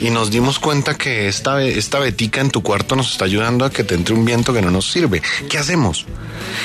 y 0.00 0.10
nos 0.10 0.30
dimos 0.30 0.58
cuenta 0.58 0.96
que 0.96 1.28
esta, 1.28 1.62
esta 1.62 1.98
betica 1.98 2.40
en 2.40 2.50
tu 2.50 2.62
cuarto 2.62 2.96
nos 2.96 3.12
está 3.12 3.26
ayudando 3.26 3.64
a 3.64 3.70
que 3.70 3.84
te 3.84 3.94
entre 3.94 4.14
un 4.14 4.24
viento 4.24 4.52
que 4.52 4.62
no 4.62 4.70
nos 4.70 4.90
sirve. 4.90 5.22
¿Qué 5.48 5.58
hacemos? 5.58 6.06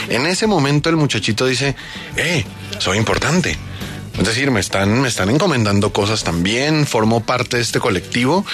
En 0.10 0.26
ese 0.26 0.48
momento 0.48 0.90
el 0.90 0.96
muchachito 0.96 1.46
dice, 1.46 1.76
eh, 2.16 2.46
soy 2.80 2.98
importante 2.98 3.58
es 4.18 4.26
decir, 4.26 4.50
me 4.52 4.60
están, 4.60 5.02
me 5.02 5.08
están 5.08 5.30
encomendando 5.30 5.92
cosas 5.92 6.24
también, 6.24 6.86
formo 6.86 7.24
parte 7.24 7.58
de 7.58 7.64
este 7.64 7.80
colectivo 7.80 8.46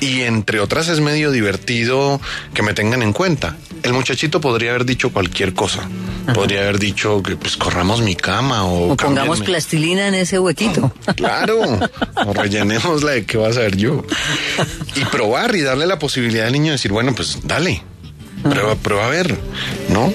y 0.00 0.22
entre 0.22 0.60
otras 0.60 0.88
es 0.88 1.00
medio 1.00 1.30
divertido 1.30 2.20
que 2.54 2.62
me 2.62 2.72
tengan 2.72 3.02
en 3.02 3.12
cuenta. 3.12 3.56
El 3.82 3.92
muchachito 3.92 4.40
podría 4.40 4.70
haber 4.70 4.84
dicho 4.84 5.12
cualquier 5.12 5.54
cosa. 5.54 5.88
Podría 6.34 6.60
haber 6.60 6.78
dicho 6.78 7.22
que 7.22 7.36
pues 7.36 7.56
corramos 7.56 8.00
mi 8.00 8.14
cama 8.14 8.64
o... 8.64 8.92
O 8.92 8.96
pongamos 8.96 9.40
plastilina 9.40 10.08
en 10.08 10.14
ese 10.14 10.38
huequito. 10.38 10.92
claro, 11.16 11.60
o 12.24 12.32
rellenemos 12.32 13.02
la 13.02 13.12
de 13.12 13.26
qué 13.26 13.36
vas 13.36 13.56
a 13.56 13.60
ver 13.60 13.76
yo. 13.76 14.04
Y 14.94 15.04
probar 15.06 15.54
y 15.56 15.62
darle 15.62 15.86
la 15.86 15.98
posibilidad 15.98 16.46
al 16.46 16.52
niño 16.52 16.66
de 16.66 16.72
decir, 16.72 16.92
bueno, 16.92 17.12
pues 17.14 17.40
dale, 17.42 17.82
prueba, 18.42 18.76
prueba 18.76 19.06
a 19.06 19.10
ver, 19.10 19.36
¿no? 19.88 20.12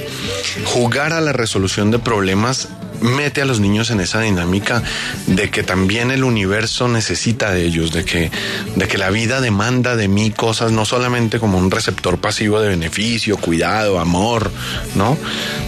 Jugar 0.66 1.13
a 1.13 1.21
la 1.21 1.34
resolución 1.34 1.91
de 1.91 1.99
problemas 1.99 2.70
mete 3.01 3.41
a 3.41 3.45
los 3.45 3.59
niños 3.59 3.89
en 3.89 3.99
esa 3.99 4.21
dinámica 4.21 4.83
de 5.27 5.49
que 5.49 5.63
también 5.63 6.11
el 6.11 6.23
universo 6.23 6.88
necesita 6.88 7.51
de 7.51 7.65
ellos, 7.65 7.91
de 7.91 8.05
que, 8.05 8.31
de 8.75 8.88
que 8.88 8.97
la 8.97 9.09
vida 9.09 9.41
demanda 9.41 9.95
de 9.95 10.07
mí 10.07 10.31
cosas 10.31 10.71
no 10.71 10.85
solamente 10.85 11.39
como 11.39 11.57
un 11.57 11.71
receptor 11.71 12.19
pasivo 12.19 12.59
de 12.59 12.69
beneficio, 12.69 13.38
cuidado, 13.38 13.99
amor, 13.99 14.52
¿no? 14.95 15.17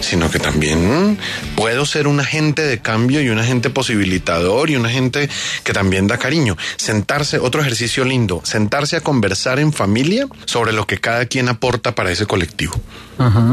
Sino 0.00 0.30
que 0.30 0.38
también 0.38 1.18
puedo 1.56 1.86
ser 1.86 2.06
un 2.06 2.20
agente 2.20 2.62
de 2.62 2.80
cambio 2.80 3.20
y 3.20 3.28
un 3.28 3.38
agente 3.38 3.70
posibilitador 3.70 4.70
y 4.70 4.76
un 4.76 4.86
agente 4.86 5.28
que 5.64 5.72
también 5.72 6.06
da 6.06 6.18
cariño. 6.18 6.56
Sentarse, 6.76 7.38
otro 7.38 7.60
ejercicio 7.60 8.04
lindo, 8.04 8.40
sentarse 8.44 8.96
a 8.96 9.00
conversar 9.00 9.58
en 9.58 9.72
familia 9.72 10.26
sobre 10.44 10.72
lo 10.72 10.86
que 10.86 10.98
cada 10.98 11.26
quien 11.26 11.48
aporta 11.48 11.94
para 11.94 12.10
ese 12.10 12.26
colectivo. 12.26 12.74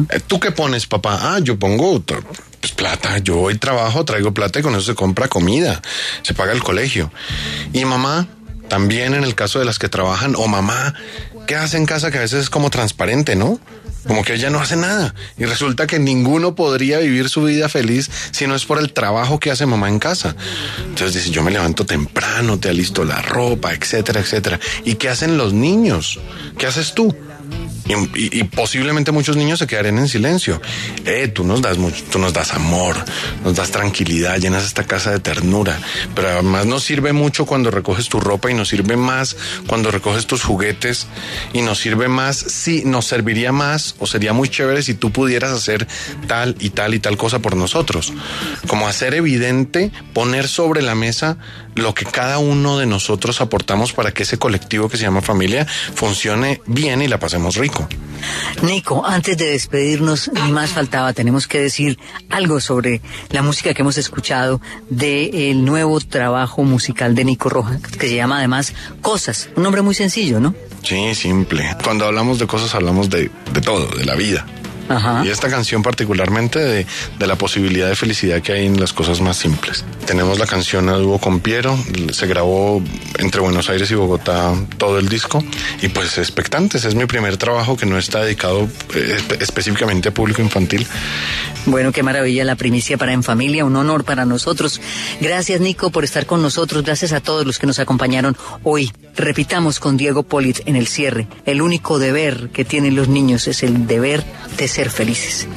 Eh, 0.09 0.21
¿Tú 0.25 0.39
qué 0.39 0.51
pones, 0.51 0.87
papá? 0.87 1.19
Ah, 1.21 1.39
yo 1.39 1.59
pongo 1.59 1.91
pues 2.59 2.73
plata, 2.73 3.17
yo 3.19 3.39
hoy 3.39 3.57
trabajo, 3.57 4.05
traigo 4.05 4.33
plata 4.33 4.59
y 4.59 4.63
con 4.63 4.73
eso 4.73 4.83
se 4.83 4.95
compra 4.95 5.27
comida, 5.27 5.81
se 6.21 6.33
paga 6.33 6.53
el 6.53 6.63
colegio. 6.63 7.11
Y 7.73 7.85
mamá, 7.85 8.27
también 8.67 9.13
en 9.13 9.23
el 9.23 9.35
caso 9.35 9.59
de 9.59 9.65
las 9.65 9.79
que 9.79 9.89
trabajan, 9.89 10.35
o 10.35 10.47
mamá, 10.47 10.93
¿qué 11.45 11.55
hace 11.55 11.77
en 11.77 11.85
casa 11.85 12.11
que 12.11 12.17
a 12.17 12.21
veces 12.21 12.43
es 12.43 12.49
como 12.49 12.69
transparente, 12.69 13.35
¿no? 13.35 13.59
Como 14.07 14.23
que 14.23 14.35
ella 14.35 14.49
no 14.49 14.59
hace 14.59 14.75
nada. 14.75 15.13
Y 15.37 15.45
resulta 15.45 15.85
que 15.85 15.99
ninguno 15.99 16.55
podría 16.55 16.99
vivir 16.99 17.29
su 17.29 17.43
vida 17.43 17.67
feliz 17.67 18.09
si 18.31 18.47
no 18.47 18.55
es 18.55 18.65
por 18.65 18.79
el 18.79 18.93
trabajo 18.93 19.39
que 19.39 19.51
hace 19.51 19.65
mamá 19.65 19.89
en 19.89 19.99
casa. 19.99 20.35
Entonces 20.79 21.13
dice, 21.13 21.31
yo 21.31 21.43
me 21.43 21.51
levanto 21.51 21.85
temprano, 21.85 22.57
te 22.57 22.69
alisto 22.69 23.03
la 23.03 23.21
ropa, 23.21 23.73
etcétera, 23.73 24.21
etcétera. 24.21 24.59
¿Y 24.85 24.95
qué 24.95 25.09
hacen 25.09 25.37
los 25.37 25.53
niños? 25.53 26.19
¿Qué 26.57 26.67
haces 26.67 26.93
tú? 26.93 27.15
Y, 27.87 28.43
posiblemente 28.45 29.11
muchos 29.11 29.37
niños 29.37 29.59
se 29.59 29.67
quedarían 29.67 29.97
en 29.99 30.07
silencio. 30.07 30.61
Eh, 31.05 31.27
tú 31.27 31.43
nos 31.43 31.61
das 31.61 31.77
mucho, 31.77 32.03
tú 32.11 32.19
nos 32.19 32.33
das 32.33 32.53
amor, 32.53 32.95
nos 33.43 33.55
das 33.55 33.71
tranquilidad, 33.71 34.37
llenas 34.37 34.65
esta 34.65 34.83
casa 34.85 35.11
de 35.11 35.19
ternura. 35.19 35.79
Pero 36.15 36.29
además 36.29 36.65
nos 36.65 36.83
sirve 36.83 37.13
mucho 37.13 37.45
cuando 37.45 37.71
recoges 37.71 38.09
tu 38.09 38.19
ropa 38.19 38.51
y 38.51 38.53
nos 38.53 38.69
sirve 38.69 38.97
más 38.97 39.35
cuando 39.67 39.91
recoges 39.91 40.27
tus 40.27 40.43
juguetes 40.43 41.07
y 41.53 41.61
nos 41.61 41.79
sirve 41.79 42.07
más, 42.07 42.37
sí, 42.37 42.83
nos 42.85 43.05
serviría 43.05 43.51
más 43.51 43.95
o 43.99 44.07
sería 44.07 44.33
muy 44.33 44.49
chévere 44.49 44.81
si 44.83 44.93
tú 44.93 45.11
pudieras 45.11 45.51
hacer 45.51 45.87
tal 46.27 46.55
y 46.59 46.71
tal 46.71 46.93
y 46.93 46.99
tal 46.99 47.17
cosa 47.17 47.39
por 47.39 47.55
nosotros. 47.55 48.13
Como 48.67 48.87
hacer 48.87 49.13
evidente, 49.13 49.91
poner 50.13 50.47
sobre 50.47 50.81
la 50.81 50.95
mesa 50.95 51.37
lo 51.75 51.93
que 51.93 52.05
cada 52.05 52.39
uno 52.39 52.77
de 52.77 52.85
nosotros 52.85 53.41
aportamos 53.41 53.93
para 53.93 54.11
que 54.11 54.23
ese 54.23 54.37
colectivo 54.37 54.89
que 54.89 54.97
se 54.97 55.03
llama 55.03 55.21
familia 55.21 55.65
funcione 55.65 56.61
bien 56.65 57.01
y 57.01 57.07
la 57.07 57.19
pasemos 57.19 57.55
rico. 57.55 57.76
Nico, 58.63 59.05
antes 59.05 59.37
de 59.37 59.51
despedirnos, 59.51 60.31
ni 60.33 60.51
más 60.51 60.71
faltaba, 60.71 61.13
tenemos 61.13 61.47
que 61.47 61.61
decir 61.61 61.99
algo 62.29 62.59
sobre 62.59 63.01
la 63.29 63.41
música 63.41 63.73
que 63.73 63.81
hemos 63.81 63.97
escuchado 63.97 64.61
del 64.89 65.63
nuevo 65.63 65.99
trabajo 65.99 66.63
musical 66.63 67.13
de 67.15 67.25
Nico 67.25 67.49
Roja, 67.49 67.79
que 67.79 68.07
se 68.09 68.15
llama 68.15 68.39
además 68.39 68.73
Cosas, 69.01 69.49
un 69.55 69.63
nombre 69.63 69.81
muy 69.81 69.93
sencillo, 69.95 70.39
¿no? 70.39 70.55
Sí, 70.83 71.13
simple. 71.15 71.75
Cuando 71.83 72.05
hablamos 72.05 72.39
de 72.39 72.47
cosas 72.47 72.73
hablamos 72.73 73.09
de, 73.09 73.29
de 73.51 73.61
todo, 73.61 73.87
de 73.95 74.05
la 74.05 74.15
vida. 74.15 74.45
Y 75.23 75.29
esta 75.29 75.49
canción 75.49 75.83
particularmente 75.83 76.59
de, 76.59 76.85
la 77.19 77.35
posibilidad 77.35 77.89
de 77.89 77.95
felicidad 77.95 78.41
que 78.41 78.53
hay 78.53 78.65
en 78.65 78.79
las 78.79 78.93
cosas 78.93 79.19
más 79.19 79.37
simples. 79.37 79.83
Tenemos 80.05 80.39
la 80.39 80.45
canción 80.45 80.87
a 80.89 80.93
dúo 80.93 81.19
con 81.19 81.41
Piero, 81.41 81.77
se 82.11 82.25
grabó 82.25 82.81
entre 83.17 83.41
Buenos 83.41 83.69
Aires 83.69 83.91
y 83.91 83.95
Bogotá 83.95 84.53
todo 84.77 84.99
el 84.99 85.09
disco 85.09 85.43
y 85.81 85.89
pues 85.89 86.17
expectantes, 86.17 86.85
es 86.85 86.95
mi 86.95 87.05
primer 87.05 87.37
trabajo 87.37 87.75
que 87.75 87.85
no 87.85 87.97
está 87.97 88.21
dedicado 88.21 88.69
eh, 88.95 89.17
específicamente 89.39 90.09
a 90.09 90.13
público 90.13 90.41
infantil. 90.41 90.87
Bueno, 91.65 91.91
qué 91.91 92.01
maravilla 92.01 92.45
la 92.45 92.55
primicia 92.55 92.97
para 92.97 93.11
En 93.11 93.23
Familia, 93.23 93.65
un 93.65 93.75
honor 93.75 94.05
para 94.05 94.25
nosotros. 94.25 94.79
Gracias 95.19 95.59
Nico 95.59 95.91
por 95.91 96.05
estar 96.05 96.25
con 96.25 96.41
nosotros, 96.41 96.83
gracias 96.83 97.11
a 97.11 97.19
todos 97.19 97.45
los 97.45 97.59
que 97.59 97.67
nos 97.67 97.79
acompañaron 97.79 98.37
hoy. 98.63 98.91
Repitamos 99.17 99.79
con 99.79 99.97
Diego 99.97 100.23
Polit 100.23 100.59
en 100.65 100.75
el 100.75 100.87
cierre, 100.87 101.27
el 101.45 101.61
único 101.61 101.99
deber 101.99 102.49
que 102.53 102.63
tienen 102.63 102.95
los 102.95 103.09
niños 103.09 103.47
es 103.47 103.63
el 103.63 103.87
deber 103.87 104.23
de 104.57 104.67
ser 104.67 104.76
felices. 104.85 105.47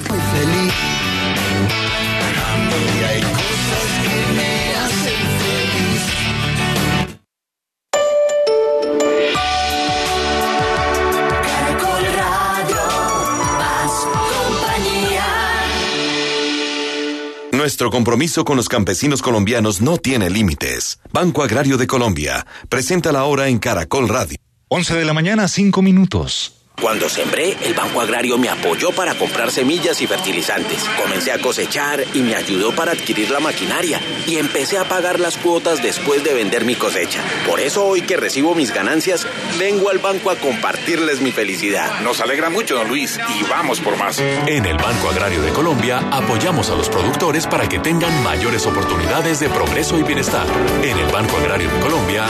Nuestro 17.52 17.90
compromiso 17.90 18.46
con 18.46 18.56
los 18.56 18.70
campesinos 18.70 19.20
colombianos 19.20 19.82
no 19.82 19.98
tiene 19.98 20.30
límites. 20.30 20.98
Banco 21.12 21.42
Agrario 21.42 21.76
de 21.76 21.86
Colombia 21.86 22.46
presenta 22.70 23.12
la 23.12 23.24
hora 23.24 23.48
en 23.48 23.58
Caracol 23.58 24.08
Radio. 24.08 24.38
11 24.68 24.96
de 24.96 25.04
la 25.04 25.12
mañana, 25.12 25.46
5 25.46 25.82
minutos. 25.82 26.59
Cuando 26.80 27.10
sembré, 27.10 27.56
el 27.62 27.74
Banco 27.74 28.00
Agrario 28.00 28.38
me 28.38 28.48
apoyó 28.48 28.90
para 28.90 29.14
comprar 29.14 29.50
semillas 29.50 30.00
y 30.00 30.06
fertilizantes. 30.06 30.82
Comencé 31.00 31.30
a 31.30 31.38
cosechar 31.38 32.02
y 32.14 32.22
me 32.22 32.34
ayudó 32.34 32.74
para 32.74 32.92
adquirir 32.92 33.30
la 33.30 33.38
maquinaria. 33.38 34.00
Y 34.26 34.38
empecé 34.38 34.78
a 34.78 34.84
pagar 34.84 35.20
las 35.20 35.36
cuotas 35.36 35.82
después 35.82 36.24
de 36.24 36.32
vender 36.32 36.64
mi 36.64 36.76
cosecha. 36.76 37.20
Por 37.46 37.60
eso 37.60 37.84
hoy 37.84 38.00
que 38.00 38.16
recibo 38.16 38.54
mis 38.54 38.72
ganancias, 38.72 39.26
vengo 39.58 39.90
al 39.90 39.98
banco 39.98 40.30
a 40.30 40.36
compartirles 40.36 41.20
mi 41.20 41.32
felicidad. 41.32 42.00
Nos 42.00 42.20
alegra 42.20 42.48
mucho, 42.48 42.76
don 42.76 42.88
Luis, 42.88 43.18
y 43.38 43.42
vamos 43.44 43.80
por 43.80 43.98
más. 43.98 44.18
En 44.18 44.64
el 44.64 44.78
Banco 44.78 45.10
Agrario 45.10 45.42
de 45.42 45.52
Colombia 45.52 45.98
apoyamos 46.10 46.70
a 46.70 46.76
los 46.76 46.88
productores 46.88 47.46
para 47.46 47.68
que 47.68 47.78
tengan 47.78 48.22
mayores 48.22 48.64
oportunidades 48.66 49.38
de 49.40 49.50
progreso 49.50 49.98
y 49.98 50.02
bienestar. 50.02 50.46
En 50.82 50.98
el 50.98 51.06
Banco 51.12 51.36
Agrario 51.36 51.70
de 51.70 51.80
Colombia. 51.80 52.24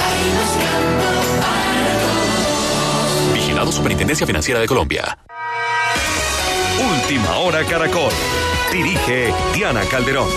Superintendencia 3.68 4.26
Financiera 4.26 4.58
de 4.60 4.66
Colombia. 4.66 5.18
Última 6.92 7.36
hora 7.38 7.64
Caracol. 7.64 8.12
Dirige 8.72 9.32
Diana 9.54 9.82
Calderón. 9.84 10.28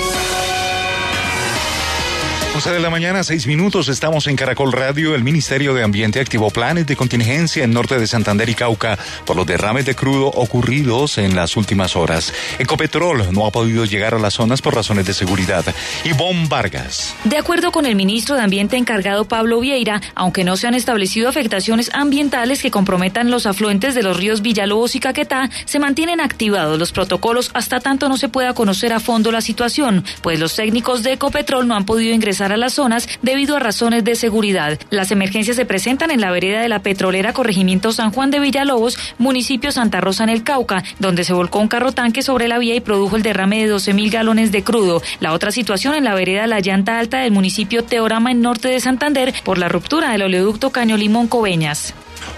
11 2.56 2.69
de 2.69 2.80
la 2.80 2.91
mañana, 2.91 3.24
6 3.24 3.47
minutos, 3.47 3.88
estamos 3.88 4.28
en 4.28 4.36
Caracol 4.36 4.72
Radio. 4.72 5.16
El 5.16 5.24
Ministerio 5.24 5.74
de 5.74 5.81
Ambiente 5.81 6.19
activó 6.19 6.52
planes 6.52 6.86
de 6.86 6.96
contingencia 6.96 7.64
en 7.64 7.72
norte 7.72 7.97
de 7.97 8.06
Santander 8.06 8.47
y 8.47 8.53
Cauca 8.53 9.00
por 9.25 9.36
los 9.36 9.47
derrames 9.47 9.88
de 9.88 9.96
crudo 9.96 10.28
ocurridos 10.28 11.18
en 11.18 11.36
las 11.36 11.58
últimas 11.58 11.96
horas. 11.96 12.31
Ecopetrol 12.59 13.34
no 13.34 13.47
ha 13.47 13.52
podido 13.52 13.86
llegar 13.86 14.13
a 14.13 14.19
las 14.19 14.36
zonas 14.36 14.62
por 14.62 14.75
razones 14.75 15.08
de 15.08 15.16
seguridad. 15.16 15.66
Ivonne 16.03 16.47
Vargas. 16.47 17.16
De 17.24 17.38
acuerdo 17.38 17.72
con 17.72 17.88
el 17.88 17.96
ministro 17.96 18.36
de 18.36 18.44
Ambiente 18.44 18.78
encargado 18.78 19.25
Pablo 19.25 19.59
Vieira, 19.59 20.00
aunque 20.13 20.44
no 20.44 20.56
se 20.56 20.68
han 20.68 20.75
establecido 20.75 21.30
afectaciones 21.30 21.90
ambientales 21.92 22.62
que 22.62 22.69
comprometan 22.69 23.31
los 23.31 23.48
afluentes 23.48 23.95
de 23.95 24.04
los 24.04 24.16
ríos 24.16 24.44
Villalobos 24.44 24.95
y 24.95 25.00
Caquetá, 25.00 25.50
se 25.66 25.80
mantienen 25.80 26.22
activados 26.22 26.77
los 26.77 26.92
protocolos 26.92 27.50
hasta 27.56 27.80
tanto 27.80 28.10
no 28.10 28.18
se 28.18 28.30
pueda 28.30 28.54
conocer 28.54 28.94
a 28.94 29.00
fondo 29.00 29.31
la 29.31 29.42
situación, 29.42 30.06
pues 30.22 30.39
los 30.39 30.56
técnicos 30.56 31.01
de 31.01 31.13
Ecopetrol 31.13 31.68
no 31.68 31.75
han 31.75 31.86
podido 31.86 32.13
ingresar 32.13 32.43
a 32.51 32.57
las 32.57 32.74
zonas 32.74 33.07
debido 33.22 33.56
a 33.56 33.60
razones 33.60 34.04
de 34.04 34.16
seguridad. 34.16 34.80
Las 34.90 35.12
emergencias 35.12 35.56
se 35.56 35.66
presentan 35.66 36.12
en 36.12 36.22
la 36.22 36.31
vereda 36.31 36.62
de 36.62 36.69
la 36.69 36.80
petrolera 36.80 37.34
Corregimiento 37.34 37.94
San 37.94 38.12
Juan 38.12 38.31
de 38.31 38.40
Villalobos, 38.40 38.98
municipio 39.18 39.72
Santa 39.72 40.01
Rosa 40.01 40.24
en 40.24 40.30
el 40.30 40.44
Cauca, 40.44 40.84
donde 41.00 41.24
se 41.24 41.34
volcó 41.34 41.60
un 41.60 41.68
carro 41.68 41.92
tanque 41.92 42.22
sobre 42.22 42.48
la 42.48 42.57
vía 42.57 42.75
y 42.75 42.81
produjo 42.81 43.16
el 43.16 43.24
derrame 43.24 43.62
de 43.62 43.68
12 43.68 43.94
mil 43.94 44.10
galones 44.10 44.51
de 44.51 44.63
crudo. 44.63 45.01
La 45.19 45.34
otra 45.34 45.51
situación 45.51 45.95
en 45.95 46.04
la 46.04 46.16
vereda 46.16 46.48
La 46.48 46.60
Llanta 46.60 47.00
Alta 47.00 47.19
del 47.19 47.31
municipio 47.31 47.84
Teorama 47.84 48.31
en 48.31 48.42
norte 48.42 48.68
de 48.68 48.80
Santander 48.80 49.34
por 49.44 49.57
la 49.57 49.69
ruptura 49.69 50.12
del 50.12 50.24
oleoducto 50.24 50.72
Caño 50.72 50.98
Limón 50.98 51.28
Coveñas. 51.28 51.94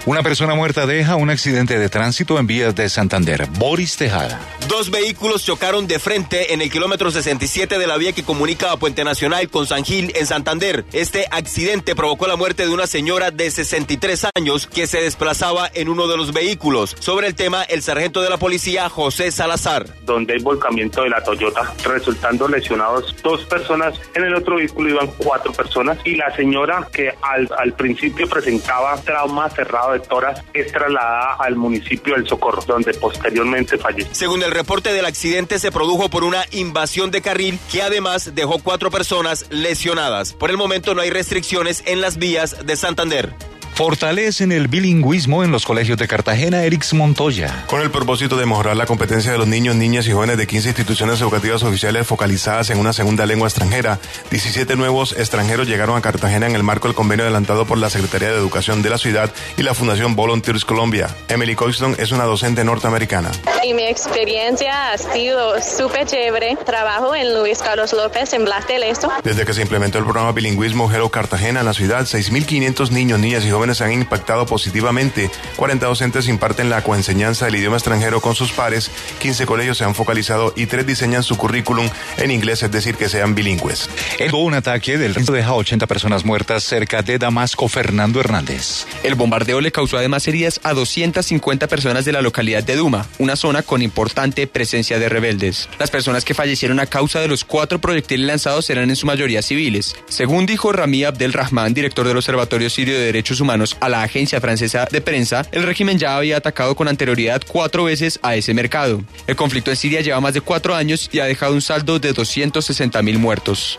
Una 0.06 0.22
persona 0.22 0.54
muerta 0.54 0.86
deja 0.86 1.16
un 1.16 1.30
accidente 1.30 1.78
de 1.78 1.88
tránsito 1.88 2.38
en 2.38 2.46
vías 2.46 2.74
de 2.74 2.88
Santander. 2.88 3.46
Boris 3.58 3.96
Tejada. 3.96 4.40
Dos 4.68 4.90
vehículos 4.90 5.44
chocaron 5.44 5.86
de 5.86 5.98
frente 5.98 6.52
en 6.52 6.60
el 6.60 6.70
kilómetro 6.70 7.10
67 7.10 7.78
de 7.78 7.86
la 7.86 7.96
vía 7.96 8.12
que 8.12 8.24
comunica 8.24 8.72
a 8.72 8.76
Puente 8.76 9.04
Nacional 9.04 9.48
con 9.48 9.66
San 9.66 9.84
Gil 9.84 10.12
en 10.16 10.26
Santander. 10.26 10.84
Este 10.92 11.26
accidente 11.30 11.94
provocó 11.94 12.26
la 12.26 12.36
muerte 12.36 12.64
de 12.64 12.72
una 12.72 12.86
señora 12.86 13.30
de 13.30 13.50
63 13.50 14.26
años 14.34 14.66
que 14.66 14.86
se 14.86 15.00
desplazaba 15.00 15.70
en 15.72 15.88
uno 15.88 16.08
de 16.08 16.16
los 16.16 16.32
vehículos. 16.32 16.96
Sobre 16.98 17.28
el 17.28 17.36
tema, 17.36 17.62
el 17.62 17.82
sargento 17.82 18.22
de 18.22 18.30
la 18.30 18.38
policía, 18.38 18.88
José 18.88 19.30
Salazar. 19.30 19.86
Donde 20.04 20.34
hay 20.34 20.40
volcamiento 20.40 21.02
de 21.02 21.10
la 21.10 21.22
Toyota, 21.22 21.72
resultando 21.84 22.48
lesionados 22.48 23.14
dos 23.22 23.44
personas. 23.44 23.94
En 24.14 24.24
el 24.24 24.34
otro 24.34 24.56
vehículo 24.56 24.90
iban 24.90 25.08
cuatro 25.16 25.52
personas 25.52 25.98
y 26.04 26.16
la 26.16 26.34
señora 26.34 26.88
que 26.92 27.14
al, 27.22 27.48
al 27.56 27.72
principio 27.74 28.28
presentaba 28.28 28.96
trauma 29.02 29.48
cerrado 29.50 29.75
de 29.92 30.00
toras 30.00 30.42
es 30.52 30.72
trasladada 30.72 31.36
al 31.38 31.56
municipio 31.56 32.14
del 32.14 32.26
Socorro, 32.26 32.62
donde 32.66 32.94
posteriormente 32.94 33.78
falleció. 33.78 34.14
Según 34.14 34.42
el 34.42 34.50
reporte 34.50 34.92
del 34.92 35.04
accidente, 35.04 35.58
se 35.58 35.70
produjo 35.70 36.08
por 36.08 36.24
una 36.24 36.44
invasión 36.50 37.10
de 37.10 37.22
carril 37.22 37.58
que 37.70 37.82
además 37.82 38.34
dejó 38.34 38.58
cuatro 38.58 38.90
personas 38.90 39.46
lesionadas. 39.50 40.32
Por 40.32 40.50
el 40.50 40.56
momento 40.56 40.94
no 40.94 41.02
hay 41.02 41.10
restricciones 41.10 41.82
en 41.86 42.00
las 42.00 42.16
vías 42.16 42.66
de 42.66 42.76
Santander. 42.76 43.34
Fortalecen 43.76 44.52
el 44.52 44.68
bilingüismo 44.68 45.44
en 45.44 45.52
los 45.52 45.66
colegios 45.66 45.98
de 45.98 46.08
Cartagena, 46.08 46.62
Erix 46.62 46.94
Montoya. 46.94 47.64
Con 47.66 47.82
el 47.82 47.90
propósito 47.90 48.38
de 48.38 48.46
mejorar 48.46 48.74
la 48.74 48.86
competencia 48.86 49.32
de 49.32 49.36
los 49.36 49.46
niños, 49.46 49.76
niñas 49.76 50.08
y 50.08 50.12
jóvenes 50.12 50.38
de 50.38 50.46
15 50.46 50.70
instituciones 50.70 51.20
educativas 51.20 51.62
oficiales 51.62 52.06
focalizadas 52.06 52.70
en 52.70 52.78
una 52.78 52.94
segunda 52.94 53.26
lengua 53.26 53.48
extranjera, 53.48 53.98
17 54.30 54.76
nuevos 54.76 55.12
extranjeros 55.12 55.68
llegaron 55.68 55.94
a 55.94 56.00
Cartagena 56.00 56.46
en 56.46 56.56
el 56.56 56.62
marco 56.62 56.88
del 56.88 56.94
convenio 56.94 57.26
adelantado 57.26 57.66
por 57.66 57.76
la 57.76 57.90
Secretaría 57.90 58.30
de 58.30 58.38
Educación 58.38 58.80
de 58.80 58.88
la 58.88 58.96
ciudad 58.96 59.30
y 59.58 59.62
la 59.62 59.74
Fundación 59.74 60.16
Volunteers 60.16 60.64
Colombia. 60.64 61.14
Emily 61.28 61.54
Coxton 61.54 61.96
es 61.98 62.12
una 62.12 62.24
docente 62.24 62.64
norteamericana. 62.64 63.30
Y 63.62 63.74
mi 63.74 63.84
experiencia 63.84 64.92
ha 64.92 64.96
sido 64.96 65.60
súper 65.60 66.06
chévere. 66.06 66.56
Trabajo 66.64 67.14
en 67.14 67.34
Luis 67.38 67.58
Carlos 67.58 67.92
López 67.92 68.32
en 68.32 68.46
Blas 68.46 68.66
del 68.68 68.84
Esto. 68.84 69.12
Desde 69.22 69.44
que 69.44 69.52
se 69.52 69.60
implementó 69.60 69.98
el 69.98 70.04
programa 70.04 70.32
bilingüismo 70.32 70.90
Hello 70.90 71.10
Cartagena 71.10 71.60
en 71.60 71.66
la 71.66 71.74
ciudad, 71.74 72.06
6.500 72.06 72.90
niños, 72.90 73.18
niñas 73.18 73.44
y 73.44 73.50
jóvenes 73.50 73.65
se 73.74 73.84
han 73.84 73.92
impactado 73.92 74.46
positivamente. 74.46 75.30
40 75.56 75.86
docentes 75.86 76.28
imparten 76.28 76.70
la 76.70 76.82
coenseñanza 76.82 77.46
del 77.46 77.56
idioma 77.56 77.76
extranjero 77.76 78.20
con 78.20 78.34
sus 78.34 78.52
pares, 78.52 78.90
15 79.18 79.46
colegios 79.46 79.78
se 79.78 79.84
han 79.84 79.94
focalizado 79.94 80.52
y 80.56 80.66
3 80.66 80.86
diseñan 80.86 81.22
su 81.22 81.36
currículum 81.36 81.88
en 82.18 82.30
inglés, 82.30 82.62
es 82.62 82.70
decir, 82.70 82.96
que 82.96 83.08
sean 83.08 83.34
bilingües. 83.34 83.88
Hubo 84.30 84.44
un 84.44 84.54
ataque 84.54 84.98
del 84.98 85.14
resto 85.14 85.32
deja 85.32 85.54
80 85.54 85.86
personas 85.86 86.24
muertas 86.24 86.64
cerca 86.64 87.02
de 87.02 87.18
Damasco, 87.18 87.68
Fernando 87.68 88.20
Hernández. 88.20 88.86
El 89.02 89.14
bombardeo 89.14 89.60
le 89.60 89.72
causó 89.72 89.96
además 89.96 90.26
heridas 90.28 90.60
a 90.62 90.74
250 90.74 91.68
personas 91.68 92.04
de 92.04 92.12
la 92.12 92.22
localidad 92.22 92.62
de 92.62 92.76
Duma, 92.76 93.06
una 93.18 93.36
zona 93.36 93.62
con 93.62 93.82
importante 93.82 94.46
presencia 94.46 94.98
de 94.98 95.08
rebeldes. 95.08 95.68
Las 95.78 95.90
personas 95.90 96.24
que 96.24 96.34
fallecieron 96.34 96.80
a 96.80 96.86
causa 96.86 97.20
de 97.20 97.28
los 97.28 97.44
cuatro 97.44 97.80
proyectiles 97.80 98.26
lanzados 98.26 98.68
eran 98.70 98.90
en 98.90 98.96
su 98.96 99.06
mayoría 99.06 99.42
civiles. 99.42 99.96
Según 100.08 100.46
dijo 100.46 100.72
Rami 100.72 101.04
Abdelrahman, 101.04 101.74
director 101.74 102.06
del 102.06 102.16
Observatorio 102.16 102.70
Sirio 102.70 102.94
de 102.94 103.06
Derechos 103.06 103.40
Humanos, 103.40 103.55
a 103.80 103.88
la 103.88 104.02
agencia 104.02 104.40
francesa 104.40 104.86
de 104.90 105.00
prensa, 105.00 105.46
el 105.52 105.62
régimen 105.62 105.98
ya 105.98 106.16
había 106.16 106.36
atacado 106.36 106.74
con 106.74 106.88
anterioridad 106.88 107.42
cuatro 107.46 107.84
veces 107.84 108.18
a 108.22 108.36
ese 108.36 108.54
mercado. 108.54 109.02
El 109.26 109.36
conflicto 109.36 109.70
en 109.70 109.76
Siria 109.76 110.00
lleva 110.00 110.20
más 110.20 110.34
de 110.34 110.40
cuatro 110.40 110.74
años 110.74 111.08
y 111.12 111.20
ha 111.20 111.24
dejado 111.24 111.54
un 111.54 111.62
saldo 111.62 111.98
de 111.98 112.12
260 112.12 113.02
mil 113.02 113.18
muertos. 113.18 113.78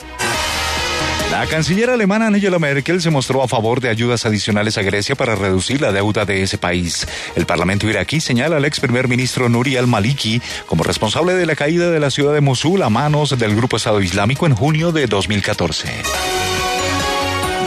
La 1.32 1.46
canciller 1.46 1.90
alemana 1.90 2.28
Angela 2.28 2.58
Merkel 2.58 3.02
se 3.02 3.10
mostró 3.10 3.44
a 3.44 3.48
favor 3.48 3.82
de 3.82 3.90
ayudas 3.90 4.26
adicionales 4.26 4.78
a 4.78 4.82
Grecia 4.82 5.14
para 5.14 5.36
reducir 5.36 5.82
la 5.82 5.92
deuda 5.92 6.26
de 6.26 6.42
ese 6.42 6.58
país. 6.58 7.06
El 7.36 7.46
Parlamento 7.46 7.88
iraquí 7.88 8.22
señala 8.22 8.58
al 8.58 8.66
ex 8.66 8.80
primer 8.80 9.08
ministro 9.08 9.50
Nuri 9.50 9.76
al-Maliki 9.76 10.42
como 10.66 10.84
responsable 10.84 11.34
de 11.34 11.46
la 11.46 11.56
caída 11.56 11.92
de 11.92 12.00
la 12.00 12.12
ciudad 12.12 12.34
de 12.34 12.42
Mosul 12.42 12.82
a 12.82 12.90
manos 12.90 13.38
del 13.38 13.56
grupo 13.56 13.76
Estado 13.76 14.02
Islámico 14.02 14.46
en 14.46 14.56
junio 14.56 14.92
de 14.92 15.06
2014. 15.06 16.57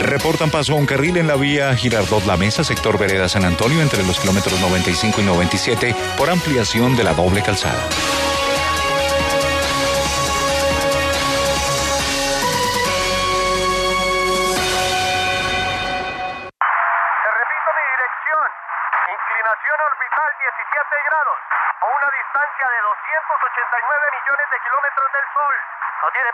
Reportan 0.01 0.49
paso 0.49 0.73
a 0.73 0.75
un 0.75 0.85
carril 0.85 1.17
en 1.17 1.27
la 1.27 1.35
vía 1.35 1.75
Girardot 1.75 2.25
La 2.25 2.35
Mesa, 2.35 2.63
sector 2.63 2.97
Vereda 2.97 3.29
San 3.29 3.45
Antonio, 3.45 3.81
entre 3.81 4.03
los 4.03 4.19
kilómetros 4.19 4.59
95 4.59 5.21
y 5.21 5.23
97, 5.23 5.95
por 6.17 6.29
ampliación 6.29 6.95
de 6.95 7.03
la 7.03 7.13
doble 7.13 7.41
calzada. 7.41 7.87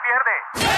Pierde. 0.04 0.32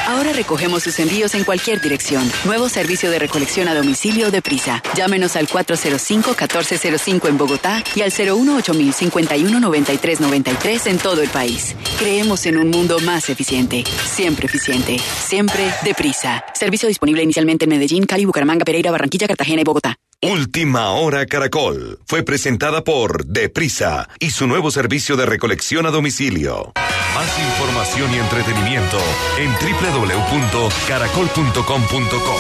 Ahora 0.08 0.32
recogemos 0.34 0.84
sus 0.84 1.00
envíos 1.00 1.34
en 1.36 1.44
cualquier 1.44 1.82
dirección. 1.82 2.32
Nuevo 2.46 2.70
servicio 2.70 3.12
de 3.12 3.20
recolección 3.20 3.68
a 3.68 3.76
domicilio 3.76 4.32
de 4.32 4.42
Prisa. 4.42 4.82
Llámenos 4.96 5.36
al 5.36 5.48
405-1405 5.48 7.28
en 7.30 7.38
Bogotá 7.38 7.84
y 7.96 8.02
al 8.02 8.12
018-519393 8.12 10.88
en 10.88 10.98
todo 10.98 11.22
el 11.22 11.30
país. 11.30 11.76
Creemos 12.00 12.46
en 12.46 12.58
un 12.58 12.70
mundo 12.70 13.00
más 13.00 13.30
eficiente. 13.30 13.84
Siempre 14.06 14.48
eficiente. 14.48 14.98
Siempre 14.98 15.72
deprisa. 15.84 16.44
Servicio 16.54 16.88
disponible 16.88 17.24
inicialmente 17.24 17.66
en 17.66 17.70
Medellín, 17.70 18.06
Cali, 18.06 18.24
Bucaramanga, 18.26 18.66
Pereira, 18.66 18.92
Barranquilla, 18.92 19.28
Cartagena 19.28 19.62
y 19.62 19.66
Bogotá. 19.66 19.98
Última 20.22 20.90
Hora 20.90 21.26
Caracol 21.28 21.98
fue 22.06 22.24
presentada 22.24 22.84
por 22.84 23.26
Deprisa 23.26 24.10
y 24.20 24.32
su 24.32 24.48
nuevo 24.48 24.70
servicio 24.70 25.16
de 25.16 25.26
recolección 25.26 25.86
a 25.86 25.92
domicilio. 25.92 26.74
Más 27.16 27.40
información 27.40 28.14
y 28.14 28.18
entretenimiento 28.18 28.98
en 29.38 29.50
www.caracol.com.co. 29.54 32.36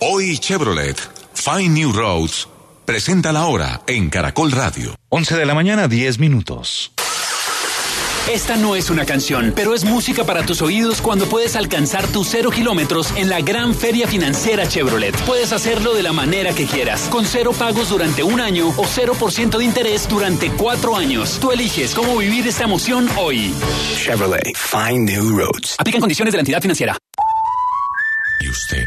Hoy 0.00 0.38
Chevrolet, 0.38 0.96
Find 1.34 1.76
New 1.76 1.92
Roads, 1.92 2.46
presenta 2.84 3.32
la 3.32 3.46
hora 3.46 3.80
en 3.88 4.08
Caracol 4.08 4.52
Radio. 4.52 4.94
11 5.08 5.36
de 5.36 5.46
la 5.46 5.56
mañana, 5.56 5.88
10 5.88 6.20
minutos. 6.20 6.92
Esta 8.30 8.58
no 8.58 8.76
es 8.76 8.90
una 8.90 9.06
canción, 9.06 9.54
pero 9.56 9.72
es 9.72 9.84
música 9.84 10.22
para 10.22 10.44
tus 10.44 10.60
oídos 10.60 11.00
cuando 11.00 11.26
puedes 11.26 11.56
alcanzar 11.56 12.06
tus 12.08 12.28
cero 12.28 12.50
kilómetros 12.50 13.10
en 13.16 13.30
la 13.30 13.40
gran 13.40 13.74
feria 13.74 14.06
financiera 14.06 14.68
Chevrolet. 14.68 15.16
Puedes 15.24 15.52
hacerlo 15.52 15.94
de 15.94 16.02
la 16.02 16.12
manera 16.12 16.52
que 16.52 16.66
quieras, 16.66 17.08
con 17.08 17.24
cero 17.24 17.52
pagos 17.58 17.88
durante 17.88 18.22
un 18.22 18.38
año 18.38 18.68
o 18.68 18.84
0% 18.84 19.56
de 19.56 19.64
interés 19.64 20.06
durante 20.10 20.50
cuatro 20.50 20.94
años. 20.94 21.38
Tú 21.40 21.52
eliges 21.52 21.94
cómo 21.94 22.18
vivir 22.18 22.46
esta 22.46 22.64
emoción 22.64 23.08
hoy. 23.16 23.54
Chevrolet, 23.96 24.54
find 24.54 25.08
new 25.08 25.34
roads. 25.34 25.76
Aplican 25.78 26.00
condiciones 26.00 26.32
de 26.32 26.36
la 26.36 26.42
entidad 26.42 26.60
financiera. 26.60 26.98
¿Y 28.40 28.50
usted 28.50 28.86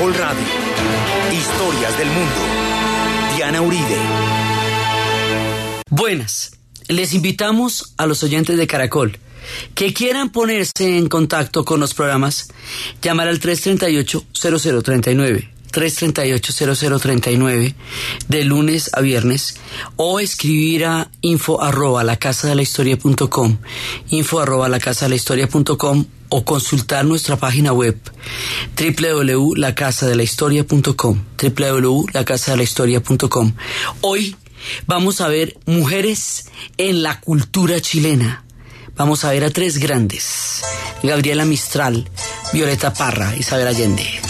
Caracol 0.00 0.18
Radio. 0.18 0.42
Historias 1.30 1.98
del 1.98 2.08
mundo. 2.08 2.40
Diana 3.36 3.60
Uribe. 3.60 3.98
Buenas. 5.90 6.52
Les 6.88 7.12
invitamos 7.12 7.92
a 7.98 8.06
los 8.06 8.22
oyentes 8.22 8.56
de 8.56 8.66
Caracol 8.66 9.18
que 9.74 9.92
quieran 9.92 10.30
ponerse 10.30 10.96
en 10.96 11.10
contacto 11.10 11.66
con 11.66 11.80
los 11.80 11.92
programas, 11.92 12.48
llamar 13.02 13.28
al 13.28 13.40
338-0039. 13.40 15.50
338-0039 15.72 17.74
de 18.28 18.44
lunes 18.44 18.90
a 18.92 19.00
viernes 19.00 19.56
o 19.96 20.20
escribir 20.20 20.84
a 20.84 21.10
info 21.20 21.62
arroba 21.62 22.04
la 22.04 22.16
casa 22.16 22.48
de 22.48 22.54
la 22.54 22.62
historia 22.62 22.98
punto 22.98 23.30
com, 23.30 23.56
info 24.10 24.40
arroba 24.40 24.68
la 24.68 24.80
casa 24.80 25.06
de 25.06 25.10
la 25.10 25.16
historia 25.16 25.48
punto 25.48 25.78
com 25.78 26.04
o 26.30 26.44
consultar 26.44 27.04
nuestra 27.04 27.36
página 27.36 27.72
web 27.72 27.96
www.lacasadelahistoria.com 28.76 31.24
www.lacasadelahistoria.com 31.36 33.52
Hoy 34.00 34.36
vamos 34.86 35.20
a 35.20 35.28
ver 35.28 35.58
mujeres 35.66 36.46
en 36.76 37.02
la 37.02 37.20
cultura 37.20 37.80
chilena. 37.80 38.44
Vamos 38.96 39.24
a 39.24 39.30
ver 39.30 39.44
a 39.44 39.50
tres 39.50 39.78
grandes. 39.78 40.62
Gabriela 41.02 41.44
Mistral, 41.44 42.08
Violeta 42.52 42.92
Parra, 42.92 43.34
Isabel 43.36 43.68
Allende. 43.68 44.29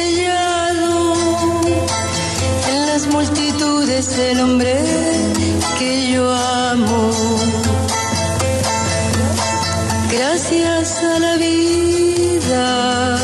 multitudes 4.01 4.17
el 4.31 4.39
hombre 4.39 4.77
que 5.77 6.11
yo 6.11 6.31
amo. 6.31 7.11
Gracias 10.11 11.03
a 11.03 11.19
la 11.19 11.37
vida 11.37 13.17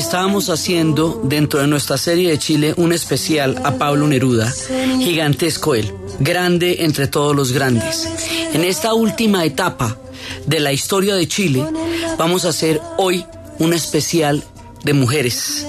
estábamos 0.00 0.48
haciendo 0.48 1.20
dentro 1.24 1.60
de 1.60 1.66
nuestra 1.66 1.98
serie 1.98 2.30
de 2.30 2.38
Chile 2.38 2.72
un 2.78 2.92
especial 2.92 3.60
a 3.64 3.74
Pablo 3.74 4.06
Neruda, 4.08 4.50
gigantesco 4.98 5.74
él, 5.74 5.92
grande 6.18 6.84
entre 6.84 7.06
todos 7.06 7.36
los 7.36 7.52
grandes. 7.52 8.08
En 8.54 8.64
esta 8.64 8.94
última 8.94 9.44
etapa 9.44 9.98
de 10.46 10.58
la 10.58 10.72
historia 10.72 11.14
de 11.14 11.28
Chile 11.28 11.62
vamos 12.16 12.46
a 12.46 12.48
hacer 12.48 12.80
hoy 12.96 13.26
un 13.58 13.74
especial 13.74 14.42
de 14.84 14.94
mujeres. 14.94 15.66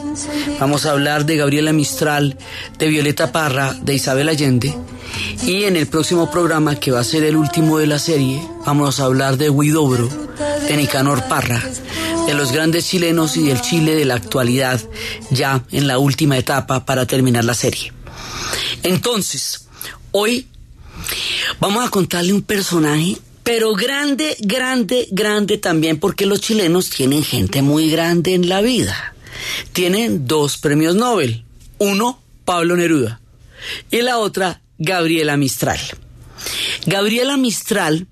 Vamos 0.61 0.85
a 0.85 0.91
hablar 0.91 1.25
de 1.25 1.35
Gabriela 1.35 1.73
Mistral, 1.73 2.37
de 2.79 2.87
Violeta 2.87 3.33
Parra, 3.33 3.75
de 3.81 3.95
Isabel 3.95 4.29
Allende. 4.29 4.73
Y 5.45 5.65
en 5.65 5.75
el 5.75 5.87
próximo 5.87 6.31
programa, 6.31 6.75
que 6.75 6.91
va 6.91 7.01
a 7.01 7.03
ser 7.03 7.25
el 7.25 7.35
último 7.35 7.79
de 7.79 7.87
la 7.87 7.99
serie, 7.99 8.41
vamos 8.65 9.01
a 9.01 9.05
hablar 9.05 9.37
de 9.37 9.49
Huidobro, 9.49 10.09
de 10.67 10.77
Nicanor 10.77 11.23
Parra, 11.27 11.61
de 12.25 12.33
los 12.33 12.51
grandes 12.51 12.87
chilenos 12.87 13.37
y 13.37 13.43
del 13.43 13.61
Chile 13.61 13.95
de 13.95 14.05
la 14.05 14.15
actualidad, 14.15 14.81
ya 15.29 15.63
en 15.71 15.87
la 15.87 15.97
última 15.97 16.37
etapa 16.37 16.85
para 16.85 17.05
terminar 17.05 17.45
la 17.45 17.53
serie. 17.53 17.91
Entonces, 18.83 19.67
hoy 20.11 20.47
vamos 21.59 21.85
a 21.85 21.89
contarle 21.89 22.33
un 22.33 22.41
personaje, 22.41 23.17
pero 23.43 23.73
grande, 23.73 24.37
grande, 24.39 25.07
grande 25.11 25.57
también, 25.57 25.99
porque 25.99 26.25
los 26.25 26.41
chilenos 26.41 26.89
tienen 26.89 27.23
gente 27.23 27.61
muy 27.61 27.89
grande 27.89 28.33
en 28.33 28.49
la 28.49 28.61
vida. 28.61 29.15
Tienen 29.73 30.27
dos 30.27 30.57
premios 30.57 30.95
Nobel. 30.95 31.43
Uno, 31.79 32.21
Pablo 32.45 32.75
Neruda. 32.75 33.19
Y 33.89 34.01
la 34.01 34.17
otra, 34.19 34.61
Gabriela 34.77 35.37
Mistral. 35.37 35.79
Gabriela 36.85 37.37
Mistral 37.37 38.07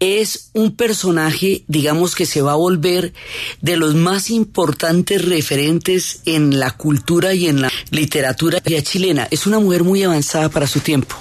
es 0.00 0.50
un 0.52 0.76
personaje, 0.76 1.64
digamos, 1.66 2.14
que 2.14 2.26
se 2.26 2.40
va 2.40 2.52
a 2.52 2.56
volver 2.56 3.12
de 3.60 3.76
los 3.76 3.94
más 3.94 4.30
importantes 4.30 5.24
referentes 5.24 6.20
en 6.24 6.60
la 6.60 6.72
cultura 6.72 7.34
y 7.34 7.48
en 7.48 7.62
la 7.62 7.72
literatura 7.90 8.60
chilena. 8.82 9.26
Es 9.30 9.46
una 9.46 9.58
mujer 9.58 9.82
muy 9.82 10.02
avanzada 10.02 10.48
para 10.50 10.66
su 10.66 10.80
tiempo. 10.80 11.16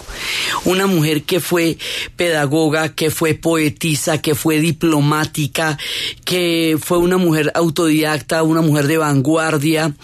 Una 0.66 0.86
mujer 0.86 1.24
que 1.24 1.40
fue 1.40 1.78
pedagoga, 2.16 2.94
que 2.94 3.10
fue 3.10 3.34
poetisa, 3.34 4.22
que 4.22 4.36
fue 4.36 4.60
diplomática, 4.60 5.78
que 6.24 6.78
fue 6.80 6.98
una 7.00 7.18
mujer 7.18 7.52
autodidacta, 7.56 8.44
una 8.44 8.62
mujer 8.62 8.88
de 8.88 8.98
vanguardia, 8.98 9.96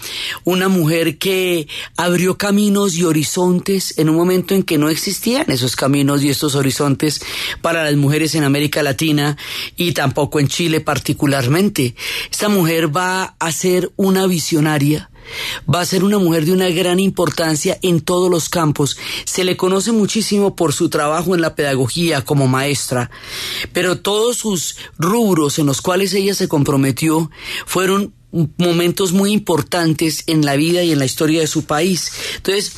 una 0.44 0.68
mujer 0.68 1.18
que 1.18 1.68
abrió 1.96 2.38
caminos 2.38 2.94
y 2.96 3.04
horizontes 3.04 3.98
en 3.98 4.08
un 4.08 4.16
momento 4.16 4.54
en 4.54 4.62
que 4.62 4.78
no 4.78 4.88
existían 4.88 5.50
esos 5.50 5.76
caminos 5.76 6.22
y 6.22 6.30
estos 6.30 6.54
horizontes 6.54 7.20
para 7.60 7.84
las 7.84 7.94
mujeres 7.94 8.34
en 8.34 8.44
América 8.44 8.63
Latina 8.82 9.36
y 9.76 9.92
tampoco 9.92 10.40
en 10.40 10.48
Chile 10.48 10.80
particularmente. 10.80 11.94
Esta 12.30 12.48
mujer 12.48 12.94
va 12.94 13.36
a 13.38 13.52
ser 13.52 13.92
una 13.96 14.26
visionaria. 14.26 15.10
Va 15.72 15.80
a 15.80 15.86
ser 15.86 16.04
una 16.04 16.18
mujer 16.18 16.44
de 16.44 16.52
una 16.52 16.68
gran 16.68 17.00
importancia 17.00 17.78
en 17.82 18.00
todos 18.00 18.30
los 18.30 18.48
campos. 18.48 18.98
Se 19.24 19.44
le 19.44 19.56
conoce 19.56 19.92
muchísimo 19.92 20.54
por 20.54 20.72
su 20.72 20.90
trabajo 20.90 21.34
en 21.34 21.40
la 21.40 21.54
pedagogía 21.54 22.22
como 22.22 22.46
maestra, 22.46 23.10
pero 23.72 23.98
todos 23.98 24.36
sus 24.36 24.76
rubros 24.98 25.58
en 25.58 25.66
los 25.66 25.80
cuales 25.80 26.12
ella 26.12 26.34
se 26.34 26.48
comprometió 26.48 27.30
fueron 27.66 28.12
momentos 28.58 29.12
muy 29.12 29.32
importantes 29.32 30.24
en 30.26 30.44
la 30.44 30.56
vida 30.56 30.82
y 30.82 30.92
en 30.92 30.98
la 30.98 31.04
historia 31.04 31.40
de 31.40 31.46
su 31.46 31.64
país. 31.64 32.10
Entonces, 32.36 32.72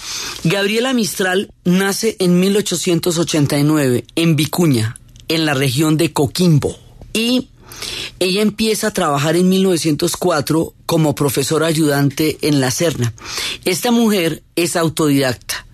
Gabriela 0.44 0.92
Mistral 0.92 1.50
nace 1.64 2.16
en 2.18 2.38
1889 2.38 4.04
en 4.14 4.36
Vicuña, 4.36 4.98
en 5.28 5.46
la 5.46 5.54
región 5.54 5.96
de 5.96 6.12
Coquimbo. 6.12 6.76
Y 7.12 7.48
ella 8.18 8.42
empieza 8.42 8.88
a 8.88 8.92
trabajar 8.92 9.36
en 9.36 9.48
1904 9.48 10.74
como 10.86 11.14
profesora 11.14 11.66
ayudante 11.66 12.38
en 12.42 12.60
la 12.60 12.70
Serna. 12.70 13.12
Esta 13.64 13.90
mujer 13.90 14.42
es 14.56 14.76
autodidacta. 14.76 15.66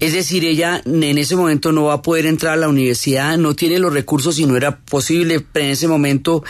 Es 0.00 0.12
decir, 0.12 0.44
ella 0.44 0.82
en 0.84 1.18
ese 1.18 1.34
momento 1.34 1.72
no 1.72 1.84
va 1.84 1.94
a 1.94 2.02
poder 2.02 2.26
entrar 2.26 2.54
a 2.54 2.56
la 2.56 2.68
universidad, 2.68 3.38
no 3.38 3.54
tiene 3.54 3.78
los 3.78 3.92
recursos 3.92 4.38
y 4.38 4.46
no 4.46 4.56
era 4.56 4.80
posible 4.80 5.46
en 5.54 5.66
ese 5.66 5.88
momento 5.88 6.44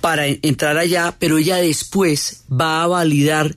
para 0.00 0.26
entrar 0.26 0.76
allá, 0.76 1.14
pero 1.18 1.38
ella 1.38 1.56
después 1.58 2.42
va 2.50 2.82
a 2.82 2.88
validar 2.88 3.56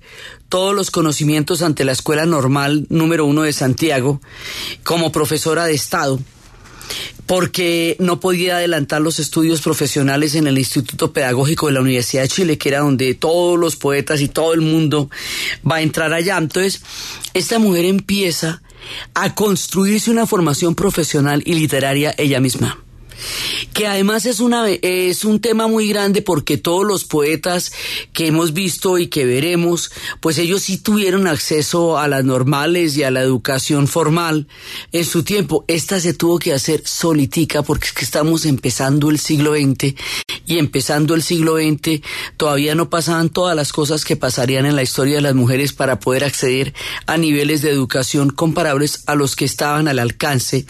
todos 0.49 0.75
los 0.75 0.91
conocimientos 0.91 1.61
ante 1.61 1.83
la 1.83 1.91
Escuela 1.91 2.25
Normal 2.25 2.85
número 2.89 3.25
uno 3.25 3.41
de 3.41 3.53
Santiago 3.53 4.21
como 4.83 5.11
profesora 5.11 5.65
de 5.65 5.73
Estado 5.73 6.19
porque 7.25 7.95
no 7.99 8.19
podía 8.19 8.57
adelantar 8.57 9.01
los 9.01 9.19
estudios 9.19 9.61
profesionales 9.61 10.35
en 10.35 10.47
el 10.47 10.57
Instituto 10.57 11.11
Pedagógico 11.11 11.67
de 11.67 11.73
la 11.73 11.81
Universidad 11.81 12.23
de 12.23 12.29
Chile, 12.29 12.57
que 12.57 12.69
era 12.69 12.79
donde 12.79 13.13
todos 13.13 13.59
los 13.59 13.75
poetas 13.75 14.21
y 14.21 14.27
todo 14.27 14.53
el 14.53 14.61
mundo 14.61 15.09
va 15.69 15.77
a 15.77 15.81
entrar 15.81 16.13
allá. 16.13 16.37
Entonces, 16.37 16.81
esta 17.33 17.59
mujer 17.59 17.85
empieza 17.85 18.61
a 19.13 19.35
construirse 19.35 20.11
una 20.11 20.25
formación 20.25 20.75
profesional 20.75 21.43
y 21.45 21.53
literaria 21.55 22.15
ella 22.17 22.39
misma. 22.39 22.79
Que 23.73 23.87
además 23.87 24.25
es 24.25 24.39
una 24.39 24.67
es 24.69 25.25
un 25.25 25.39
tema 25.39 25.67
muy 25.67 25.87
grande 25.89 26.21
porque 26.21 26.57
todos 26.57 26.85
los 26.85 27.05
poetas 27.05 27.71
que 28.13 28.27
hemos 28.27 28.53
visto 28.53 28.97
y 28.97 29.07
que 29.07 29.25
veremos, 29.25 29.91
pues 30.19 30.37
ellos 30.37 30.63
sí 30.63 30.77
tuvieron 30.77 31.27
acceso 31.27 31.97
a 31.97 32.07
las 32.07 32.23
normales 32.23 32.97
y 32.97 33.03
a 33.03 33.11
la 33.11 33.21
educación 33.21 33.87
formal 33.87 34.47
en 34.91 35.05
su 35.05 35.23
tiempo. 35.23 35.65
Esta 35.67 35.99
se 35.99 36.13
tuvo 36.13 36.39
que 36.39 36.53
hacer 36.53 36.81
solitica 36.85 37.63
porque 37.63 37.87
es 37.87 37.93
que 37.93 38.05
estamos 38.05 38.45
empezando 38.45 39.09
el 39.09 39.19
siglo 39.19 39.53
XX 39.53 39.95
y 40.45 40.59
empezando 40.59 41.13
el 41.13 41.21
siglo 41.21 41.57
XX 41.57 42.01
todavía 42.37 42.75
no 42.75 42.89
pasaban 42.89 43.29
todas 43.29 43.55
las 43.55 43.71
cosas 43.71 44.05
que 44.05 44.15
pasarían 44.15 44.65
en 44.65 44.75
la 44.75 44.83
historia 44.83 45.15
de 45.15 45.21
las 45.21 45.35
mujeres 45.35 45.73
para 45.73 45.99
poder 45.99 46.23
acceder 46.23 46.73
a 47.05 47.17
niveles 47.17 47.61
de 47.61 47.71
educación 47.71 48.29
comparables 48.29 49.03
a 49.07 49.15
los 49.15 49.35
que 49.35 49.45
estaban 49.45 49.87
al 49.87 49.99
alcance 49.99 50.65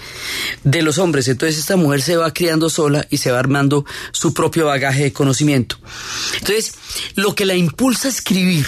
de 0.64 0.82
los 0.82 0.98
hombres. 0.98 1.28
Entonces 1.28 1.60
esta 1.60 1.76
mujer 1.76 2.02
se 2.02 2.18
va 2.18 2.34
criando 2.38 2.70
sola 2.70 3.08
y 3.10 3.18
se 3.18 3.32
va 3.32 3.40
armando 3.40 3.84
su 4.12 4.32
propio 4.32 4.68
bagaje 4.68 5.06
de 5.06 5.14
conocimiento. 5.14 5.78
Entonces, 6.34 6.76
lo 7.16 7.34
que 7.34 7.48
la 7.48 7.56
impulsa 7.56 8.08
a 8.08 8.12
escribir 8.12 8.68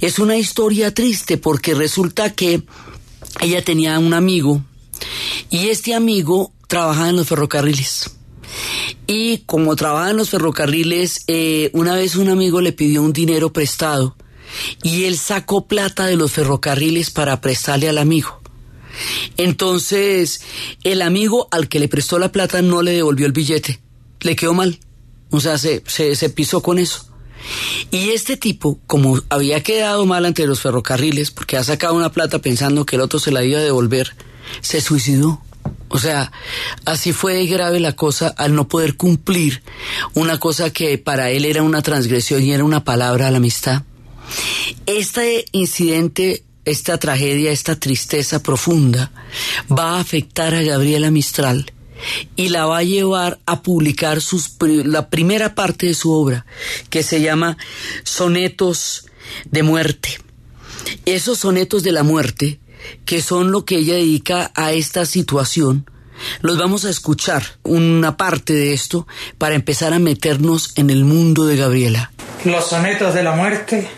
es 0.00 0.18
una 0.18 0.36
historia 0.36 0.92
triste 0.92 1.38
porque 1.38 1.74
resulta 1.74 2.32
que 2.34 2.64
ella 3.40 3.62
tenía 3.62 3.96
un 4.00 4.12
amigo 4.12 4.60
y 5.50 5.68
este 5.68 5.94
amigo 5.94 6.52
trabajaba 6.66 7.10
en 7.10 7.16
los 7.16 7.28
ferrocarriles. 7.28 8.10
Y 9.06 9.38
como 9.46 9.76
trabaja 9.76 10.10
en 10.10 10.16
los 10.16 10.30
ferrocarriles, 10.30 11.22
eh, 11.28 11.70
una 11.74 11.94
vez 11.94 12.16
un 12.16 12.28
amigo 12.28 12.60
le 12.60 12.72
pidió 12.72 13.02
un 13.02 13.12
dinero 13.12 13.52
prestado 13.52 14.16
y 14.82 15.04
él 15.04 15.16
sacó 15.16 15.66
plata 15.68 16.06
de 16.06 16.16
los 16.16 16.32
ferrocarriles 16.32 17.10
para 17.10 17.40
prestarle 17.40 17.88
al 17.88 17.98
amigo. 17.98 18.43
Entonces, 19.36 20.42
el 20.82 21.02
amigo 21.02 21.48
al 21.50 21.68
que 21.68 21.80
le 21.80 21.88
prestó 21.88 22.18
la 22.18 22.32
plata 22.32 22.62
no 22.62 22.82
le 22.82 22.92
devolvió 22.92 23.26
el 23.26 23.32
billete. 23.32 23.80
Le 24.20 24.36
quedó 24.36 24.54
mal. 24.54 24.78
O 25.30 25.40
sea, 25.40 25.58
se, 25.58 25.82
se, 25.86 26.30
pisó 26.30 26.62
con 26.62 26.78
eso. 26.78 27.08
Y 27.90 28.10
este 28.10 28.36
tipo, 28.36 28.78
como 28.86 29.20
había 29.28 29.62
quedado 29.62 30.06
mal 30.06 30.24
ante 30.24 30.46
los 30.46 30.60
ferrocarriles, 30.60 31.30
porque 31.30 31.56
ha 31.56 31.64
sacado 31.64 31.94
una 31.94 32.12
plata 32.12 32.38
pensando 32.38 32.86
que 32.86 32.96
el 32.96 33.02
otro 33.02 33.18
se 33.18 33.32
la 33.32 33.44
iba 33.44 33.58
a 33.58 33.62
devolver, 33.62 34.14
se 34.60 34.80
suicidó. 34.80 35.42
O 35.88 35.98
sea, 35.98 36.32
así 36.84 37.12
fue 37.12 37.44
grave 37.46 37.80
la 37.80 37.92
cosa 37.92 38.28
al 38.28 38.54
no 38.54 38.68
poder 38.68 38.96
cumplir 38.96 39.62
una 40.14 40.38
cosa 40.38 40.70
que 40.70 40.98
para 40.98 41.30
él 41.30 41.44
era 41.44 41.62
una 41.62 41.82
transgresión 41.82 42.42
y 42.42 42.52
era 42.52 42.64
una 42.64 42.84
palabra 42.84 43.28
a 43.28 43.30
la 43.30 43.38
amistad. 43.38 43.82
Este 44.86 45.44
incidente, 45.52 46.44
esta 46.64 46.98
tragedia, 46.98 47.52
esta 47.52 47.76
tristeza 47.76 48.42
profunda 48.42 49.10
va 49.70 49.96
a 49.96 50.00
afectar 50.00 50.54
a 50.54 50.62
Gabriela 50.62 51.10
Mistral 51.10 51.72
y 52.36 52.48
la 52.48 52.66
va 52.66 52.78
a 52.78 52.82
llevar 52.82 53.38
a 53.46 53.62
publicar 53.62 54.20
sus, 54.20 54.56
la 54.60 55.08
primera 55.08 55.54
parte 55.54 55.86
de 55.86 55.94
su 55.94 56.12
obra, 56.12 56.44
que 56.90 57.02
se 57.02 57.20
llama 57.20 57.56
Sonetos 58.02 59.06
de 59.50 59.62
Muerte. 59.62 60.18
Esos 61.06 61.38
sonetos 61.38 61.82
de 61.82 61.92
la 61.92 62.02
muerte, 62.02 62.58
que 63.06 63.22
son 63.22 63.52
lo 63.52 63.64
que 63.64 63.76
ella 63.76 63.94
dedica 63.94 64.50
a 64.54 64.72
esta 64.72 65.06
situación, 65.06 65.88
los 66.42 66.58
vamos 66.58 66.84
a 66.84 66.90
escuchar 66.90 67.42
una 67.62 68.16
parte 68.16 68.52
de 68.52 68.72
esto 68.72 69.06
para 69.38 69.54
empezar 69.54 69.92
a 69.92 69.98
meternos 69.98 70.72
en 70.76 70.90
el 70.90 71.04
mundo 71.04 71.46
de 71.46 71.56
Gabriela. 71.56 72.12
Los 72.44 72.68
sonetos 72.68 73.14
de 73.14 73.22
la 73.22 73.32
muerte 73.32 73.88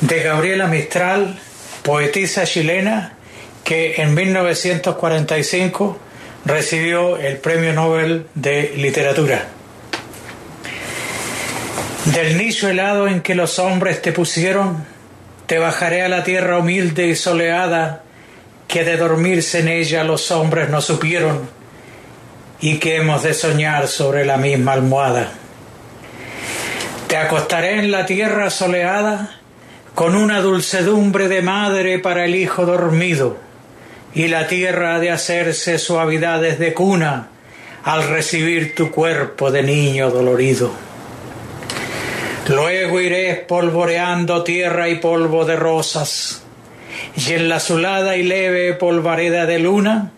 de 0.00 0.22
Gabriela 0.22 0.66
Mistral, 0.66 1.40
poetisa 1.82 2.44
chilena 2.44 3.14
que 3.64 4.00
en 4.02 4.14
1945 4.14 5.98
recibió 6.44 7.16
el 7.16 7.38
Premio 7.38 7.72
Nobel 7.72 8.26
de 8.34 8.74
Literatura. 8.76 9.46
Del 12.06 12.36
nicho 12.36 12.68
helado 12.68 13.06
en 13.06 13.20
que 13.20 13.34
los 13.34 13.58
hombres 13.58 14.02
te 14.02 14.12
pusieron, 14.12 14.84
te 15.46 15.58
bajaré 15.58 16.02
a 16.02 16.08
la 16.08 16.24
tierra 16.24 16.58
humilde 16.58 17.06
y 17.06 17.14
soleada, 17.14 18.02
que 18.66 18.84
de 18.84 18.96
dormirse 18.96 19.60
en 19.60 19.68
ella 19.68 20.02
los 20.02 20.30
hombres 20.30 20.68
no 20.68 20.80
supieron, 20.80 21.48
y 22.60 22.78
que 22.78 22.96
hemos 22.96 23.22
de 23.22 23.34
soñar 23.34 23.86
sobre 23.86 24.24
la 24.24 24.36
misma 24.36 24.72
almohada. 24.72 25.32
Te 27.06 27.16
acostaré 27.16 27.78
en 27.78 27.92
la 27.92 28.04
tierra 28.06 28.50
soleada, 28.50 29.41
con 29.94 30.16
una 30.16 30.40
dulcedumbre 30.40 31.28
de 31.28 31.42
madre 31.42 31.98
para 31.98 32.24
el 32.24 32.34
hijo 32.34 32.64
dormido, 32.64 33.36
y 34.14 34.28
la 34.28 34.46
tierra 34.46 34.94
ha 34.94 34.98
de 34.98 35.10
hacerse 35.10 35.78
suavidades 35.78 36.58
de 36.58 36.72
cuna 36.72 37.28
al 37.84 38.08
recibir 38.08 38.74
tu 38.74 38.90
cuerpo 38.90 39.50
de 39.50 39.62
niño 39.62 40.10
dolorido. 40.10 40.72
Luego 42.48 43.00
iré 43.00 43.30
espolvoreando 43.30 44.42
tierra 44.42 44.88
y 44.88 44.96
polvo 44.96 45.44
de 45.44 45.56
rosas, 45.56 46.42
y 47.16 47.32
en 47.34 47.48
la 47.48 47.56
azulada 47.56 48.16
y 48.16 48.22
leve 48.22 48.74
polvareda 48.74 49.46
de 49.46 49.58
luna, 49.58 50.12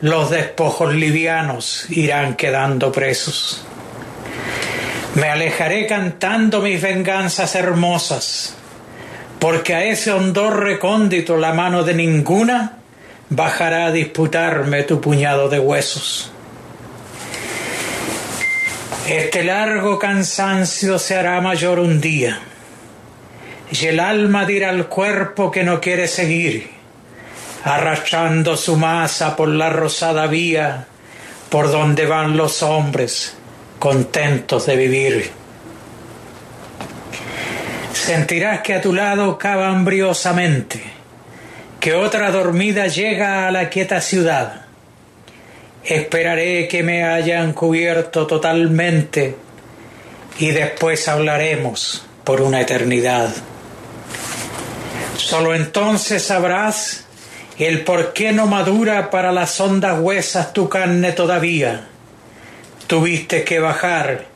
los 0.00 0.30
despojos 0.30 0.94
livianos 0.94 1.86
irán 1.90 2.34
quedando 2.34 2.92
presos. 2.92 3.64
Me 5.14 5.28
alejaré 5.28 5.86
cantando 5.86 6.62
mis 6.62 6.80
venganzas 6.80 7.54
hermosas, 7.54 8.56
porque 9.40 9.74
a 9.74 9.84
ese 9.84 10.12
hondor 10.12 10.62
recóndito 10.62 11.36
la 11.38 11.54
mano 11.54 11.82
de 11.82 11.94
ninguna 11.94 12.76
bajará 13.30 13.86
a 13.86 13.92
disputarme 13.92 14.82
tu 14.82 15.00
puñado 15.00 15.48
de 15.48 15.58
huesos. 15.58 16.30
Este 19.08 19.42
largo 19.42 19.98
cansancio 19.98 20.98
se 20.98 21.16
hará 21.16 21.40
mayor 21.40 21.80
un 21.80 22.00
día, 22.00 22.38
y 23.72 23.86
el 23.86 23.98
alma 23.98 24.44
dirá 24.44 24.68
al 24.68 24.86
cuerpo 24.86 25.50
que 25.50 25.64
no 25.64 25.80
quiere 25.80 26.06
seguir, 26.06 26.70
arrastrando 27.64 28.56
su 28.56 28.76
masa 28.76 29.34
por 29.34 29.48
la 29.48 29.70
rosada 29.70 30.26
vía 30.26 30.86
por 31.48 31.72
donde 31.72 32.06
van 32.06 32.36
los 32.36 32.62
hombres 32.62 33.36
contentos 33.80 34.66
de 34.66 34.76
vivir. 34.76 35.39
Sentirás 37.92 38.60
que 38.60 38.74
a 38.74 38.80
tu 38.80 38.92
lado 38.92 39.38
cava 39.38 39.68
hambriosamente, 39.68 40.82
que 41.78 41.94
otra 41.94 42.30
dormida 42.30 42.86
llega 42.86 43.46
a 43.46 43.50
la 43.50 43.68
quieta 43.68 44.00
ciudad. 44.00 44.62
Esperaré 45.84 46.68
que 46.68 46.82
me 46.82 47.04
hayan 47.04 47.52
cubierto 47.52 48.26
totalmente 48.26 49.36
y 50.38 50.50
después 50.50 51.08
hablaremos 51.08 52.06
por 52.24 52.40
una 52.40 52.60
eternidad. 52.60 53.30
Solo 55.16 55.54
entonces 55.54 56.22
sabrás 56.22 57.06
el 57.58 57.84
por 57.84 58.12
qué 58.12 58.32
no 58.32 58.46
madura 58.46 59.10
para 59.10 59.32
las 59.32 59.60
hondas 59.60 59.98
huesas 60.00 60.52
tu 60.52 60.68
carne 60.68 61.12
todavía. 61.12 61.88
Tuviste 62.86 63.44
que 63.44 63.60
bajar 63.60 64.26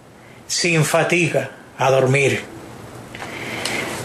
sin 0.47 0.85
fatiga 0.85 1.51
a 1.79 1.91
dormir. 1.91 2.54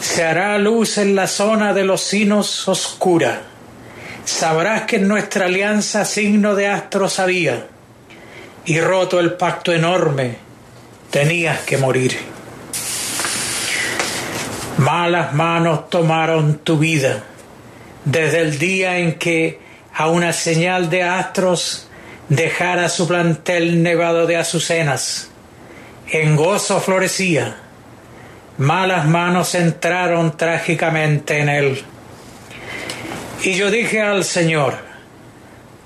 Se 0.01 0.23
hará 0.23 0.57
luz 0.57 0.97
en 0.97 1.15
la 1.15 1.27
zona 1.27 1.73
de 1.73 1.83
los 1.83 2.01
sinos 2.01 2.67
oscura. 2.67 3.41
Sabrás 4.25 4.83
que 4.83 4.97
en 4.97 5.07
nuestra 5.07 5.45
alianza 5.45 6.05
signo 6.05 6.55
de 6.55 6.67
astros 6.67 7.19
había, 7.19 7.67
y 8.65 8.79
roto 8.79 9.19
el 9.19 9.33
pacto 9.33 9.73
enorme, 9.73 10.37
tenías 11.09 11.61
que 11.61 11.77
morir. 11.77 12.17
Malas 14.77 15.33
manos 15.33 15.89
tomaron 15.89 16.59
tu 16.59 16.77
vida 16.77 17.23
desde 18.05 18.39
el 18.39 18.57
día 18.57 18.97
en 18.97 19.15
que 19.15 19.59
a 19.93 20.07
una 20.07 20.31
señal 20.31 20.89
de 20.89 21.03
astros 21.03 21.87
dejara 22.29 22.87
su 22.89 23.07
plantel 23.07 23.83
nevado 23.83 24.25
de 24.25 24.37
azucenas. 24.37 25.29
En 26.09 26.35
gozo 26.35 26.79
florecía 26.79 27.57
malas 28.59 29.05
manos 29.05 29.55
entraron 29.55 30.35
trágicamente 30.35 31.39
en 31.39 31.47
él. 31.47 31.81
Y 33.41 33.53
yo 33.53 33.71
dije 33.71 34.01
al 34.01 34.25
Señor, 34.25 34.75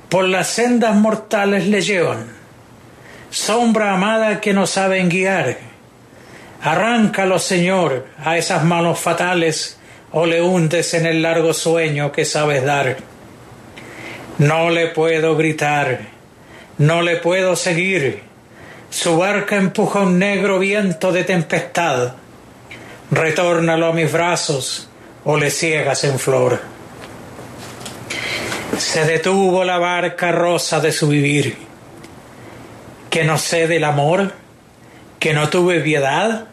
por 0.09 0.25
las 0.25 0.47
sendas 0.47 0.95
mortales 0.95 1.67
le 1.67 1.81
llevan, 1.81 2.25
sombra 3.29 3.93
amada 3.93 4.41
que 4.41 4.53
no 4.53 4.65
saben 4.65 5.07
guiar. 5.07 5.57
Arráncalo, 6.63 7.37
Señor, 7.37 8.07
a 8.17 8.37
esas 8.37 8.63
manos 8.63 8.99
fatales 8.99 9.77
o 10.11 10.25
le 10.25 10.41
hundes 10.41 10.95
en 10.95 11.05
el 11.05 11.21
largo 11.21 11.53
sueño 11.53 12.11
que 12.11 12.25
sabes 12.25 12.65
dar. 12.65 12.97
No 14.39 14.71
le 14.71 14.87
puedo 14.87 15.35
gritar, 15.35 15.99
no 16.79 17.03
le 17.03 17.17
puedo 17.17 17.55
seguir. 17.55 18.23
Su 18.89 19.17
barca 19.17 19.57
empuja 19.57 19.99
un 19.99 20.17
negro 20.17 20.57
viento 20.57 21.11
de 21.11 21.23
tempestad 21.23 22.13
retórnalo 23.15 23.87
a 23.87 23.93
mis 23.93 24.11
brazos 24.11 24.89
o 25.23 25.37
le 25.37 25.51
ciegas 25.51 26.03
en 26.03 26.19
flor. 26.19 26.59
Se 28.77 29.05
detuvo 29.05 29.63
la 29.63 29.77
barca 29.77 30.31
rosa 30.31 30.79
de 30.79 30.91
su 30.91 31.07
vivir. 31.07 31.57
que 33.09 33.23
no 33.23 33.37
sé 33.37 33.67
del 33.67 33.83
amor, 33.83 34.33
que 35.19 35.35
no 35.35 35.47
tuve 35.47 35.81
piedad? 35.81 36.47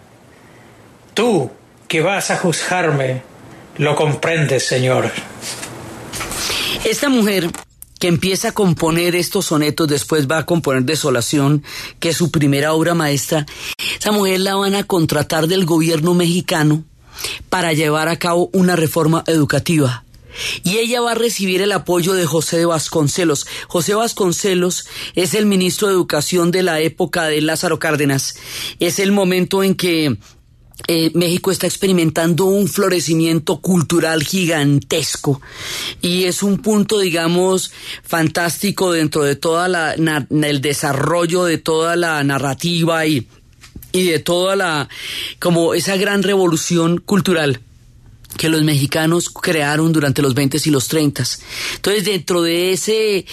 Tú, 1.14 1.50
que 1.88 2.02
vas 2.02 2.30
a 2.30 2.36
juzgarme, 2.36 3.22
lo 3.78 3.96
comprendes, 3.96 4.66
Señor. 4.66 5.10
Esta 6.84 7.08
mujer 7.08 7.48
que 8.00 8.08
empieza 8.08 8.48
a 8.48 8.52
componer 8.52 9.14
estos 9.14 9.46
sonetos, 9.46 9.86
después 9.86 10.26
va 10.26 10.38
a 10.38 10.46
componer 10.46 10.82
Desolación, 10.82 11.62
que 12.00 12.08
es 12.08 12.16
su 12.16 12.30
primera 12.32 12.72
obra 12.72 12.94
maestra, 12.94 13.46
esa 14.00 14.10
mujer 14.10 14.40
la 14.40 14.56
van 14.56 14.74
a 14.74 14.84
contratar 14.84 15.46
del 15.46 15.66
gobierno 15.66 16.14
mexicano 16.14 16.82
para 17.50 17.74
llevar 17.74 18.08
a 18.08 18.18
cabo 18.18 18.48
una 18.54 18.74
reforma 18.74 19.22
educativa. 19.26 20.04
Y 20.62 20.78
ella 20.78 21.02
va 21.02 21.12
a 21.12 21.16
recibir 21.16 21.60
el 21.60 21.72
apoyo 21.72 22.14
de 22.14 22.24
José 22.24 22.56
de 22.58 22.64
Vasconcelos. 22.64 23.46
José 23.68 23.94
Vasconcelos 23.94 24.86
es 25.14 25.34
el 25.34 25.44
ministro 25.44 25.88
de 25.88 25.94
Educación 25.94 26.50
de 26.50 26.62
la 26.62 26.80
época 26.80 27.24
de 27.24 27.42
Lázaro 27.42 27.78
Cárdenas. 27.78 28.36
Es 28.78 28.98
el 28.98 29.12
momento 29.12 29.62
en 29.62 29.74
que 29.74 30.16
eh, 30.86 31.10
México 31.14 31.50
está 31.50 31.66
experimentando 31.66 32.46
un 32.46 32.68
florecimiento 32.68 33.60
cultural 33.60 34.22
gigantesco 34.22 35.40
y 36.00 36.24
es 36.24 36.42
un 36.42 36.58
punto, 36.58 36.98
digamos, 36.98 37.72
fantástico 38.02 38.92
dentro 38.92 39.22
de 39.22 39.36
toda 39.36 39.68
la 39.68 39.94
el 39.94 40.60
desarrollo 40.60 41.44
de 41.44 41.58
toda 41.58 41.96
la 41.96 42.22
narrativa 42.24 43.06
y, 43.06 43.26
y 43.92 44.08
de 44.08 44.18
toda 44.18 44.56
la 44.56 44.88
como 45.38 45.74
esa 45.74 45.96
gran 45.96 46.22
revolución 46.22 46.98
cultural 46.98 47.60
que 48.36 48.48
los 48.48 48.62
mexicanos 48.62 49.28
crearon 49.28 49.92
durante 49.92 50.22
los 50.22 50.34
20 50.34 50.58
y 50.64 50.70
los 50.70 50.88
30. 50.88 51.24
Entonces, 51.76 52.04
dentro 52.04 52.42
de 52.42 52.72
ese 52.72 53.26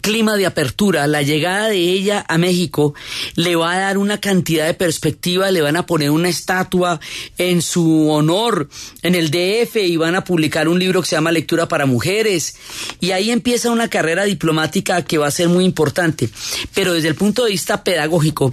clima 0.00 0.36
de 0.36 0.46
apertura, 0.46 1.06
la 1.06 1.22
llegada 1.22 1.68
de 1.68 1.78
ella 1.78 2.24
a 2.28 2.38
México 2.38 2.94
le 3.34 3.56
va 3.56 3.72
a 3.72 3.78
dar 3.78 3.98
una 3.98 4.18
cantidad 4.18 4.66
de 4.66 4.74
perspectiva, 4.74 5.50
le 5.50 5.60
van 5.60 5.76
a 5.76 5.86
poner 5.86 6.10
una 6.10 6.28
estatua 6.28 7.00
en 7.38 7.62
su 7.62 8.10
honor 8.10 8.68
en 9.02 9.14
el 9.14 9.30
DF 9.30 9.76
y 9.76 9.96
van 9.96 10.14
a 10.14 10.24
publicar 10.24 10.68
un 10.68 10.78
libro 10.78 11.00
que 11.02 11.08
se 11.08 11.16
llama 11.16 11.32
Lectura 11.32 11.68
para 11.68 11.86
Mujeres 11.86 12.56
y 13.00 13.12
ahí 13.12 13.30
empieza 13.30 13.70
una 13.70 13.88
carrera 13.88 14.24
diplomática 14.24 15.02
que 15.02 15.18
va 15.18 15.26
a 15.26 15.30
ser 15.30 15.48
muy 15.48 15.64
importante. 15.64 16.28
Pero 16.74 16.94
desde 16.94 17.08
el 17.08 17.14
punto 17.14 17.44
de 17.44 17.50
vista 17.50 17.84
pedagógico, 17.84 18.52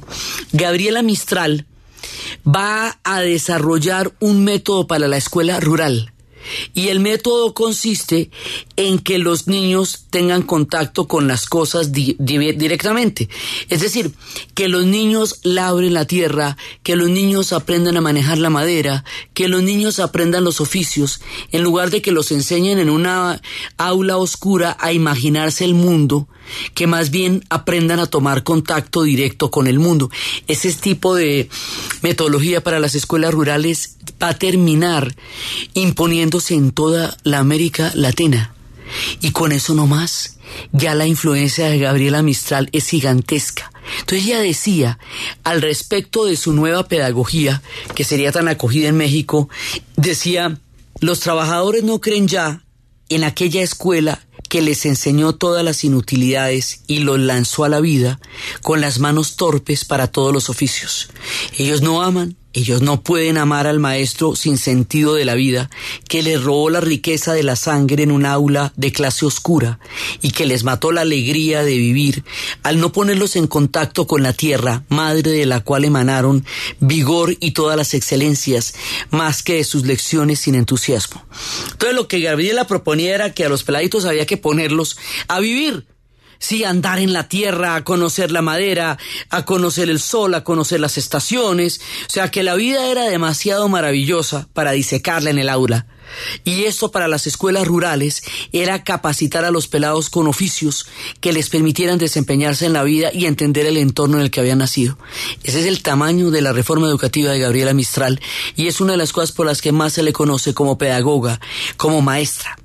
Gabriela 0.52 1.02
Mistral 1.02 1.66
va 2.46 3.00
a 3.04 3.22
desarrollar 3.22 4.12
un 4.20 4.44
método 4.44 4.88
para 4.88 5.08
la 5.08 5.18
escuela 5.18 5.60
rural 5.60 6.12
y 6.74 6.90
el 6.90 7.00
método 7.00 7.54
consiste 7.54 8.30
en 8.76 9.00
que 9.00 9.18
los 9.18 9.48
niños 9.48 10.06
tengan 10.10 10.44
contacto 10.44 11.08
con 11.08 11.28
las 11.28 11.46
cosas 11.46 11.92
directamente. 11.92 13.30
Es 13.70 13.82
decir, 13.82 14.12
que 14.54 14.70
los 14.70 14.86
niños 14.86 15.40
labren 15.44 15.94
la 15.94 16.06
tierra, 16.06 16.58
que 16.84 16.96
los 16.96 17.10
niños 17.10 17.54
aprendan 17.54 17.98
a 17.98 18.02
manejar 18.02 18.38
la 18.38 18.50
madera, 18.50 19.04
que 19.34 19.48
los 19.48 19.64
niños 19.64 20.00
aprendan 20.00 20.44
los 20.44 20.62
oficios, 20.62 21.22
en 21.52 21.64
lugar 21.64 21.90
de 21.90 22.02
que 22.02 22.12
los 22.12 22.32
enseñen 22.32 22.80
en 22.80 22.90
una 22.90 23.42
aula 23.78 24.18
oscura 24.18 24.78
a 24.80 24.94
imaginarse 24.94 25.66
el 25.66 25.74
mundo, 25.74 26.28
que 26.74 26.88
más 26.88 27.12
bien 27.12 27.44
aprendan 27.50 28.00
a 28.00 28.08
tomar 28.08 28.44
contacto 28.44 29.04
directo 29.04 29.52
con 29.52 29.68
el 29.68 29.80
mundo. 29.80 30.10
Ese 30.48 30.72
tipo 30.74 31.16
de 31.16 31.50
metodología 32.02 32.64
para 32.64 32.80
las 32.80 32.96
escuelas 32.96 33.34
rurales 33.34 33.97
va 34.22 34.30
a 34.30 34.38
terminar 34.38 35.16
imponiéndose 35.74 36.56
en 36.56 36.72
toda 36.72 37.18
la 37.24 37.40
América 37.40 37.92
Latina. 37.96 38.54
Y 39.22 39.32
con 39.32 39.52
eso 39.52 39.74
no 39.74 39.88
más, 39.88 40.38
ya 40.72 40.96
la 40.96 41.06
influencia 41.08 41.68
de 41.68 41.80
Gabriela 41.80 42.24
Mistral 42.24 42.70
es 42.72 42.88
gigantesca. 42.88 43.72
Entonces 44.00 44.28
ella 44.28 44.40
decía, 44.40 45.00
al 45.44 45.62
respecto 45.62 46.26
de 46.26 46.36
su 46.36 46.54
nueva 46.54 46.88
pedagogía, 46.88 47.62
que 47.96 48.04
sería 48.04 48.32
tan 48.32 48.48
acogida 48.48 48.90
en 48.90 48.98
México, 48.98 49.50
decía, 49.96 50.60
los 51.00 51.20
trabajadores 51.20 51.84
no 51.84 52.00
creen 52.02 52.28
ya 52.28 52.64
en 53.10 53.24
aquella 53.24 53.62
escuela 53.62 54.22
que 54.50 54.62
les 54.62 54.86
enseñó 54.86 55.36
todas 55.36 55.64
las 55.64 55.84
inutilidades 55.84 56.82
y 56.88 57.00
los 57.00 57.20
lanzó 57.20 57.66
a 57.66 57.70
la 57.70 57.80
vida 57.80 58.20
con 58.62 58.82
las 58.82 59.00
manos 59.00 59.36
torpes 59.36 59.86
para 59.86 60.08
todos 60.08 60.34
los 60.34 60.50
oficios. 60.50 61.10
Ellos 61.58 61.82
no 61.82 62.02
aman, 62.02 62.38
ellos 62.58 62.82
no 62.82 63.02
pueden 63.02 63.38
amar 63.38 63.68
al 63.68 63.78
maestro 63.78 64.36
sin 64.36 64.58
sentido 64.58 65.14
de 65.14 65.26
la 65.26 65.36
vida, 65.36 65.70
que 66.10 66.24
les 66.24 66.42
robó 66.42 66.72
la 66.72 66.82
riqueza 66.82 67.34
de 67.34 67.44
la 67.44 67.56
sangre 67.56 68.02
en 68.02 68.10
un 68.10 68.26
aula 68.26 68.74
de 68.76 68.92
clase 68.92 69.28
oscura 69.28 69.80
y 70.24 70.32
que 70.32 70.48
les 70.48 70.64
mató 70.64 70.92
la 70.92 71.02
alegría 71.02 71.64
de 71.64 71.78
vivir 71.78 72.24
al 72.64 72.80
no 72.80 72.92
ponerlos 72.92 73.36
en 73.36 73.46
contacto 73.46 74.08
con 74.08 74.24
la 74.24 74.34
tierra, 74.34 74.84
madre 74.90 75.32
de 75.32 75.46
la 75.46 75.60
cual 75.60 75.86
emanaron 75.86 76.46
vigor 76.80 77.38
y 77.40 77.52
todas 77.52 77.78
las 77.78 77.94
excelencias, 77.94 78.74
más 79.12 79.44
que 79.44 79.58
de 79.58 79.64
sus 79.64 79.86
lecciones 79.86 80.40
sin 80.40 80.56
entusiasmo. 80.56 81.24
Entonces 81.74 81.96
lo 81.96 82.08
que 82.08 82.22
Gabriela 82.22 82.66
proponía 82.66 83.14
era 83.14 83.34
que 83.36 83.46
a 83.46 83.50
los 83.50 83.64
peladitos 83.64 84.06
había 84.06 84.26
que 84.26 84.38
ponerlos 84.38 84.98
a 85.28 85.40
vivir 85.40 85.86
Sí, 86.40 86.64
andar 86.64 87.00
en 87.00 87.14
la 87.14 87.28
tierra, 87.28 87.76
a 87.76 87.84
conocer 87.84 88.32
la 88.32 88.42
madera, 88.42 88.98
a 89.30 89.46
conocer 89.46 89.90
el 89.90 90.00
sol, 90.00 90.34
a 90.36 90.44
conocer 90.44 90.80
las 90.80 90.98
estaciones. 90.98 91.82
O 92.08 92.10
sea 92.10 92.30
que 92.32 92.44
la 92.44 92.56
vida 92.56 92.90
era 92.92 93.06
demasiado 93.06 93.68
maravillosa 93.70 94.48
para 94.54 94.72
disecarla 94.72 95.30
en 95.30 95.40
el 95.40 95.50
aula. 95.50 95.88
Y 96.44 96.64
esto 96.64 96.92
para 96.92 97.08
las 97.08 97.28
escuelas 97.28 97.68
rurales 97.68 98.24
era 98.52 98.84
capacitar 98.84 99.46
a 99.46 99.52
los 99.52 99.68
pelados 99.68 100.10
con 100.10 100.28
oficios 100.28 100.88
que 101.20 101.34
les 101.34 101.50
permitieran 101.50 101.98
desempeñarse 101.98 102.66
en 102.66 102.74
la 102.74 102.84
vida 102.84 103.10
y 103.14 103.26
entender 103.26 103.66
el 103.66 103.78
entorno 103.78 104.18
en 104.18 104.24
el 104.24 104.32
que 104.32 104.40
habían 104.40 104.60
nacido. 104.60 104.98
Ese 105.44 105.60
es 105.60 105.66
el 105.66 105.84
tamaño 105.84 106.32
de 106.32 106.42
la 106.42 106.54
reforma 106.54 106.88
educativa 106.88 107.32
de 107.32 107.40
Gabriela 107.40 107.74
Mistral 107.74 108.22
y 108.56 108.68
es 108.68 108.82
una 108.82 108.94
de 108.94 108.98
las 108.98 109.14
cosas 109.14 109.32
por 109.32 109.46
las 109.46 109.62
que 109.62 109.72
más 109.72 109.94
se 109.94 110.04
le 110.04 110.14
conoce 110.14 110.54
como 110.54 110.78
pedagoga, 110.78 111.40
como 111.76 112.02
maestra. 112.02 112.58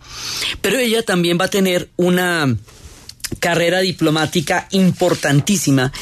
Pero 0.60 0.78
ella 0.78 1.02
también 1.02 1.38
va 1.40 1.46
a 1.46 1.50
tener 1.50 1.90
una 1.96 2.56
carrera 3.38 3.80
diplomática 3.80 4.68
importantísima, 4.70 5.92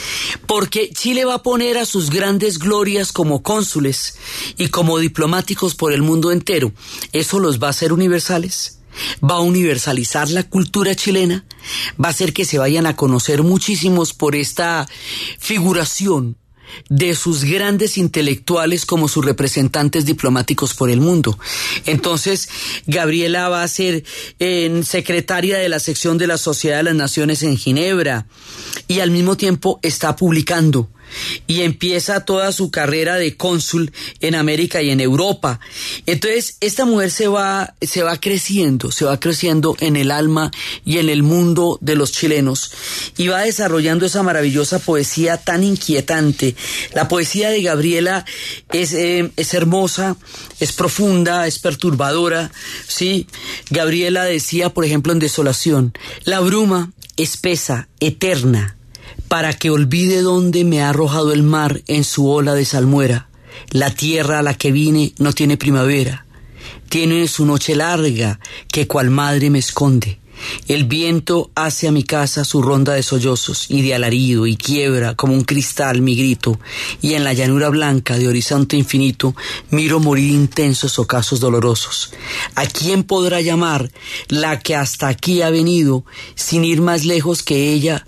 porque 0.47 0.91
Chile 0.91 1.25
va 1.25 1.35
a 1.35 1.43
poner 1.43 1.79
a 1.79 1.87
sus 1.87 2.11
grandes 2.11 2.59
glorias 2.59 3.13
como 3.13 3.43
cónsules 3.43 4.17
y 4.57 4.69
como 4.69 4.99
diplomáticos 4.99 5.75
por 5.75 5.93
el 5.93 6.03
mundo 6.03 6.33
entero. 6.33 6.73
¿Eso 7.13 7.39
los 7.39 7.63
va 7.63 7.69
a 7.69 7.71
hacer 7.71 7.93
universales? 7.93 8.77
va 9.23 9.37
a 9.37 9.41
universalizar 9.41 10.29
la 10.31 10.43
cultura 10.43 10.95
chilena, 10.97 11.45
va 12.03 12.09
a 12.09 12.11
hacer 12.11 12.33
que 12.33 12.45
se 12.45 12.59
vayan 12.59 12.87
a 12.87 12.97
conocer 12.97 13.43
muchísimos 13.45 14.13
por 14.13 14.35
esta 14.35 14.89
figuración 15.39 16.37
de 16.89 17.15
sus 17.15 17.45
grandes 17.45 17.99
intelectuales 17.99 18.87
como 18.87 19.09
sus 19.09 19.25
representantes 19.25 20.05
diplomáticos 20.05 20.75
por 20.75 20.91
el 20.91 21.01
mundo. 21.01 21.39
Entonces, 21.87 22.49
Gabriela 22.87 23.49
va 23.49 23.63
a 23.63 23.69
ser 23.69 24.05
secretaria 24.85 25.59
de 25.59 25.69
la 25.69 25.81
sección 25.81 26.19
de 26.19 26.27
la 26.27 26.39
Sociedad 26.39 26.79
de 26.79 26.85
las 26.85 26.95
Naciones 26.95 27.43
en 27.43 27.57
Ginebra 27.57 28.27
y 28.89 29.01
al 29.01 29.11
mismo 29.11 29.37
tiempo 29.37 29.79
está 29.83 30.17
publicando 30.17 30.89
y 31.47 31.63
empieza 31.63 32.25
toda 32.25 32.53
su 32.53 32.71
carrera 32.71 33.17
de 33.17 33.37
cónsul 33.37 33.93
en 34.21 34.35
América 34.35 34.83
y 34.83 34.91
en 34.91 35.01
Europa. 35.01 35.61
Entonces, 36.07 36.57
esta 36.61 36.85
mujer 36.85 37.11
se 37.11 37.29
va, 37.29 37.75
se 37.81 38.03
va 38.03 38.19
creciendo, 38.19 38.93
se 38.93 39.05
va 39.05 39.21
creciendo 39.21 39.77
en 39.81 39.97
el 39.97 40.11
alma 40.11 40.51
y 40.85 40.99
en 40.99 41.09
el 41.09 41.23
mundo 41.23 41.79
de 41.81 41.95
los 41.95 42.13
chilenos 42.13 42.73
y 43.17 43.29
va 43.29 43.43
desarrollando 43.43 44.07
esa 44.07 44.23
maravillosa 44.23 44.79
poesía 44.79 45.37
tan 45.37 45.65
inquietante. 45.65 46.55
La 46.95 47.09
poesía 47.09 47.51
de 47.51 47.63
Gabriela 47.63 48.25
es, 48.73 48.93
eh, 48.93 49.31
es 49.37 49.55
hermosa, 49.55 50.17
es 50.59 50.73
profunda, 50.73 51.47
es 51.47 51.59
perturbadora, 51.59 52.51
¿sí? 52.87 53.27
Gabriela 53.71 54.25
decía, 54.25 54.71
por 54.71 54.85
ejemplo, 54.85 55.13
en 55.13 55.19
Desolación, 55.19 55.93
la 56.25 56.41
bruma 56.41 56.93
espesa, 57.17 57.89
eterna, 58.01 58.77
para 59.31 59.53
que 59.53 59.71
olvide 59.71 60.23
dónde 60.23 60.65
me 60.65 60.83
ha 60.83 60.89
arrojado 60.89 61.33
el 61.33 61.45
mar 61.45 61.83
en 61.87 62.03
su 62.03 62.29
ola 62.29 62.53
de 62.55 62.65
salmuera. 62.65 63.29
La 63.71 63.95
tierra 63.95 64.41
a 64.41 64.43
la 64.43 64.55
que 64.55 64.73
vine 64.73 65.15
no 65.19 65.33
tiene 65.33 65.57
primavera. 65.57 66.27
Tiene 66.89 67.29
su 67.29 67.47
noche 67.47 67.77
larga 67.77 68.41
que 68.67 68.89
cual 68.89 69.11
madre 69.11 69.49
me 69.49 69.61
esconde. 69.61 70.19
El 70.67 70.83
viento 70.83 71.53
hace 71.55 71.87
a 71.87 71.93
mi 71.93 72.03
casa 72.03 72.45
su 72.45 72.61
ronda 72.61 72.95
de 72.95 73.05
sollozos 73.05 73.67
y 73.71 73.83
de 73.83 73.95
alarido 73.95 74.49
y 74.49 74.57
quiebra 74.57 75.15
como 75.15 75.35
un 75.35 75.45
cristal 75.45 76.03
mi 76.03 76.17
grito, 76.17 76.59
y 77.01 77.15
en 77.15 77.23
la 77.23 77.33
llanura 77.33 77.69
blanca 77.69 78.19
de 78.19 78.27
horizonte 78.27 78.77
infinito 78.77 79.37
miro 79.71 80.01
morir 80.01 80.33
intensos 80.33 80.99
ocasos 80.99 81.39
dolorosos. 81.39 82.13
¿A 82.57 82.67
quién 82.67 83.05
podrá 83.05 83.41
llamar 83.41 83.93
la 84.27 84.59
que 84.59 84.75
hasta 84.75 85.07
aquí 85.07 85.41
ha 85.43 85.51
venido 85.51 86.05
sin 86.35 86.65
ir 86.65 86.81
más 86.81 87.05
lejos 87.05 87.45
que 87.45 87.73
ella? 87.73 88.05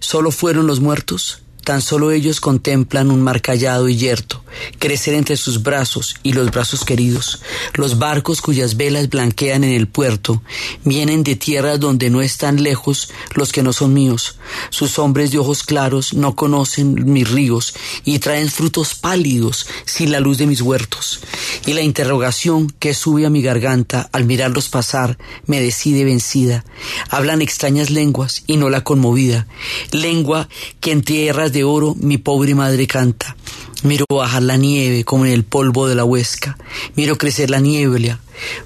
¿Solo 0.00 0.30
fueron 0.30 0.66
los 0.66 0.80
muertos? 0.80 1.43
Tan 1.64 1.82
solo 1.82 2.12
ellos 2.12 2.40
contemplan 2.40 3.10
un 3.10 3.22
mar 3.22 3.42
callado 3.42 3.88
y 3.88 3.96
yerto, 3.96 4.44
crecer 4.78 5.14
entre 5.14 5.36
sus 5.36 5.62
brazos 5.62 6.16
y 6.22 6.32
los 6.32 6.50
brazos 6.50 6.84
queridos. 6.84 7.42
Los 7.74 7.98
barcos 7.98 8.40
cuyas 8.40 8.76
velas 8.76 9.08
blanquean 9.08 9.64
en 9.64 9.72
el 9.72 9.88
puerto 9.88 10.42
vienen 10.84 11.24
de 11.24 11.36
tierras 11.36 11.80
donde 11.80 12.10
no 12.10 12.22
están 12.22 12.62
lejos 12.62 13.10
los 13.34 13.52
que 13.52 13.62
no 13.62 13.72
son 13.72 13.94
míos. 13.94 14.38
Sus 14.70 14.98
hombres 14.98 15.30
de 15.30 15.38
ojos 15.38 15.62
claros 15.62 16.14
no 16.14 16.36
conocen 16.36 17.12
mis 17.12 17.30
ríos 17.30 17.74
y 18.04 18.18
traen 18.18 18.50
frutos 18.50 18.94
pálidos 18.94 19.66
sin 19.86 20.12
la 20.12 20.20
luz 20.20 20.38
de 20.38 20.46
mis 20.46 20.60
huertos. 20.60 21.20
Y 21.66 21.72
la 21.72 21.80
interrogación 21.80 22.70
que 22.78 22.94
sube 22.94 23.26
a 23.26 23.30
mi 23.30 23.42
garganta 23.42 24.08
al 24.12 24.24
mirarlos 24.24 24.68
pasar 24.68 25.18
me 25.46 25.60
decide 25.60 26.04
vencida. 26.04 26.64
Hablan 27.08 27.42
extrañas 27.42 27.90
lenguas 27.90 28.44
y 28.46 28.56
no 28.56 28.68
la 28.68 28.84
conmovida, 28.84 29.46
lengua 29.90 30.48
que 30.80 30.92
en 30.92 31.02
tierras 31.02 31.52
de 31.54 31.64
oro 31.64 31.94
mi 31.98 32.18
pobre 32.18 32.54
madre 32.54 32.86
canta. 32.86 33.36
Miro 33.82 34.04
bajar 34.10 34.42
la 34.42 34.56
nieve 34.56 35.04
como 35.04 35.24
en 35.24 35.32
el 35.32 35.44
polvo 35.44 35.86
de 35.86 35.94
la 35.94 36.04
huesca, 36.04 36.58
miro 36.96 37.16
crecer 37.16 37.50
la 37.50 37.60
niebla 37.60 38.18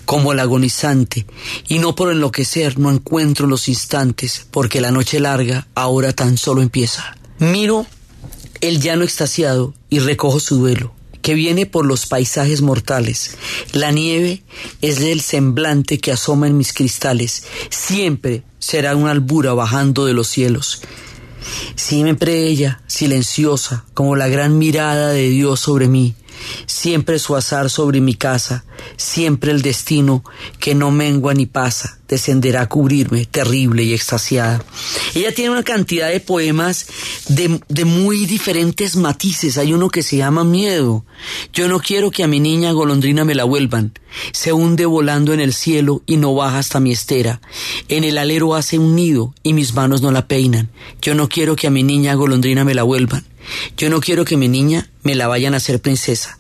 como 0.05 0.33
el 0.33 0.40
agonizante, 0.40 1.27
y 1.68 1.79
no 1.79 1.94
por 1.94 2.11
enloquecer 2.11 2.79
no 2.79 2.90
encuentro 2.90 3.46
los 3.46 3.68
instantes, 3.68 4.46
porque 4.51 4.81
la 4.81 4.90
noche 4.90 5.20
larga 5.20 5.66
ahora 5.74 6.12
tan 6.12 6.38
solo 6.38 6.62
empieza. 6.62 7.16
Miro 7.38 7.87
el 8.61 8.81
llano 8.81 9.05
extasiado 9.05 9.74
y 9.90 9.98
recojo 9.98 10.40
su 10.40 10.57
duelo 10.57 10.94
que 11.20 11.35
viene 11.35 11.66
por 11.66 11.85
los 11.85 12.07
paisajes 12.07 12.62
mortales. 12.62 13.37
La 13.72 13.90
nieve 13.90 14.42
es 14.81 15.01
el 15.01 15.20
semblante 15.20 15.98
que 15.98 16.12
asoma 16.12 16.46
en 16.46 16.57
mis 16.57 16.72
cristales. 16.72 17.44
Siempre 17.68 18.44
será 18.59 18.96
una 18.96 19.11
albura 19.11 19.53
bajando 19.53 20.07
de 20.07 20.14
los 20.14 20.29
cielos. 20.29 20.81
Siempre 21.74 22.46
ella, 22.46 22.81
silenciosa, 22.87 23.85
como 23.94 24.16
la 24.16 24.29
gran 24.29 24.59
mirada 24.59 25.11
de 25.11 25.29
Dios 25.29 25.61
sobre 25.61 25.88
mí, 25.88 26.14
siempre 26.66 27.18
su 27.18 27.37
azar 27.37 27.70
sobre 27.70 28.01
mi 28.01 28.14
casa, 28.14 28.64
siempre 28.96 29.53
el 29.53 29.62
destino 29.62 30.24
que 30.59 30.74
no 30.74 30.90
mengua 30.90 31.35
ni 31.35 31.46
pasa, 31.46 31.98
descenderá 32.09 32.62
a 32.62 32.68
cubrirme, 32.68 33.27
terrible 33.27 33.83
y 33.85 33.94
extasiada. 33.94 34.64
Ella 35.14 35.33
tiene 35.33 35.51
una 35.51 35.62
cantidad 35.62 36.09
de 36.09 36.20
poemas 36.20 36.87
de, 37.29 37.61
de, 37.68 37.85
muy 37.85 38.27
diferentes 38.27 38.96
matices. 38.96 39.59
Hay 39.59 39.72
uno 39.72 39.90
que 39.90 40.03
se 40.03 40.16
llama 40.16 40.44
Miedo. 40.44 41.05
Yo 41.53 41.68
no 41.68 41.81
quiero 41.81 42.11
que 42.11 42.24
a 42.24 42.29
mi 42.29 42.40
niña 42.40 42.72
golondrina 42.72 43.24
me 43.24 43.35
la 43.35 43.44
vuelvan. 43.44 43.92
Se 44.33 44.53
hunde 44.53 44.87
volando 44.87 45.35
en 45.35 45.40
el 45.40 45.53
cielo 45.53 46.03
y 46.07 46.16
no 46.16 46.35
baja 46.35 46.59
hasta 46.59 46.81
mi 46.81 46.92
estera. 46.92 47.40
En 47.88 48.05
el 48.05 48.18
alero 48.18 48.55
hace 48.55 48.79
un 48.79 48.96
nido 48.96 49.35
y 49.42 49.53
mis 49.53 49.74
manos 49.74 50.01
no 50.01 50.11
la 50.11 50.27
peinan. 50.27 50.70
Yo 51.03 51.14
no 51.14 51.29
quiero 51.29 51.57
que 51.57 51.66
a 51.66 51.70
mi 51.70 51.83
niña 51.83 52.14
golondrina 52.14 52.64
me 52.64 52.74
la 52.74 52.83
vuelvan. 52.83 53.24
Yo 53.76 53.90
no 53.90 54.00
quiero 54.00 54.24
que 54.24 54.37
mi 54.37 54.48
niña 54.48 54.90
me 55.02 55.14
la 55.14 55.28
vayan 55.28 55.54
a 55.54 55.58
hacer 55.58 55.80
princesa. 55.80 56.38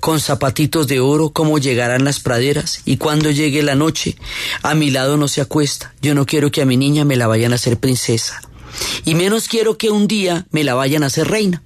Con 0.00 0.20
zapatitos 0.20 0.86
de 0.86 1.00
oro, 1.00 1.30
cómo 1.30 1.58
llegarán 1.58 2.04
las 2.04 2.20
praderas, 2.20 2.80
y 2.84 2.96
cuando 2.96 3.30
llegue 3.30 3.62
la 3.62 3.74
noche, 3.74 4.16
a 4.62 4.74
mi 4.74 4.90
lado 4.90 5.16
no 5.16 5.28
se 5.28 5.40
acuesta. 5.40 5.94
Yo 6.00 6.14
no 6.14 6.26
quiero 6.26 6.50
que 6.50 6.62
a 6.62 6.66
mi 6.66 6.76
niña 6.76 7.04
me 7.04 7.16
la 7.16 7.26
vayan 7.26 7.52
a 7.52 7.56
hacer 7.56 7.78
princesa. 7.78 8.40
Y 9.04 9.14
menos 9.14 9.48
quiero 9.48 9.76
que 9.76 9.90
un 9.90 10.08
día 10.08 10.46
me 10.50 10.64
la 10.64 10.74
vayan 10.74 11.02
a 11.02 11.06
hacer 11.06 11.28
reina. 11.28 11.62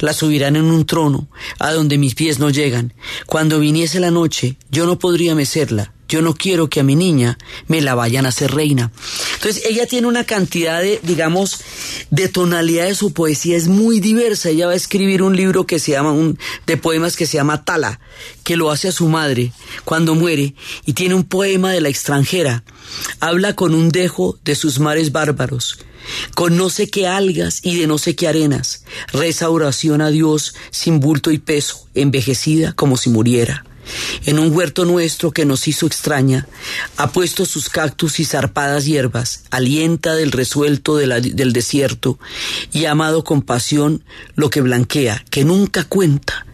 La 0.00 0.12
subirán 0.12 0.56
en 0.56 0.64
un 0.64 0.84
trono, 0.86 1.28
a 1.58 1.72
donde 1.72 1.98
mis 1.98 2.14
pies 2.14 2.38
no 2.38 2.50
llegan. 2.50 2.94
Cuando 3.26 3.58
viniese 3.58 4.00
la 4.00 4.10
noche, 4.10 4.56
yo 4.70 4.86
no 4.86 4.98
podría 4.98 5.34
mecerla. 5.34 5.92
Yo 6.12 6.20
no 6.20 6.34
quiero 6.34 6.68
que 6.68 6.80
a 6.80 6.82
mi 6.82 6.94
niña 6.94 7.38
me 7.68 7.80
la 7.80 7.94
vayan 7.94 8.26
a 8.26 8.28
hacer 8.28 8.52
reina. 8.52 8.92
Entonces, 9.36 9.62
ella 9.64 9.86
tiene 9.86 10.06
una 10.08 10.24
cantidad 10.24 10.82
de, 10.82 11.00
digamos, 11.02 11.60
de 12.10 12.28
tonalidad 12.28 12.84
de 12.84 12.94
su 12.94 13.14
poesía, 13.14 13.56
es 13.56 13.66
muy 13.66 13.98
diversa. 13.98 14.50
Ella 14.50 14.66
va 14.66 14.72
a 14.72 14.76
escribir 14.76 15.22
un 15.22 15.34
libro 15.34 15.64
que 15.66 15.78
se 15.78 15.92
llama, 15.92 16.12
un, 16.12 16.38
de 16.66 16.76
poemas 16.76 17.16
que 17.16 17.24
se 17.24 17.38
llama 17.38 17.64
Tala, 17.64 17.98
que 18.44 18.56
lo 18.56 18.70
hace 18.70 18.88
a 18.88 18.92
su 18.92 19.08
madre 19.08 19.52
cuando 19.86 20.14
muere, 20.14 20.54
y 20.84 20.92
tiene 20.92 21.14
un 21.14 21.24
poema 21.24 21.72
de 21.72 21.80
la 21.80 21.88
extranjera. 21.88 22.62
Habla 23.18 23.54
con 23.56 23.74
un 23.74 23.88
dejo 23.88 24.38
de 24.44 24.54
sus 24.54 24.80
mares 24.80 25.12
bárbaros 25.12 25.78
con 26.34 26.56
no 26.56 26.68
sé 26.68 26.90
qué 26.90 27.06
algas 27.06 27.60
y 27.62 27.78
de 27.78 27.86
no 27.86 27.96
sé 27.96 28.16
qué 28.16 28.26
arenas, 28.26 28.84
reza 29.12 29.48
oración 29.48 30.02
a 30.02 30.10
Dios 30.10 30.54
sin 30.72 30.98
bulto 30.98 31.30
y 31.30 31.38
peso, 31.38 31.86
envejecida 31.94 32.72
como 32.72 32.96
si 32.96 33.08
muriera. 33.08 33.64
En 34.26 34.38
un 34.38 34.54
huerto 34.54 34.84
nuestro 34.84 35.32
que 35.32 35.44
nos 35.44 35.66
hizo 35.68 35.86
extraña, 35.86 36.46
ha 36.96 37.10
puesto 37.10 37.44
sus 37.44 37.68
cactus 37.68 38.20
y 38.20 38.24
zarpadas 38.24 38.84
hierbas, 38.84 39.44
alienta 39.50 40.14
del 40.14 40.32
resuelto 40.32 40.96
del 40.96 41.52
desierto 41.52 42.18
y 42.72 42.84
ha 42.84 42.92
amado 42.92 43.24
con 43.24 43.42
pasión 43.42 44.04
lo 44.34 44.50
que 44.50 44.60
blanquea, 44.60 45.24
que 45.30 45.44
nunca 45.44 45.84
cuenta, 45.84 46.46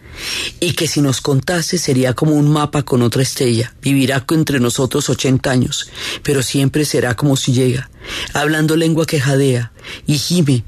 y 0.59 0.73
que 0.73 0.87
si 0.87 1.01
nos 1.01 1.21
contase 1.21 1.77
sería 1.77 2.13
como 2.13 2.33
un 2.33 2.51
mapa 2.51 2.83
con 2.83 3.01
otra 3.01 3.21
estrella. 3.21 3.73
Vivirá 3.81 4.25
entre 4.31 4.59
nosotros 4.59 5.09
ochenta 5.09 5.51
años, 5.51 5.89
pero 6.23 6.43
siempre 6.43 6.83
será 6.83 7.15
como 7.15 7.37
si 7.37 7.53
llega, 7.53 7.89
hablando 8.33 8.75
lengua 8.75 9.05
que 9.05 9.21
jadea 9.21 9.71
y 10.05 10.17
gime, 10.17 10.65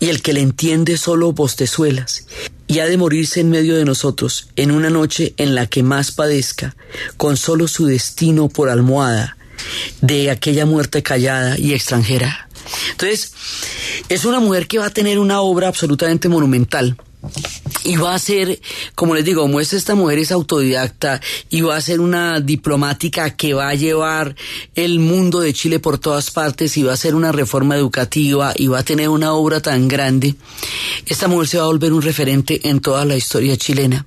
y 0.00 0.08
el 0.08 0.20
que 0.20 0.32
le 0.32 0.40
entiende 0.40 0.96
solo 0.96 1.32
bostezuelas, 1.32 2.26
y 2.68 2.78
ha 2.78 2.86
de 2.86 2.96
morirse 2.96 3.40
en 3.40 3.50
medio 3.50 3.76
de 3.76 3.84
nosotros 3.84 4.48
en 4.54 4.70
una 4.70 4.90
noche 4.90 5.34
en 5.38 5.54
la 5.54 5.66
que 5.66 5.82
más 5.82 6.12
padezca, 6.12 6.76
con 7.16 7.36
solo 7.36 7.66
su 7.66 7.86
destino 7.86 8.48
por 8.48 8.68
almohada, 8.68 9.36
de 10.00 10.30
aquella 10.30 10.66
muerte 10.66 11.02
callada 11.02 11.58
y 11.58 11.72
extranjera. 11.72 12.48
Entonces, 12.92 13.32
es 14.08 14.24
una 14.24 14.38
mujer 14.38 14.68
que 14.68 14.78
va 14.78 14.86
a 14.86 14.90
tener 14.90 15.18
una 15.18 15.40
obra 15.40 15.68
absolutamente 15.68 16.28
monumental 16.28 16.96
y 17.84 17.96
va 17.96 18.14
a 18.14 18.18
ser, 18.18 18.60
como 18.94 19.14
les 19.14 19.24
digo, 19.24 19.42
como 19.42 19.60
esta 19.60 19.94
mujer 19.94 20.18
es 20.18 20.32
autodidacta 20.32 21.20
y 21.50 21.62
va 21.62 21.76
a 21.76 21.80
ser 21.80 22.00
una 22.00 22.40
diplomática 22.40 23.34
que 23.34 23.54
va 23.54 23.68
a 23.68 23.74
llevar 23.74 24.36
el 24.74 24.98
mundo 24.98 25.40
de 25.40 25.52
Chile 25.52 25.78
por 25.78 25.98
todas 25.98 26.30
partes 26.30 26.76
y 26.76 26.82
va 26.82 26.92
a 26.92 26.96
ser 26.96 27.14
una 27.14 27.32
reforma 27.32 27.76
educativa 27.76 28.52
y 28.56 28.66
va 28.66 28.80
a 28.80 28.84
tener 28.84 29.08
una 29.08 29.32
obra 29.32 29.60
tan 29.60 29.88
grande, 29.88 30.34
esta 31.06 31.28
mujer 31.28 31.48
se 31.48 31.58
va 31.58 31.64
a 31.64 31.68
volver 31.68 31.92
un 31.92 32.02
referente 32.02 32.68
en 32.68 32.80
toda 32.80 33.04
la 33.04 33.16
historia 33.16 33.56
chilena. 33.56 34.06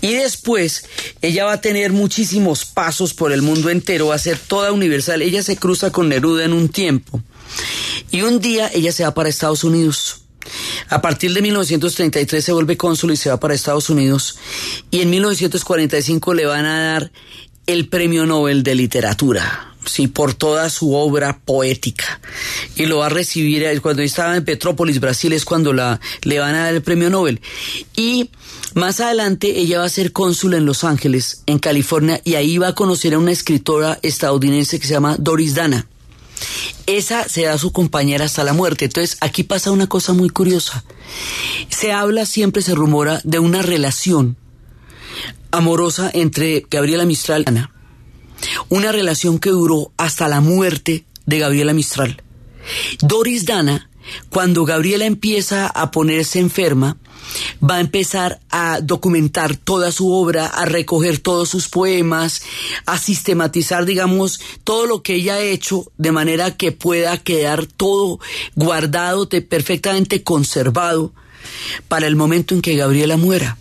Y 0.00 0.12
después 0.14 0.84
ella 1.20 1.46
va 1.46 1.54
a 1.54 1.60
tener 1.60 1.92
muchísimos 1.92 2.64
pasos 2.64 3.14
por 3.14 3.32
el 3.32 3.42
mundo 3.42 3.70
entero, 3.70 4.08
va 4.08 4.14
a 4.14 4.18
ser 4.18 4.38
toda 4.38 4.70
universal. 4.70 5.20
Ella 5.20 5.42
se 5.42 5.56
cruza 5.56 5.90
con 5.90 6.08
Neruda 6.08 6.44
en 6.44 6.52
un 6.52 6.68
tiempo. 6.68 7.20
Y 8.12 8.22
un 8.22 8.38
día 8.38 8.70
ella 8.72 8.92
se 8.92 9.02
va 9.02 9.14
para 9.14 9.28
Estados 9.28 9.64
Unidos 9.64 10.27
a 10.88 11.00
partir 11.00 11.32
de 11.34 11.42
1933 11.42 12.44
se 12.44 12.52
vuelve 12.52 12.76
cónsul 12.76 13.12
y 13.12 13.16
se 13.16 13.30
va 13.30 13.40
para 13.40 13.54
Estados 13.54 13.90
Unidos 13.90 14.38
y 14.90 15.00
en 15.00 15.10
1945 15.10 16.34
le 16.34 16.46
van 16.46 16.64
a 16.64 16.92
dar 16.92 17.12
el 17.66 17.88
Premio 17.88 18.26
Nobel 18.26 18.62
de 18.62 18.74
Literatura. 18.74 19.74
Sí, 19.84 20.06
por 20.06 20.34
toda 20.34 20.68
su 20.68 20.94
obra 20.94 21.38
poética. 21.44 22.20
Y 22.76 22.86
lo 22.86 22.98
va 22.98 23.06
a 23.06 23.10
recibir 23.10 23.64
cuando 23.80 24.02
estaba 24.02 24.36
en 24.36 24.44
Petrópolis, 24.44 25.00
Brasil, 25.00 25.32
es 25.32 25.44
cuando 25.44 25.72
la, 25.72 25.98
le 26.22 26.38
van 26.38 26.54
a 26.54 26.64
dar 26.64 26.74
el 26.74 26.82
premio 26.82 27.08
Nobel. 27.08 27.40
Y 27.96 28.30
más 28.74 29.00
adelante 29.00 29.58
ella 29.58 29.78
va 29.78 29.84
a 29.84 29.90
ser 29.90 30.12
cónsul 30.12 30.54
en 30.54 30.66
Los 30.66 30.84
Ángeles, 30.84 31.42
en 31.46 31.58
California, 31.58 32.20
y 32.22 32.34
ahí 32.34 32.58
va 32.58 32.68
a 32.68 32.74
conocer 32.74 33.14
a 33.14 33.18
una 33.18 33.32
escritora 33.32 33.98
estadounidense 34.02 34.78
que 34.78 34.86
se 34.86 34.92
llama 34.94 35.16
Doris 35.18 35.54
Dana 35.54 35.86
esa 36.86 37.28
será 37.28 37.58
su 37.58 37.72
compañera 37.72 38.24
hasta 38.24 38.44
la 38.44 38.52
muerte. 38.52 38.86
Entonces, 38.86 39.16
aquí 39.20 39.42
pasa 39.42 39.70
una 39.70 39.88
cosa 39.88 40.12
muy 40.12 40.30
curiosa. 40.30 40.84
Se 41.68 41.92
habla, 41.92 42.26
siempre 42.26 42.62
se 42.62 42.74
rumora, 42.74 43.20
de 43.24 43.38
una 43.38 43.62
relación 43.62 44.36
amorosa 45.50 46.10
entre 46.12 46.66
Gabriela 46.70 47.04
Mistral 47.04 47.44
y 47.46 47.48
Ana. 47.48 47.72
Una 48.68 48.92
relación 48.92 49.38
que 49.38 49.50
duró 49.50 49.92
hasta 49.96 50.28
la 50.28 50.40
muerte 50.40 51.04
de 51.26 51.38
Gabriela 51.38 51.72
Mistral. 51.72 52.22
Doris 53.00 53.44
Dana, 53.44 53.90
cuando 54.30 54.64
Gabriela 54.64 55.04
empieza 55.04 55.66
a 55.66 55.90
ponerse 55.90 56.38
enferma, 56.38 56.96
va 57.62 57.76
a 57.76 57.80
empezar 57.80 58.40
a 58.50 58.80
documentar 58.82 59.56
toda 59.56 59.92
su 59.92 60.12
obra, 60.12 60.46
a 60.46 60.64
recoger 60.64 61.18
todos 61.18 61.48
sus 61.48 61.68
poemas, 61.68 62.42
a 62.86 62.98
sistematizar, 62.98 63.84
digamos, 63.84 64.40
todo 64.64 64.86
lo 64.86 65.02
que 65.02 65.14
ella 65.14 65.34
ha 65.34 65.40
hecho 65.40 65.90
de 65.96 66.12
manera 66.12 66.56
que 66.56 66.72
pueda 66.72 67.16
quedar 67.18 67.66
todo 67.66 68.20
guardado, 68.54 69.28
perfectamente 69.28 70.22
conservado 70.22 71.12
para 71.88 72.06
el 72.06 72.16
momento 72.16 72.54
en 72.54 72.62
que 72.62 72.76
Gabriela 72.76 73.16
muera. 73.16 73.58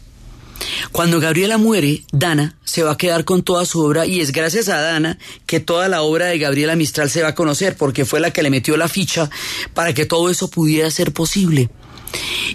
Cuando 0.91 1.19
Gabriela 1.19 1.57
muere, 1.57 2.03
Dana 2.11 2.57
se 2.63 2.83
va 2.83 2.93
a 2.93 2.97
quedar 2.97 3.25
con 3.25 3.43
toda 3.43 3.65
su 3.65 3.79
obra 3.81 4.05
y 4.05 4.21
es 4.21 4.31
gracias 4.31 4.69
a 4.69 4.81
Dana 4.81 5.19
que 5.45 5.59
toda 5.59 5.87
la 5.87 6.01
obra 6.01 6.27
de 6.27 6.39
Gabriela 6.39 6.75
Mistral 6.75 7.09
se 7.09 7.21
va 7.21 7.29
a 7.29 7.35
conocer 7.35 7.77
porque 7.77 8.05
fue 8.05 8.19
la 8.19 8.31
que 8.31 8.41
le 8.41 8.49
metió 8.49 8.75
la 8.75 8.87
ficha 8.87 9.29
para 9.73 9.93
que 9.93 10.05
todo 10.05 10.29
eso 10.29 10.49
pudiera 10.49 10.89
ser 10.89 11.13
posible. 11.13 11.69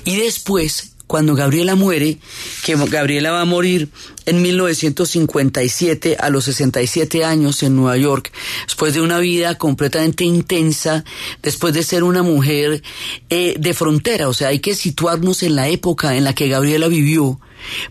Y 0.04 0.16
después 0.16 0.91
cuando 1.12 1.34
Gabriela 1.34 1.74
muere, 1.74 2.16
que 2.64 2.74
Gabriela 2.74 3.32
va 3.32 3.42
a 3.42 3.44
morir 3.44 3.90
en 4.24 4.40
1957 4.40 6.16
a 6.18 6.30
los 6.30 6.44
67 6.44 7.22
años 7.22 7.62
en 7.62 7.76
Nueva 7.76 7.98
York, 7.98 8.32
después 8.64 8.94
de 8.94 9.02
una 9.02 9.18
vida 9.18 9.58
completamente 9.58 10.24
intensa, 10.24 11.04
después 11.42 11.74
de 11.74 11.82
ser 11.82 12.02
una 12.02 12.22
mujer 12.22 12.82
eh, 13.28 13.56
de 13.60 13.74
frontera, 13.74 14.26
o 14.30 14.32
sea, 14.32 14.48
hay 14.48 14.60
que 14.60 14.74
situarnos 14.74 15.42
en 15.42 15.54
la 15.54 15.68
época 15.68 16.16
en 16.16 16.24
la 16.24 16.34
que 16.34 16.48
Gabriela 16.48 16.88
vivió 16.88 17.38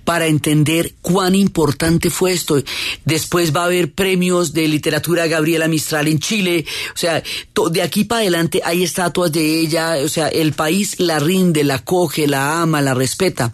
para 0.03 0.27
entender 0.27 0.95
cuán 1.01 1.36
importante 1.36 2.10
fue 2.10 2.34
esto. 2.34 2.62
Después 3.05 3.55
va 3.55 3.63
a 3.63 3.65
haber 3.65 3.93
premios 3.93 4.53
de 4.53 4.67
literatura 4.67 5.27
Gabriela 5.27 5.67
Mistral 5.67 6.07
en 6.07 6.19
Chile, 6.19 6.65
o 6.93 6.97
sea, 6.97 7.23
de 7.71 7.81
aquí 7.81 8.03
para 8.03 8.21
adelante 8.21 8.62
hay 8.63 8.84
estatuas 8.84 9.31
de 9.31 9.60
ella, 9.60 9.95
o 10.03 10.10
sea, 10.10 10.27
el 10.27 10.53
país 10.53 10.99
la 10.99 11.19
rinde, 11.19 11.63
la 11.63 11.79
coge, 11.79 12.27
la 12.27 12.62
ama, 12.62 12.81
la 12.81 12.93
respeta. 12.93 13.53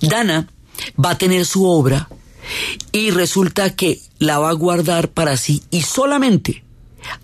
Dana 0.00 0.48
va 1.02 1.10
a 1.10 1.18
tener 1.18 1.44
su 1.44 1.64
obra 1.66 2.08
y 2.92 3.10
resulta 3.10 3.74
que 3.76 4.00
la 4.18 4.38
va 4.38 4.50
a 4.50 4.54
guardar 4.54 5.10
para 5.10 5.36
sí 5.36 5.62
y 5.70 5.82
solamente 5.82 6.64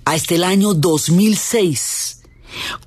hasta 0.05 0.35
el 0.35 0.45
año 0.45 0.75
2006, 0.75 2.23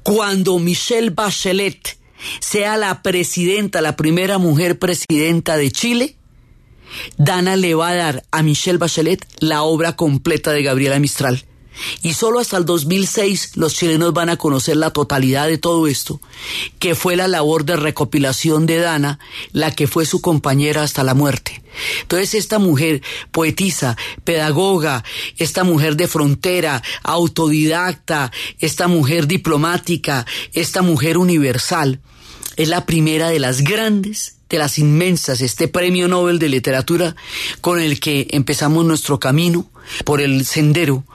cuando 0.03 0.57
Michelle 0.59 1.11
Bachelet 1.11 1.98
sea 2.39 2.77
la 2.77 3.01
presidenta, 3.01 3.81
la 3.81 3.95
primera 3.95 4.37
mujer 4.37 4.79
presidenta 4.79 5.57
de 5.57 5.71
Chile, 5.71 6.15
Dana 7.17 7.55
le 7.55 7.75
va 7.75 7.89
a 7.89 7.95
dar 7.95 8.23
a 8.31 8.41
Michelle 8.43 8.77
Bachelet 8.77 9.25
la 9.39 9.63
obra 9.63 9.95
completa 9.95 10.51
de 10.51 10.63
Gabriela 10.63 10.99
Mistral. 10.99 11.43
Y 12.01 12.13
solo 12.13 12.39
hasta 12.39 12.57
el 12.57 12.65
2006 12.65 13.55
los 13.55 13.73
chilenos 13.73 14.13
van 14.13 14.29
a 14.29 14.37
conocer 14.37 14.77
la 14.77 14.91
totalidad 14.91 15.47
de 15.47 15.57
todo 15.57 15.87
esto, 15.87 16.19
que 16.77 16.95
fue 16.95 17.15
la 17.15 17.27
labor 17.27 17.65
de 17.65 17.75
recopilación 17.75 18.65
de 18.65 18.77
Dana, 18.77 19.19
la 19.51 19.71
que 19.71 19.87
fue 19.87 20.05
su 20.05 20.21
compañera 20.21 20.83
hasta 20.83 21.03
la 21.03 21.13
muerte. 21.13 21.61
Entonces 22.01 22.33
esta 22.33 22.59
mujer 22.59 23.01
poetisa, 23.31 23.95
pedagoga, 24.23 25.03
esta 25.37 25.63
mujer 25.63 25.95
de 25.95 26.07
frontera, 26.07 26.83
autodidacta, 27.03 28.31
esta 28.59 28.87
mujer 28.87 29.27
diplomática, 29.27 30.25
esta 30.53 30.81
mujer 30.81 31.17
universal, 31.17 32.01
es 32.57 32.67
la 32.67 32.85
primera 32.85 33.29
de 33.29 33.39
las 33.39 33.61
grandes 33.61 34.35
de 34.49 34.57
las 34.57 34.79
inmensas, 34.79 35.41
este 35.41 35.67
premio 35.67 36.07
Nobel 36.07 36.39
de 36.39 36.49
literatura 36.49 37.15
con 37.61 37.79
el 37.79 37.99
que 37.99 38.27
empezamos 38.31 38.83
nuestro 38.83 39.19
camino 39.19 39.69
por 40.03 40.21
el 40.21 40.45
sendero 40.45 41.05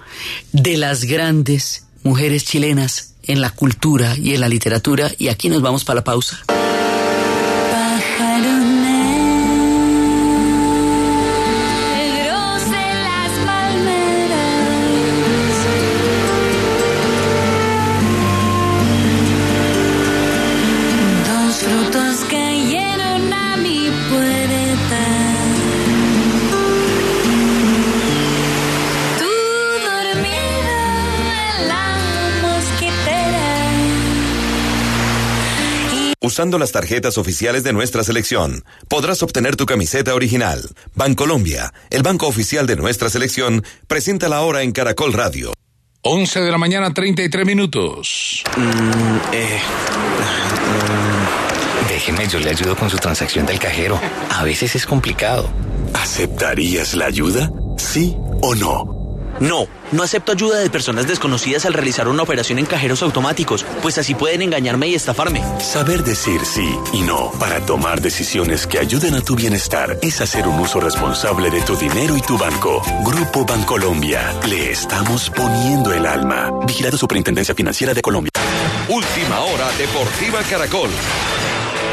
de 0.52 0.76
las 0.76 1.04
grandes 1.04 1.84
mujeres 2.02 2.44
chilenas 2.44 3.14
en 3.22 3.40
la 3.40 3.50
cultura 3.50 4.16
y 4.16 4.34
en 4.34 4.40
la 4.40 4.48
literatura. 4.48 5.10
Y 5.18 5.28
aquí 5.28 5.48
nos 5.48 5.62
vamos 5.62 5.84
para 5.84 5.96
la 5.96 6.04
pausa. 6.04 6.44
Usando 36.34 36.58
las 36.58 36.72
tarjetas 36.72 37.16
oficiales 37.16 37.62
de 37.62 37.72
nuestra 37.72 38.02
selección, 38.02 38.64
podrás 38.88 39.22
obtener 39.22 39.54
tu 39.54 39.66
camiseta 39.66 40.16
original. 40.16 40.68
Bancolombia, 40.96 41.72
el 41.90 42.02
banco 42.02 42.26
oficial 42.26 42.66
de 42.66 42.74
nuestra 42.74 43.08
selección, 43.08 43.62
presenta 43.86 44.28
la 44.28 44.40
hora 44.40 44.62
en 44.62 44.72
Caracol 44.72 45.12
Radio. 45.12 45.52
11 46.02 46.40
de 46.40 46.50
la 46.50 46.58
mañana, 46.58 46.92
33 46.92 47.46
minutos. 47.46 48.42
Mm, 48.56 48.60
eh, 49.32 49.60
mm, 51.84 51.88
déjeme, 51.88 52.26
yo 52.26 52.40
le 52.40 52.50
ayudo 52.50 52.74
con 52.74 52.90
su 52.90 52.96
transacción 52.96 53.46
del 53.46 53.60
cajero. 53.60 54.00
A 54.30 54.42
veces 54.42 54.74
es 54.74 54.86
complicado. 54.86 55.48
¿Aceptarías 55.92 56.94
la 56.94 57.04
ayuda? 57.04 57.48
¿Sí 57.78 58.16
o 58.40 58.56
no? 58.56 59.03
No, 59.40 59.66
no 59.92 60.02
acepto 60.02 60.32
ayuda 60.32 60.58
de 60.58 60.70
personas 60.70 61.06
desconocidas 61.06 61.66
al 61.66 61.74
realizar 61.74 62.08
una 62.08 62.22
operación 62.22 62.58
en 62.58 62.66
cajeros 62.66 63.02
automáticos, 63.02 63.64
pues 63.82 63.98
así 63.98 64.14
pueden 64.14 64.42
engañarme 64.42 64.88
y 64.88 64.94
estafarme. 64.94 65.42
Saber 65.60 66.04
decir 66.04 66.40
sí 66.44 66.74
y 66.92 67.02
no 67.02 67.32
para 67.38 67.64
tomar 67.64 68.00
decisiones 68.00 68.66
que 68.66 68.78
ayuden 68.78 69.14
a 69.14 69.20
tu 69.20 69.34
bienestar 69.34 69.98
es 70.02 70.20
hacer 70.20 70.46
un 70.46 70.58
uso 70.60 70.80
responsable 70.80 71.50
de 71.50 71.62
tu 71.62 71.76
dinero 71.76 72.16
y 72.16 72.20
tu 72.20 72.38
banco. 72.38 72.82
Grupo 73.04 73.44
Bancolombia, 73.44 74.32
le 74.48 74.70
estamos 74.70 75.30
poniendo 75.30 75.92
el 75.92 76.06
alma. 76.06 76.50
Vigilado 76.66 76.96
Superintendencia 76.96 77.54
Financiera 77.54 77.94
de 77.94 78.02
Colombia. 78.02 78.30
Última 78.88 79.40
hora 79.40 79.70
Deportiva 79.78 80.40
Caracol. 80.48 80.90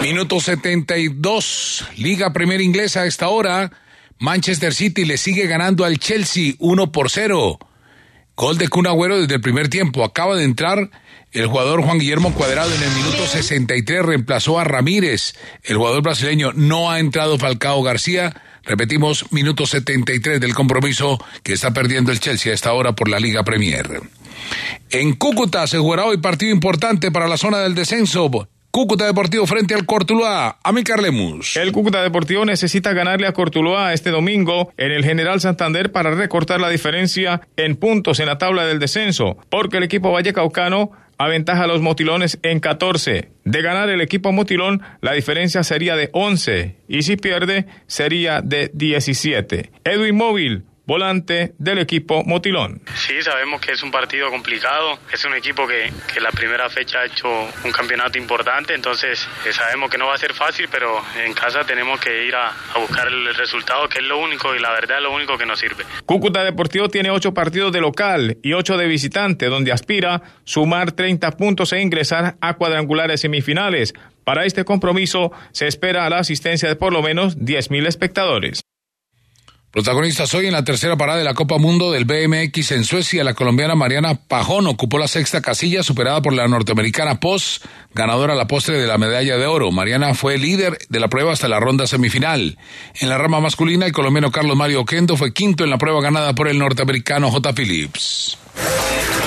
Minuto 0.01 0.39
72, 0.39 1.85
Liga 1.97 2.33
Primera 2.33 2.63
Inglesa 2.63 3.01
a 3.01 3.05
esta 3.05 3.29
hora. 3.29 3.71
Manchester 4.21 4.71
City 4.71 5.03
le 5.03 5.17
sigue 5.17 5.47
ganando 5.47 5.83
al 5.83 5.97
Chelsea 5.97 6.53
1 6.59 6.91
por 6.91 7.09
0. 7.09 7.57
Gol 8.35 8.57
de 8.59 8.67
Kun 8.67 8.85
Agüero 8.85 9.19
desde 9.19 9.33
el 9.33 9.41
primer 9.41 9.67
tiempo. 9.67 10.03
Acaba 10.03 10.35
de 10.35 10.43
entrar 10.43 10.91
el 11.31 11.47
jugador 11.47 11.81
Juan 11.81 11.97
Guillermo 11.97 12.31
Cuadrado 12.31 12.71
en 12.71 12.83
el 12.83 12.91
minuto 12.91 13.25
63. 13.25 14.05
Reemplazó 14.05 14.59
a 14.59 14.63
Ramírez. 14.63 15.33
El 15.63 15.77
jugador 15.77 16.03
brasileño 16.03 16.51
no 16.53 16.91
ha 16.91 16.99
entrado 16.99 17.39
Falcao 17.39 17.81
García. 17.81 18.39
Repetimos, 18.61 19.25
minuto 19.31 19.65
73 19.65 20.39
del 20.39 20.53
compromiso 20.53 21.17
que 21.41 21.53
está 21.53 21.73
perdiendo 21.73 22.11
el 22.11 22.19
Chelsea 22.19 22.51
a 22.51 22.55
esta 22.55 22.73
hora 22.73 22.93
por 22.93 23.09
la 23.09 23.19
Liga 23.19 23.43
Premier. 23.43 24.03
En 24.91 25.13
Cúcuta 25.13 25.65
se 25.65 25.79
jugará 25.79 26.05
hoy 26.05 26.17
partido 26.17 26.51
importante 26.51 27.09
para 27.09 27.27
la 27.27 27.37
zona 27.37 27.57
del 27.57 27.73
descenso. 27.73 28.29
Cúcuta 28.71 29.05
Deportivo 29.05 29.45
frente 29.47 29.73
al 29.73 29.85
Cortuluá. 29.85 30.57
Amícar 30.63 31.01
Lemus. 31.01 31.57
El 31.57 31.73
Cúcuta 31.73 32.01
Deportivo 32.01 32.45
necesita 32.45 32.93
ganarle 32.93 33.27
a 33.27 33.33
Cortuluá 33.33 33.91
este 33.91 34.11
domingo 34.11 34.71
en 34.77 34.93
el 34.93 35.03
General 35.03 35.41
Santander 35.41 35.91
para 35.91 36.11
recortar 36.11 36.61
la 36.61 36.69
diferencia 36.69 37.41
en 37.57 37.75
puntos 37.75 38.21
en 38.21 38.27
la 38.27 38.37
tabla 38.37 38.65
del 38.65 38.79
descenso, 38.79 39.37
porque 39.49 39.75
el 39.75 39.83
equipo 39.83 40.13
Vallecaucano 40.13 40.91
aventaja 41.17 41.65
a 41.65 41.67
los 41.67 41.81
motilones 41.81 42.39
en 42.43 42.61
14. 42.61 43.29
De 43.43 43.61
ganar 43.61 43.89
el 43.89 43.99
equipo 43.99 44.31
motilón, 44.31 44.81
la 45.01 45.11
diferencia 45.11 45.63
sería 45.63 45.97
de 45.97 46.09
11 46.13 46.77
y 46.87 47.01
si 47.01 47.17
pierde 47.17 47.65
sería 47.87 48.39
de 48.41 48.71
17. 48.73 49.69
Edwin 49.83 50.15
Móvil 50.15 50.63
volante 50.85 51.53
del 51.57 51.79
equipo 51.79 52.23
Motilón. 52.23 52.81
Sí, 52.95 53.21
sabemos 53.21 53.61
que 53.61 53.71
es 53.71 53.83
un 53.83 53.91
partido 53.91 54.29
complicado, 54.29 54.99
es 55.11 55.23
un 55.25 55.33
equipo 55.33 55.67
que, 55.67 55.91
que 56.13 56.19
la 56.19 56.31
primera 56.31 56.69
fecha 56.69 56.99
ha 56.99 57.05
hecho 57.05 57.27
un 57.63 57.71
campeonato 57.71 58.17
importante, 58.17 58.73
entonces 58.73 59.27
eh, 59.45 59.53
sabemos 59.53 59.89
que 59.89 59.97
no 59.97 60.07
va 60.07 60.15
a 60.15 60.17
ser 60.17 60.33
fácil, 60.33 60.67
pero 60.71 61.01
en 61.23 61.33
casa 61.33 61.63
tenemos 61.63 61.99
que 61.99 62.25
ir 62.25 62.35
a, 62.35 62.47
a, 62.47 62.79
buscar 62.79 63.07
el 63.07 63.33
resultado, 63.35 63.87
que 63.87 63.99
es 63.99 64.05
lo 64.05 64.17
único 64.17 64.55
y 64.55 64.59
la 64.59 64.71
verdad 64.71 64.97
es 64.97 65.03
lo 65.03 65.13
único 65.13 65.37
que 65.37 65.45
nos 65.45 65.59
sirve. 65.59 65.83
Cúcuta 66.05 66.43
Deportivo 66.43 66.89
tiene 66.89 67.11
ocho 67.11 67.33
partidos 67.33 67.71
de 67.71 67.81
local 67.81 68.37
y 68.41 68.53
ocho 68.53 68.77
de 68.77 68.87
visitante, 68.87 69.47
donde 69.47 69.71
aspira 69.71 70.21
sumar 70.43 70.91
30 70.91 71.31
puntos 71.37 71.73
e 71.73 71.81
ingresar 71.81 72.35
a 72.41 72.55
cuadrangulares 72.55 73.21
semifinales. 73.21 73.93
Para 74.23 74.45
este 74.45 74.65
compromiso 74.65 75.31
se 75.51 75.67
espera 75.67 76.09
la 76.09 76.19
asistencia 76.19 76.69
de 76.69 76.75
por 76.75 76.93
lo 76.93 77.01
menos 77.01 77.37
10.000 77.37 77.87
espectadores. 77.87 78.61
Protagonistas 79.71 80.33
hoy 80.33 80.47
en 80.47 80.51
la 80.51 80.65
tercera 80.65 80.97
parada 80.97 81.19
de 81.19 81.23
la 81.23 81.33
Copa 81.33 81.57
Mundo 81.57 81.93
del 81.93 82.03
BMX 82.03 82.73
en 82.73 82.83
Suecia, 82.83 83.23
la 83.23 83.33
colombiana 83.33 83.73
Mariana 83.73 84.15
Pajón 84.15 84.67
ocupó 84.67 84.97
la 84.97 85.07
sexta 85.07 85.41
casilla 85.41 85.81
superada 85.81 86.21
por 86.21 86.33
la 86.33 86.45
norteamericana 86.45 87.21
Post, 87.21 87.63
ganadora 87.93 88.33
a 88.33 88.35
la 88.35 88.47
postre 88.47 88.77
de 88.77 88.85
la 88.85 88.97
medalla 88.97 89.37
de 89.37 89.45
oro. 89.45 89.71
Mariana 89.71 90.13
fue 90.13 90.37
líder 90.37 90.77
de 90.89 90.99
la 90.99 91.07
prueba 91.07 91.31
hasta 91.31 91.47
la 91.47 91.61
ronda 91.61 91.87
semifinal. 91.87 92.57
En 92.99 93.07
la 93.07 93.17
rama 93.17 93.39
masculina, 93.39 93.85
el 93.85 93.93
colombiano 93.93 94.29
Carlos 94.29 94.57
Mario 94.57 94.81
Oquendo 94.81 95.15
fue 95.15 95.33
quinto 95.33 95.63
en 95.63 95.69
la 95.69 95.77
prueba 95.77 96.01
ganada 96.01 96.35
por 96.35 96.49
el 96.49 96.59
norteamericano 96.59 97.31
J. 97.31 97.53
Phillips. 97.53 98.37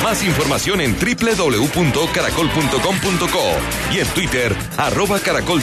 Más 0.02 0.22
información 0.22 0.82
en 0.82 0.94
www.caracol.com.co 0.94 3.94
y 3.94 4.00
en 4.00 4.06
Twitter, 4.08 4.54
arroba 4.76 5.20
Caracol 5.20 5.62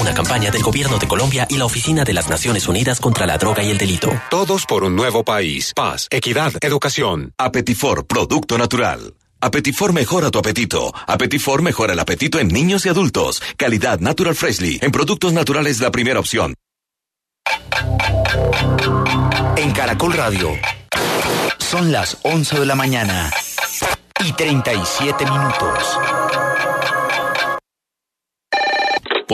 Una 0.00 0.12
campaña 0.12 0.50
del 0.50 0.62
Gobierno 0.62 0.98
de 0.98 1.06
Colombia 1.06 1.46
y 1.48 1.56
la 1.56 1.64
Oficina 1.66 2.04
de 2.04 2.12
las 2.12 2.28
Naciones 2.28 2.66
Unidas 2.68 3.00
contra 3.00 3.26
la 3.26 3.38
Droga 3.38 3.62
y 3.62 3.70
el 3.70 3.78
Delito. 3.78 4.10
Todos 4.30 4.66
por 4.66 4.84
un 4.84 4.96
nuevo 4.96 5.24
país. 5.24 5.72
Paz, 5.74 6.08
equidad, 6.10 6.52
educación. 6.60 7.32
Apetifor, 7.38 8.06
producto 8.06 8.58
natural. 8.58 9.14
Apetifor 9.40 9.92
mejora 9.92 10.30
tu 10.30 10.38
apetito. 10.38 10.92
Apetifor 11.06 11.62
mejora 11.62 11.92
el 11.92 12.00
apetito 12.00 12.38
en 12.38 12.48
niños 12.48 12.86
y 12.86 12.88
adultos. 12.88 13.42
Calidad 13.56 14.00
Natural 14.00 14.34
Freshly. 14.34 14.78
En 14.82 14.90
productos 14.90 15.32
naturales 15.32 15.80
la 15.80 15.90
primera 15.90 16.18
opción. 16.18 16.54
En 19.56 19.70
Caracol 19.72 20.12
Radio. 20.14 20.50
Son 21.58 21.92
las 21.92 22.18
11 22.22 22.60
de 22.60 22.66
la 22.66 22.74
mañana 22.74 23.30
y 24.24 24.32
37 24.32 25.24
minutos. 25.24 25.98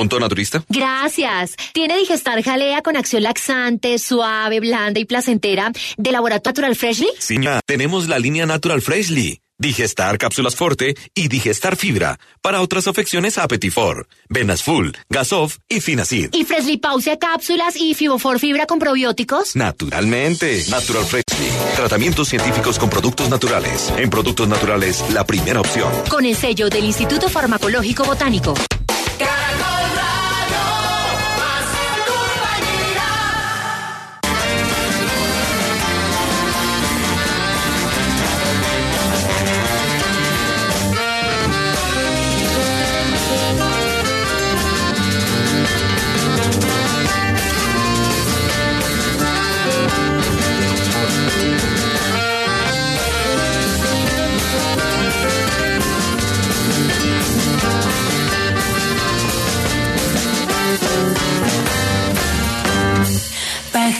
¿Punto 0.00 0.18
naturista? 0.18 0.64
Gracias. 0.70 1.56
¿Tiene 1.74 1.98
Digestar 1.98 2.42
Jalea 2.42 2.80
con 2.80 2.96
acción 2.96 3.22
laxante, 3.22 3.98
suave, 3.98 4.58
blanda 4.58 4.98
y 4.98 5.04
placentera 5.04 5.72
de 5.98 6.10
Laboratorio 6.10 6.62
Natural 6.62 6.74
Freshly? 6.74 7.08
Sí, 7.18 7.36
ya. 7.38 7.60
Tenemos 7.66 8.08
la 8.08 8.18
línea 8.18 8.46
Natural 8.46 8.80
Freshly. 8.80 9.42
Digestar 9.58 10.16
Cápsulas 10.16 10.56
Forte 10.56 10.94
y 11.14 11.28
Digestar 11.28 11.76
Fibra. 11.76 12.18
Para 12.40 12.62
otras 12.62 12.88
afecciones, 12.88 13.36
Apetifor, 13.36 14.08
Venas 14.30 14.62
Full, 14.62 14.88
Gasof 15.10 15.58
y 15.68 15.82
Finacid. 15.82 16.30
¿Y 16.32 16.44
Freshly 16.44 16.78
Pause 16.78 17.18
cápsulas 17.20 17.76
y 17.76 17.92
Fibofor 17.92 18.38
Fibra 18.38 18.64
con 18.64 18.78
probióticos? 18.78 19.54
Naturalmente. 19.54 20.64
Natural 20.70 21.04
Freshly. 21.04 21.48
Tratamientos 21.76 22.26
científicos 22.26 22.78
con 22.78 22.88
productos 22.88 23.28
naturales. 23.28 23.92
En 23.98 24.08
productos 24.08 24.48
naturales, 24.48 25.04
la 25.12 25.26
primera 25.26 25.60
opción. 25.60 25.92
Con 26.08 26.24
el 26.24 26.34
sello 26.34 26.70
del 26.70 26.86
Instituto 26.86 27.28
Farmacológico 27.28 28.04
Botánico. 28.04 28.54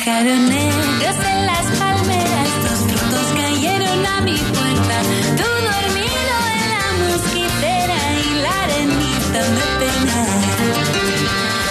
Pájaros 0.03 0.39
negros 0.39 1.17
en 1.31 1.47
las 1.47 1.67
palmeras, 1.79 2.49
tus 2.63 2.79
frutos 2.91 3.27
cayeron 3.37 4.07
a 4.07 4.21
mi 4.23 4.33
puerta. 4.33 4.97
Tú 5.37 5.49
dormido 5.69 6.35
en 6.57 6.65
la 6.73 6.87
mosquitera 7.05 7.99
y 8.19 8.41
la 8.41 8.55
arenita 8.63 9.41
me 9.57 9.67
pena. 9.79 10.19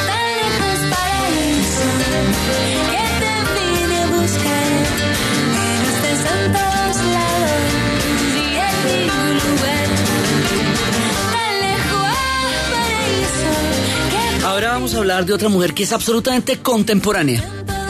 Tan 0.05 0.27
lejos 0.41 0.79
para 0.93 1.21
que 2.91 3.03
te 3.25 3.63
vine 3.81 3.97
a 3.97 4.07
buscar. 4.13 4.69
Pero 5.57 5.85
estás 5.89 6.21
en 6.29 6.43
todos 6.53 6.97
lados 7.15 7.61
y 8.35 8.47
en 8.67 8.75
ningún 8.85 9.33
lugar. 9.41 9.87
Tan 11.33 11.53
lejos 11.65 12.13
paraíso 12.69 13.51
que 14.11 14.45
Ahora 14.45 14.67
vamos 14.73 14.93
a 14.93 14.97
hablar 14.99 15.25
de 15.25 15.33
otra 15.33 15.49
mujer 15.49 15.73
que 15.73 15.81
es 15.81 15.91
absolutamente 15.93 16.59
contemporánea, 16.59 17.43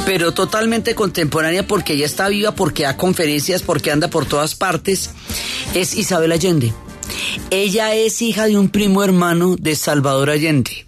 pero 0.05 0.33
totalmente 0.33 0.95
contemporánea 0.95 1.65
porque 1.67 1.93
ella 1.93 2.05
está 2.05 2.29
viva, 2.29 2.55
porque 2.55 2.83
da 2.83 2.97
conferencias, 2.97 3.61
porque 3.61 3.91
anda 3.91 4.09
por 4.09 4.25
todas 4.25 4.55
partes. 4.55 5.11
Es 5.73 5.95
Isabel 5.95 6.31
Allende. 6.31 6.73
Ella 7.49 7.95
es 7.95 8.21
hija 8.21 8.45
de 8.47 8.57
un 8.57 8.69
primo 8.69 9.03
hermano 9.03 9.55
de 9.59 9.75
Salvador 9.75 10.29
Allende. 10.29 10.85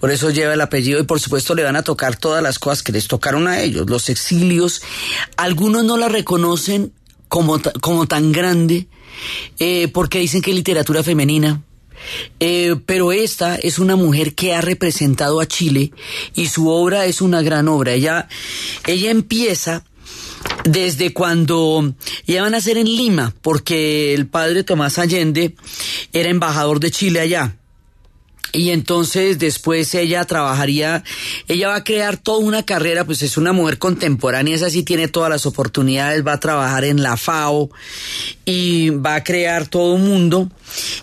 Por 0.00 0.10
eso 0.10 0.30
lleva 0.30 0.54
el 0.54 0.60
apellido 0.60 1.00
y 1.00 1.04
por 1.04 1.20
supuesto 1.20 1.54
le 1.54 1.64
van 1.64 1.76
a 1.76 1.82
tocar 1.82 2.16
todas 2.16 2.42
las 2.42 2.58
cosas 2.58 2.82
que 2.82 2.92
les 2.92 3.08
tocaron 3.08 3.48
a 3.48 3.60
ellos, 3.60 3.88
los 3.90 4.08
exilios. 4.08 4.82
Algunos 5.36 5.84
no 5.84 5.96
la 5.96 6.08
reconocen 6.08 6.92
como, 7.28 7.60
como 7.80 8.06
tan 8.06 8.32
grande 8.32 8.88
eh, 9.58 9.88
porque 9.88 10.20
dicen 10.20 10.42
que 10.42 10.50
es 10.50 10.56
literatura 10.56 11.02
femenina. 11.02 11.62
Eh, 12.40 12.76
pero 12.86 13.12
esta 13.12 13.56
es 13.56 13.78
una 13.78 13.96
mujer 13.96 14.34
que 14.34 14.54
ha 14.54 14.60
representado 14.60 15.40
a 15.40 15.46
Chile 15.46 15.92
y 16.34 16.46
su 16.46 16.68
obra 16.68 17.06
es 17.06 17.20
una 17.20 17.42
gran 17.42 17.68
obra. 17.68 17.92
Ella, 17.92 18.28
ella 18.86 19.10
empieza 19.10 19.84
desde 20.64 21.12
cuando 21.12 21.94
iban 22.26 22.54
a 22.54 22.60
ser 22.60 22.78
en 22.78 22.86
Lima, 22.86 23.34
porque 23.42 24.14
el 24.14 24.26
padre 24.26 24.64
Tomás 24.64 24.98
Allende 24.98 25.54
era 26.12 26.30
embajador 26.30 26.80
de 26.80 26.90
Chile 26.90 27.20
allá. 27.20 27.57
Y 28.52 28.70
entonces 28.70 29.38
después 29.38 29.94
ella 29.94 30.24
trabajaría, 30.24 31.04
ella 31.48 31.68
va 31.68 31.76
a 31.76 31.84
crear 31.84 32.16
toda 32.16 32.38
una 32.38 32.64
carrera, 32.64 33.04
pues 33.04 33.22
es 33.22 33.36
una 33.36 33.52
mujer 33.52 33.78
contemporánea, 33.78 34.54
esa 34.54 34.70
sí 34.70 34.82
tiene 34.82 35.06
todas 35.06 35.28
las 35.28 35.44
oportunidades, 35.44 36.26
va 36.26 36.32
a 36.32 36.40
trabajar 36.40 36.84
en 36.84 37.02
la 37.02 37.18
FAO 37.18 37.68
y 38.46 38.88
va 38.88 39.16
a 39.16 39.24
crear 39.24 39.68
todo 39.68 39.92
un 39.92 40.08
mundo. 40.08 40.50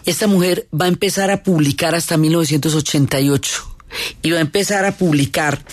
Esta 0.05 0.25
mujer 0.25 0.67
va 0.73 0.85
a 0.85 0.89
empezar 0.89 1.29
a 1.29 1.43
publicar 1.43 1.93
hasta 1.93 2.17
1988 2.17 3.75
y 4.23 4.31
va 4.31 4.39
a 4.39 4.41
empezar 4.41 4.85
a 4.85 4.97
publicar 4.97 5.63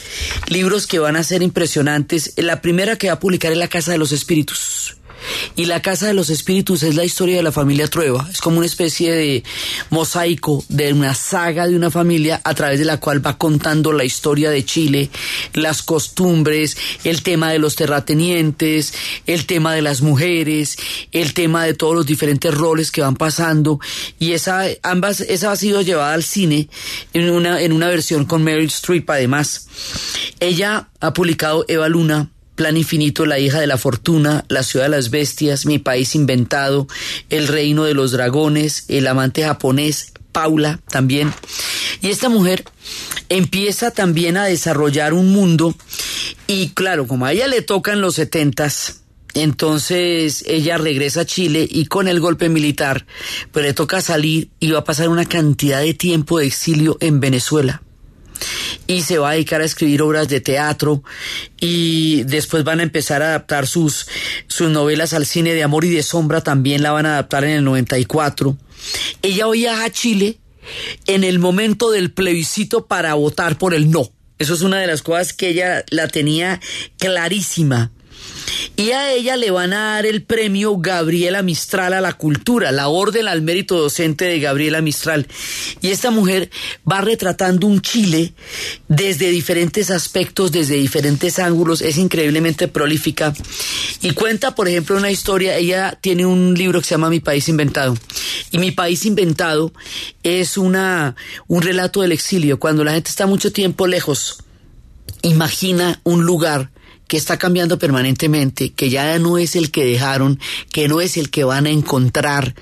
libros 0.49 0.87
que 0.87 0.99
van 0.99 1.17
a 1.17 1.25
ser 1.25 1.43
impresionantes. 1.43 2.35
La 2.37 2.61
primera 2.61 2.97
que 2.97 3.07
va 3.09 3.15
a 3.15 3.21
publicar 3.21 3.51
es 3.51 3.59
La 3.59 3.69
Casa 3.69 3.93
de 3.93 3.99
los 3.99 4.13
Espíritus. 4.13 4.97
Y 5.57 5.67
la 5.67 5.83
Casa 5.83 6.07
de 6.07 6.15
los 6.15 6.31
Espíritus 6.31 6.83
es 6.83 6.95
la 6.95 7.05
historia 7.05 7.37
de 7.37 7.43
la 7.43 7.53
familia 7.53 7.89
Trueba. 7.89 8.29
Es 8.31 8.41
como 8.41 8.59
una 8.59 8.67
especie 8.67 9.13
de 9.13 9.45
mosaico 9.91 10.65
de 10.69 10.93
una 10.93 11.15
saga 11.15 11.67
de 11.67 11.77
una 11.77 11.91
familia 11.91 12.41
a 12.45 12.55
través 12.55 12.79
de 12.79 12.85
la 12.85 12.99
cual 12.99 13.25
va 13.25 13.39
contando 13.39 13.93
la 13.93 14.05
historia 14.05 14.51
de 14.51 14.65
Chile, 14.65 15.11
las 15.53 15.83
costumbres, 15.83 16.77
el 17.05 17.23
tema 17.23 17.53
de 17.53 17.59
los 17.59 17.77
terratenientes, 17.77 18.95
el 19.27 19.47
tema 19.47 19.75
de 19.75 19.83
las 19.83 20.01
mujeres, 20.03 20.77
el 21.13 21.35
tema 21.35 21.65
de 21.65 21.75
todos 21.75 21.95
los 21.95 22.07
diferentes 22.07 22.53
roles 22.55 22.91
que 22.91 23.03
van 23.03 23.17
pasando. 23.17 23.81
Y 24.19 24.33
esa, 24.33 24.65
ambas, 24.83 25.21
esa 25.21 25.53
ha 25.53 25.57
sido 25.57 25.83
llevada 25.83 26.15
al 26.15 26.23
cine 26.23 26.69
en 27.13 27.31
una, 27.31 27.61
en 27.61 27.73
una 27.73 27.89
versión 27.89 28.25
con 28.25 28.43
Meryl 28.43 28.67
Streep 28.67 29.09
además. 29.11 29.69
Ella 30.41 30.89
ha 31.01 31.13
publicado 31.13 31.65
Eva 31.69 31.89
Luna, 31.89 32.31
Plan 32.63 32.77
Infinito, 32.77 33.27
La 33.27 33.41
hija 33.41 33.59
de 33.59 33.67
la 33.67 33.77
fortuna, 33.77 34.45
La 34.49 34.63
ciudad 34.63 34.85
de 34.85 34.91
las 34.91 35.11
bestias, 35.11 35.67
Mi 35.67 35.81
país 35.81 36.15
inventado, 36.15 36.87
El 37.29 37.49
reino 37.49 37.83
de 37.83 37.93
los 37.93 38.13
dragones, 38.13 38.85
El 38.87 39.09
amante 39.09 39.43
japonés, 39.43 40.13
Paula 40.31 40.79
también. 40.89 41.35
Y 42.03 42.11
esta 42.11 42.29
mujer 42.29 42.65
empieza 43.29 43.91
también 43.91 44.37
a 44.37 44.45
desarrollar 44.45 45.13
un 45.13 45.33
mundo 45.33 45.75
y 46.47 46.69
claro, 46.69 47.09
como 47.09 47.27
a 47.27 47.33
ella 47.33 47.49
le 47.49 47.63
tocan 47.63 48.01
los 48.01 48.15
setentas, 48.15 49.03
entonces 49.35 50.45
ella 50.47 50.79
regresa 50.79 51.23
a 51.23 51.27
Chile 51.27 51.67
y 51.69 51.87
con 51.87 52.07
el 52.07 52.21
golpe 52.21 52.49
militar, 52.49 53.07
pues 53.51 53.67
le 53.67 53.75
toca 53.75 54.01
salir 54.01 54.51
y 54.61 54.71
va 54.71 54.79
a 54.79 54.85
pasar 54.85 55.09
una 55.09 55.25
cantidad 55.25 55.81
de 55.81 55.95
tiempo 55.95 56.39
de 56.39 56.47
exilio 56.47 56.97
en 57.01 57.19
Venezuela 57.19 57.83
y 58.93 59.03
se 59.03 59.19
va 59.19 59.31
a 59.31 59.33
dedicar 59.33 59.61
a 59.61 59.65
escribir 59.65 60.03
obras 60.03 60.29
de 60.29 60.41
teatro 60.41 61.03
y 61.61 62.23
después 62.25 62.65
van 62.65 62.81
a 62.81 62.83
empezar 62.83 63.23
a 63.23 63.29
adaptar 63.29 63.67
sus, 63.67 64.07
sus 64.47 64.71
novelas 64.71 65.13
al 65.15 65.27
cine 65.27 65.55
de 65.55 65.63
amor 65.63 65.85
y 65.85 65.91
de 65.91 66.03
sombra, 66.03 66.43
también 66.43 66.83
la 66.83 66.93
van 66.93 67.07
a 67.07 67.15
adaptar 67.15 67.45
en 67.45 67.51
el 67.51 67.65
94. 67.65 68.57
Ella 69.23 69.49
viaja 69.49 69.85
a 69.85 69.91
Chile 69.91 70.39
en 71.07 71.25
el 71.25 71.39
momento 71.39 71.91
del 71.91 72.13
plebiscito 72.13 72.87
para 72.87 73.15
votar 73.15 73.59
por 73.59 73.75
el 73.75 73.91
no. 73.91 74.11
Eso 74.39 74.55
es 74.55 74.63
una 74.63 74.81
de 74.81 74.87
las 74.87 75.03
cosas 75.03 75.33
que 75.33 75.49
ella 75.49 75.85
la 75.91 76.09
tenía 76.09 76.61
clarísima. 76.99 77.93
Y 78.77 78.91
a 78.91 79.13
ella 79.13 79.37
le 79.37 79.51
van 79.51 79.73
a 79.73 79.95
dar 79.95 80.07
el 80.07 80.23
premio 80.23 80.79
Gabriela 80.79 81.43
Mistral 81.43 81.93
a 81.93 82.01
la 82.01 82.15
cultura, 82.15 82.73
la 82.73 82.89
orden 82.89 83.29
al 83.29 83.43
mérito 83.43 83.79
docente 83.79 84.25
de 84.25 84.41
Gabriela 84.41 84.81
Mistral. 84.81 85.27
Y 85.81 85.89
esta 85.89 86.11
mujer 86.11 86.51
va 86.91 87.01
retratando 87.01 87.67
un 87.67 87.81
Chile 87.81 88.33
desde 88.89 89.31
diferentes 89.31 89.91
aspectos, 89.91 90.53
desde 90.53 90.77
diferentes 90.77 91.39
ángulos, 91.39 91.83
es 91.83 91.99
increíblemente 91.99 92.69
prolífica. 92.69 93.35
Y 94.01 94.13
cuenta, 94.13 94.55
por 94.55 94.69
ejemplo, 94.69 94.97
una 94.97 95.11
historia, 95.11 95.57
ella 95.57 95.99
tiene 96.01 96.27
un 96.27 96.55
libro 96.55 96.81
que 96.81 96.87
se 96.87 96.95
llama 96.95 97.11
Mi 97.11 97.21
País 97.21 97.49
Inventado. 97.49 97.97
Y 98.51 98.59
Mi 98.59 98.71
País 98.71 99.05
Inventado 99.05 99.73
es 100.23 100.57
una, 100.57 101.15
un 101.47 101.63
relato 101.63 102.01
del 102.03 102.13
exilio, 102.13 102.59
cuando 102.59 102.85
la 102.85 102.93
gente 102.93 103.11
está 103.11 103.27
mucho 103.27 103.53
tiempo 103.53 103.87
lejos, 103.87 104.39
imagina 105.23 106.01
un 106.05 106.25
lugar 106.25 106.71
que 107.13 107.19
está 107.19 107.37
cambiando 107.37 107.79
permanentemente, 107.79 108.73
que 108.73 108.89
ya 108.89 109.19
no 109.19 109.37
es 109.37 109.55
el 109.55 109.71
que 109.71 109.85
dejaron, 109.85 110.41
que 110.73 110.89
no 110.89 111.03
es 111.03 111.19
el 111.19 111.29
que 111.29 111.45
van 111.45 111.67
a 111.67 111.69
encontrar, 111.71 112.55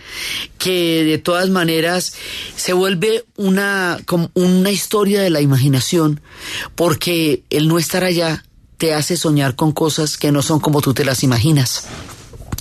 que 0.59 1.05
de 1.05 1.19
todas 1.19 1.51
maneras 1.51 2.15
se 2.57 2.73
vuelve 2.73 3.25
una, 3.37 4.01
como 4.07 4.33
una 4.35 4.73
historia 4.73 5.21
de 5.23 5.31
la 5.31 5.41
imaginación, 5.41 6.21
porque 6.75 7.45
el 7.49 7.69
no 7.69 7.79
estar 7.79 8.03
allá 8.03 8.45
te 8.77 8.93
hace 8.93 9.17
soñar 9.17 9.55
con 9.55 9.71
cosas 9.71 10.17
que 10.17 10.33
no 10.33 10.43
son 10.43 10.59
como 10.59 10.81
tú 10.81 10.95
te 10.95 11.05
las 11.05 11.23
imaginas. 11.23 11.85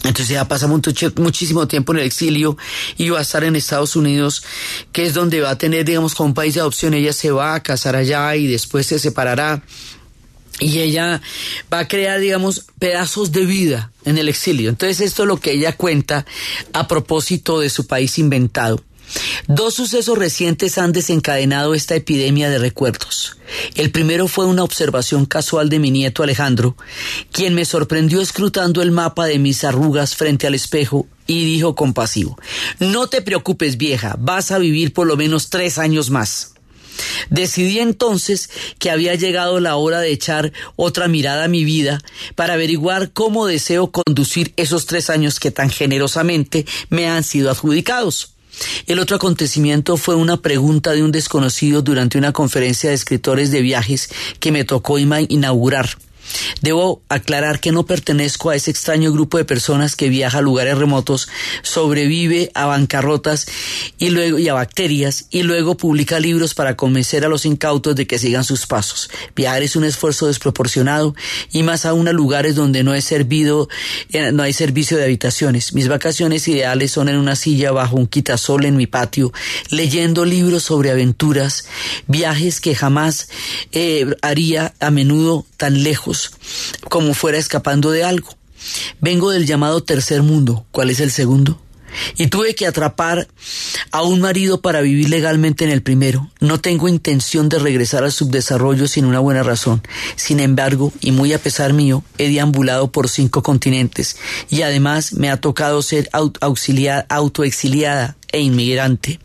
Entonces 0.04 0.30
ya 0.30 0.48
pasa 0.48 0.68
mucho- 0.68 1.12
muchísimo 1.16 1.68
tiempo 1.68 1.94
en 1.94 2.02
el 2.02 2.06
exilio 2.06 2.56
y 2.98 3.10
va 3.10 3.18
a 3.18 3.24
estar 3.24 3.44
en 3.44 3.56
Estados 3.56 3.96
Unidos, 3.96 4.44
que 4.92 5.08
es 5.08 5.16
donde 5.16 5.42
va 5.42 5.50
a 5.50 5.58
tener, 5.58 5.86
digamos, 5.86 6.14
como 6.14 6.28
un 6.28 6.34
país 6.36 6.54
de 6.54 6.60
adopción. 6.60 6.94
Ella 6.94 7.14
se 7.14 7.32
va 7.32 7.56
a 7.56 7.64
casar 7.64 7.96
allá 7.96 8.36
y 8.36 8.46
después 8.46 8.86
se 8.86 9.00
separará. 9.00 9.64
Y 10.60 10.80
ella 10.80 11.22
va 11.72 11.80
a 11.80 11.88
crear, 11.88 12.20
digamos, 12.20 12.66
pedazos 12.80 13.32
de 13.32 13.46
vida 13.46 13.92
en 14.06 14.18
el 14.18 14.30
exilio. 14.30 14.70
Entonces 14.70 15.02
esto 15.02 15.24
es 15.24 15.28
lo 15.28 15.38
que 15.38 15.54
ella 15.54 15.76
cuenta 15.76 16.26
a 16.74 16.88
propósito 16.88 17.60
de 17.60 17.70
su 17.70 17.88
país 17.88 18.20
inventado. 18.20 18.84
Dos 19.48 19.74
sucesos 19.76 20.18
recientes 20.18 20.78
han 20.78 20.92
desencadenado 20.92 21.74
esta 21.74 21.96
epidemia 21.96 22.50
de 22.50 22.60
recuerdos. 22.60 23.38
El 23.76 23.92
primero 23.92 24.28
fue 24.28 24.46
una 24.46 24.64
observación 24.64 25.26
casual 25.26 25.70
de 25.70 25.80
mi 25.80 25.92
nieto 25.92 26.22
Alejandro, 26.22 26.76
quien 27.32 27.56
me 27.56 27.66
sorprendió 27.66 28.22
escrutando 28.22 28.82
el 28.82 28.92
mapa 28.92 29.26
de 29.26 29.40
mis 29.40 29.64
arrugas 29.64 30.16
frente 30.16 30.46
al 30.46 30.56
espejo 30.56 31.08
y 31.26 31.46
dijo 31.46 31.76
compasivo, 31.76 32.38
no 32.80 33.08
te 33.08 33.22
preocupes 33.22 33.78
vieja, 33.78 34.16
vas 34.20 34.52
a 34.52 34.60
vivir 34.60 34.94
por 34.94 35.08
lo 35.08 35.18
menos 35.18 35.50
tres 35.50 35.78
años 35.78 36.10
más. 36.10 36.54
Decidí 37.30 37.80
entonces 37.80 38.50
que 38.80 38.90
había 38.90 39.16
llegado 39.16 39.60
la 39.60 39.76
hora 39.76 40.00
de 40.00 40.12
echar 40.12 40.52
otra 40.76 41.08
mirada 41.08 41.46
a 41.46 41.50
mi 41.50 41.64
vida 41.64 42.02
para 42.36 42.54
averiguar 42.54 43.12
cómo 43.12 43.46
deseo 43.46 43.92
conducir 43.92 44.54
esos 44.58 44.86
tres 44.86 45.10
años 45.10 45.40
que 45.40 45.52
tan 45.52 45.70
generosamente 45.70 46.66
me 46.90 47.08
han 47.08 47.24
sido 47.24 47.50
adjudicados. 47.50 48.34
El 48.88 49.00
otro 49.00 49.16
acontecimiento 49.16 49.96
fue 49.96 50.16
una 50.16 50.38
pregunta 50.38 50.92
de 50.92 51.04
un 51.04 51.12
desconocido 51.12 51.82
durante 51.82 52.18
una 52.18 52.34
conferencia 52.34 52.90
de 52.90 52.96
escritores 52.96 53.52
de 53.52 53.62
viajes 53.62 54.10
que 54.40 54.52
me 54.52 54.66
tocó 54.66 54.98
inaugurar. 55.00 55.90
Debo 56.62 57.02
aclarar 57.10 57.60
que 57.60 57.72
no 57.72 57.86
pertenezco 57.86 58.50
a 58.50 58.56
ese 58.56 58.72
extraño 58.72 59.12
grupo 59.12 59.38
de 59.38 59.46
personas 59.46 59.96
que 59.96 60.10
viaja 60.10 60.40
a 60.40 60.42
lugares 60.42 60.78
remotos, 60.78 61.30
sobrevive 61.62 62.52
a 62.54 62.66
bancarrotas 62.66 63.48
y 63.98 64.10
luego 64.10 64.40
y 64.40 64.50
a 64.50 64.54
bacterias 64.54 65.26
y 65.30 65.44
luego 65.44 65.78
publica 65.78 66.20
libros 66.20 66.54
para 66.54 66.76
convencer 66.76 67.26
a 67.26 67.30
los 67.30 67.46
incautos 67.46 67.96
de 67.96 68.08
que 68.08 68.20
sigan 68.20 68.44
sus 68.44 68.68
pasos. 68.68 69.10
Viajar 69.36 69.64
es 69.64 69.76
un 69.76 69.84
esfuerzo 69.84 70.28
desproporcionado 70.28 71.16
y 71.52 71.64
más 71.64 71.86
aún 71.86 72.08
a 72.08 72.14
lugares 72.14 72.56
donde 72.56 72.84
no 72.84 72.94
he 72.94 73.02
servido, 73.02 73.70
eh, 74.12 74.32
no 74.32 74.44
hay 74.44 74.54
servicio 74.54 74.98
de 74.98 75.06
habitaciones. 75.06 75.74
Mis 75.74 75.88
vacaciones 75.88 76.48
ideales 76.48 76.92
son 76.92 77.10
en 77.10 77.18
una 77.18 77.36
silla 77.36 77.72
bajo 77.72 77.96
un 77.96 78.08
quitasol 78.08 78.66
en 78.66 78.76
mi 78.76 78.88
patio, 78.88 79.32
leyendo 79.70 80.26
libros 80.26 80.64
sobre 80.64 80.92
aventuras, 80.92 81.66
viajes 82.08 82.60
que 82.60 82.76
jamás 82.76 83.30
eh, 83.72 84.06
haría 84.22 84.74
a 84.80 84.92
menudo 84.92 85.46
tan 85.58 85.84
lejos 85.84 86.19
como 86.90 87.14
fuera 87.14 87.38
escapando 87.38 87.92
de 87.92 88.04
algo. 88.04 88.30
Vengo 89.00 89.32
del 89.32 89.46
llamado 89.46 89.82
tercer 89.84 90.22
mundo. 90.22 90.66
¿Cuál 90.72 90.90
es 90.90 91.00
el 91.00 91.12
segundo? 91.12 91.62
Y 92.18 92.28
tuve 92.28 92.54
que 92.54 92.68
atrapar 92.68 93.28
a 93.92 94.04
un 94.04 94.22
marido 94.22 94.62
para 94.62 94.82
vivir 94.82 95.10
legalmente 95.10 95.64
en 95.66 95.72
el 95.72 95.82
primero. 95.82 96.30
No 96.40 96.60
tengo 96.62 96.88
intención 96.88 97.50
de 97.50 97.58
regresar 97.58 98.04
al 98.04 98.12
subdesarrollo 98.12 98.88
sin 98.88 99.06
una 99.06 99.18
buena 99.20 99.42
razón. 99.42 99.82
Sin 100.16 100.40
embargo, 100.40 100.94
y 101.02 101.12
muy 101.12 101.34
a 101.34 101.40
pesar 101.42 101.74
mío, 101.74 102.04
he 102.20 102.30
deambulado 102.30 102.92
por 102.92 103.10
cinco 103.10 103.42
continentes 103.42 104.18
y 104.52 104.62
además 104.62 105.14
me 105.14 105.32
ha 105.32 105.38
tocado 105.38 105.82
ser 105.82 106.08
au- 106.12 106.38
auxilia- 106.42 107.08
autoexiliada 107.10 108.18
e 108.32 108.40
inmigrante. 108.42 109.20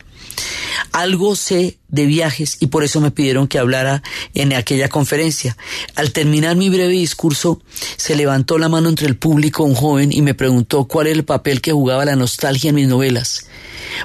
Algo 0.93 1.37
sé 1.37 1.79
de 1.89 2.07
viajes 2.07 2.57
y 2.61 2.69
por 2.69 2.85
eso 2.85 3.01
me 3.01 3.11
pidieron 3.11 3.49
que 3.49 3.59
hablara 3.59 4.03
en 4.35 4.53
aquella 4.53 4.89
conferencia. 4.89 5.57
Al 5.95 6.13
terminar 6.13 6.57
mi 6.57 6.69
breve 6.69 6.93
discurso, 6.93 7.61
se 7.97 8.17
levantó 8.17 8.59
la 8.59 8.69
mano 8.69 8.89
entre 8.89 9.07
el 9.07 9.17
público 9.17 9.65
un 9.65 9.75
joven 9.75 10.13
y 10.13 10.23
me 10.23 10.35
preguntó 10.35 10.85
cuál 10.85 11.09
era 11.09 11.17
el 11.17 11.25
papel 11.25 11.61
que 11.61 11.73
jugaba 11.73 12.05
la 12.05 12.17
nostalgia 12.17 12.71
en 12.71 12.77
mis 12.77 12.89
novelas. 12.89 13.47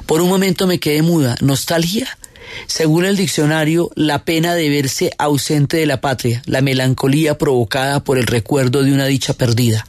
Por 0.05 0.21
un 0.21 0.30
momento 0.30 0.67
me 0.67 0.80
quedé 0.80 1.01
muda. 1.01 1.36
¿Nostalgia? 1.41 2.17
Según 2.65 3.05
el 3.05 3.15
diccionario, 3.15 3.91
la 3.95 4.25
pena 4.25 4.55
de 4.55 4.69
verse 4.69 5.11
ausente 5.17 5.77
de 5.77 5.86
la 5.86 6.01
patria, 6.01 6.41
la 6.45 6.61
melancolía 6.61 7.38
provocada 7.38 8.03
por 8.03 8.17
el 8.17 8.25
recuerdo 8.25 8.84
de 8.84 8.91
una 8.91 9.05
dicha 9.05 9.34
perdida. 9.34 9.86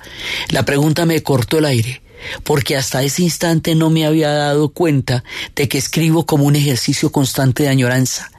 La 0.51 0.65
pregunta 0.65 1.07
me 1.07 1.23
cortó 1.23 1.59
el 1.59 1.65
aire 1.65 2.03
porque 2.45 2.77
hasta 2.77 3.03
ese 3.03 3.23
instante 3.23 3.75
no 3.75 3.91
me 3.91 4.07
había 4.07 4.31
dado 4.31 4.71
cuenta 4.71 5.25
de 5.55 5.69
que 5.69 5.79
escribo 5.79 6.27
como 6.27 6.45
un 6.45 6.57
ejercicio 6.57 7.11
constante 7.13 7.65
de 7.65 7.69
añoranza. 7.69 8.31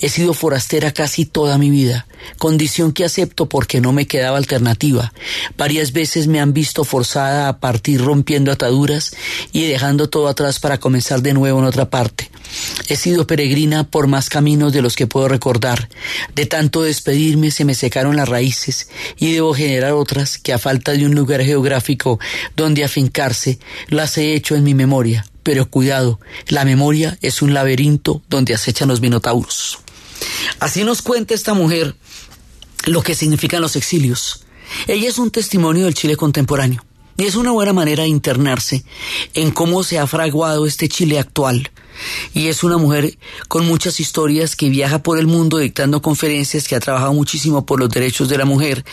He 0.00 0.08
sido 0.08 0.34
forastera 0.34 0.92
casi 0.92 1.26
toda 1.26 1.58
mi 1.58 1.70
vida, 1.70 2.06
condición 2.38 2.92
que 2.92 3.04
acepto 3.04 3.48
porque 3.48 3.80
no 3.80 3.92
me 3.92 4.06
quedaba 4.06 4.38
alternativa. 4.38 5.12
Varias 5.56 5.92
veces 5.92 6.26
me 6.26 6.40
han 6.40 6.52
visto 6.52 6.84
forzada 6.84 7.48
a 7.48 7.58
partir 7.58 8.00
rompiendo 8.00 8.50
ataduras 8.50 9.14
y 9.52 9.66
dejando 9.66 10.08
todo 10.08 10.28
atrás 10.28 10.58
para 10.58 10.78
comenzar 10.78 11.22
de 11.22 11.34
nuevo 11.34 11.58
en 11.58 11.66
otra 11.66 11.90
parte. 11.90 12.30
He 12.88 12.96
sido 12.96 13.26
peregrina 13.26 13.84
por 13.84 14.06
más 14.06 14.28
caminos 14.28 14.72
de 14.72 14.82
los 14.82 14.96
que 14.96 15.06
puedo 15.06 15.28
recordar. 15.28 15.88
De 16.34 16.46
tanto 16.46 16.82
despedirme 16.82 17.50
se 17.50 17.64
me 17.64 17.74
secaron 17.74 18.16
las 18.16 18.28
raíces 18.28 18.88
y 19.16 19.32
debo 19.32 19.54
generar 19.54 19.92
otras 19.92 20.38
que 20.38 20.52
a 20.52 20.58
falta 20.58 20.92
de 20.92 21.04
un 21.04 21.14
lugar 21.14 21.42
geográfico 21.42 22.18
donde 22.56 22.84
afincarse 22.84 23.58
las 23.88 24.16
he 24.18 24.34
hecho 24.34 24.54
en 24.54 24.64
mi 24.64 24.74
memoria. 24.74 25.26
Pero 25.42 25.70
cuidado, 25.70 26.20
la 26.48 26.64
memoria 26.64 27.18
es 27.22 27.42
un 27.42 27.54
laberinto 27.54 28.22
donde 28.28 28.54
acechan 28.54 28.88
los 28.88 29.00
minotauros. 29.00 29.78
Así 30.60 30.84
nos 30.84 31.02
cuenta 31.02 31.34
esta 31.34 31.54
mujer 31.54 31.94
lo 32.84 33.02
que 33.02 33.14
significan 33.14 33.62
los 33.62 33.76
exilios. 33.76 34.44
Ella 34.86 35.08
es 35.08 35.18
un 35.18 35.30
testimonio 35.30 35.84
del 35.84 35.94
Chile 35.94 36.16
contemporáneo 36.16 36.87
es 37.26 37.34
una 37.34 37.50
buena 37.50 37.72
manera 37.72 38.04
de 38.04 38.08
internarse 38.08 38.84
en 39.34 39.50
cómo 39.50 39.82
se 39.82 39.98
ha 39.98 40.06
fraguado 40.06 40.66
este 40.66 40.88
Chile 40.88 41.18
actual. 41.18 41.70
Y 42.32 42.46
es 42.46 42.62
una 42.62 42.78
mujer 42.78 43.18
con 43.48 43.66
muchas 43.66 43.98
historias 43.98 44.54
que 44.54 44.68
viaja 44.68 45.02
por 45.02 45.18
el 45.18 45.26
mundo 45.26 45.58
dictando 45.58 46.00
conferencias, 46.00 46.68
que 46.68 46.76
ha 46.76 46.80
trabajado 46.80 47.12
muchísimo 47.12 47.66
por 47.66 47.80
los 47.80 47.90
derechos 47.90 48.28
de 48.28 48.38
la 48.38 48.44
mujer. 48.44 48.84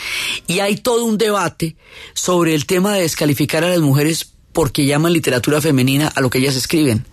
Y 0.48 0.60
hay 0.60 0.78
todo 0.78 1.06
un 1.06 1.18
debate 1.18 1.76
sobre 2.14 2.56
el 2.56 2.66
tema 2.66 2.96
de 2.96 3.02
descalificar 3.02 3.64
a 3.64 3.70
las 3.70 3.80
mujeres 3.80 4.35
porque 4.56 4.86
llaman 4.86 5.12
literatura 5.12 5.60
femenina 5.60 6.08
a 6.08 6.22
lo 6.22 6.30
que 6.30 6.38
ellas 6.38 6.56
escriben, 6.56 7.06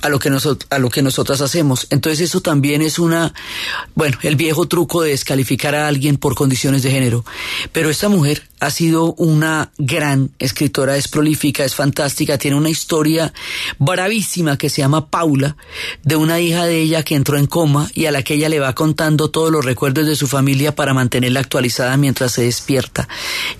a 0.00 0.08
lo 0.08 0.18
que 0.18 0.30
a 0.70 0.78
lo 0.78 0.88
que 0.88 1.02
nosotras 1.02 1.42
hacemos. 1.42 1.86
Entonces 1.90 2.22
eso 2.22 2.40
también 2.40 2.80
es 2.80 2.98
una, 2.98 3.34
bueno, 3.94 4.16
el 4.22 4.36
viejo 4.36 4.66
truco 4.66 5.02
de 5.02 5.10
descalificar 5.10 5.74
a 5.74 5.86
alguien 5.86 6.16
por 6.16 6.34
condiciones 6.34 6.82
de 6.82 6.90
género. 6.90 7.26
Pero 7.72 7.90
esta 7.90 8.08
mujer 8.08 8.48
ha 8.58 8.70
sido 8.70 9.12
una 9.18 9.70
gran 9.76 10.30
escritora, 10.38 10.96
es 10.96 11.08
prolífica, 11.08 11.62
es 11.62 11.74
fantástica, 11.74 12.38
tiene 12.38 12.56
una 12.56 12.70
historia 12.70 13.34
bravísima 13.78 14.56
que 14.56 14.70
se 14.70 14.80
llama 14.80 15.10
Paula, 15.10 15.58
de 16.04 16.16
una 16.16 16.40
hija 16.40 16.64
de 16.64 16.80
ella 16.80 17.02
que 17.02 17.16
entró 17.16 17.36
en 17.36 17.46
coma 17.46 17.90
y 17.92 18.06
a 18.06 18.12
la 18.12 18.22
que 18.22 18.32
ella 18.32 18.48
le 18.48 18.60
va 18.60 18.74
contando 18.74 19.30
todos 19.30 19.52
los 19.52 19.62
recuerdos 19.62 20.06
de 20.06 20.16
su 20.16 20.26
familia 20.26 20.74
para 20.74 20.94
mantenerla 20.94 21.40
actualizada 21.40 21.98
mientras 21.98 22.32
se 22.32 22.44
despierta. 22.44 23.06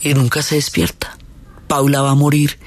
Y 0.01 0.15
nunca 0.15 0.41
se 0.41 0.55
despierta. 0.55 1.18
Paula 1.69 2.03
va 2.03 2.11
a 2.11 2.15
morir. 2.15 2.59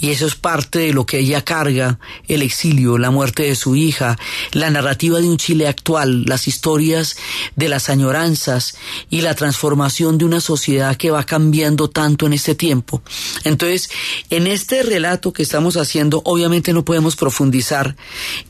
Y 0.00 0.10
eso 0.10 0.26
es 0.26 0.34
parte 0.34 0.80
de 0.80 0.92
lo 0.92 1.06
que 1.06 1.18
ella 1.18 1.44
carga, 1.44 1.98
el 2.26 2.42
exilio, 2.42 2.98
la 2.98 3.10
muerte 3.10 3.44
de 3.44 3.54
su 3.54 3.76
hija, 3.76 4.18
la 4.52 4.70
narrativa 4.70 5.20
de 5.20 5.28
un 5.28 5.36
Chile 5.36 5.68
actual, 5.68 6.24
las 6.24 6.48
historias 6.48 7.16
de 7.54 7.68
las 7.68 7.88
añoranzas 7.88 8.76
y 9.10 9.20
la 9.20 9.34
transformación 9.34 10.18
de 10.18 10.24
una 10.24 10.40
sociedad 10.40 10.96
que 10.96 11.10
va 11.10 11.24
cambiando 11.24 11.88
tanto 11.88 12.26
en 12.26 12.32
este 12.32 12.54
tiempo. 12.54 13.02
Entonces, 13.44 13.90
en 14.30 14.46
este 14.46 14.82
relato 14.82 15.32
que 15.32 15.42
estamos 15.42 15.76
haciendo, 15.76 16.22
obviamente 16.24 16.72
no 16.72 16.84
podemos 16.84 17.16
profundizar 17.16 17.96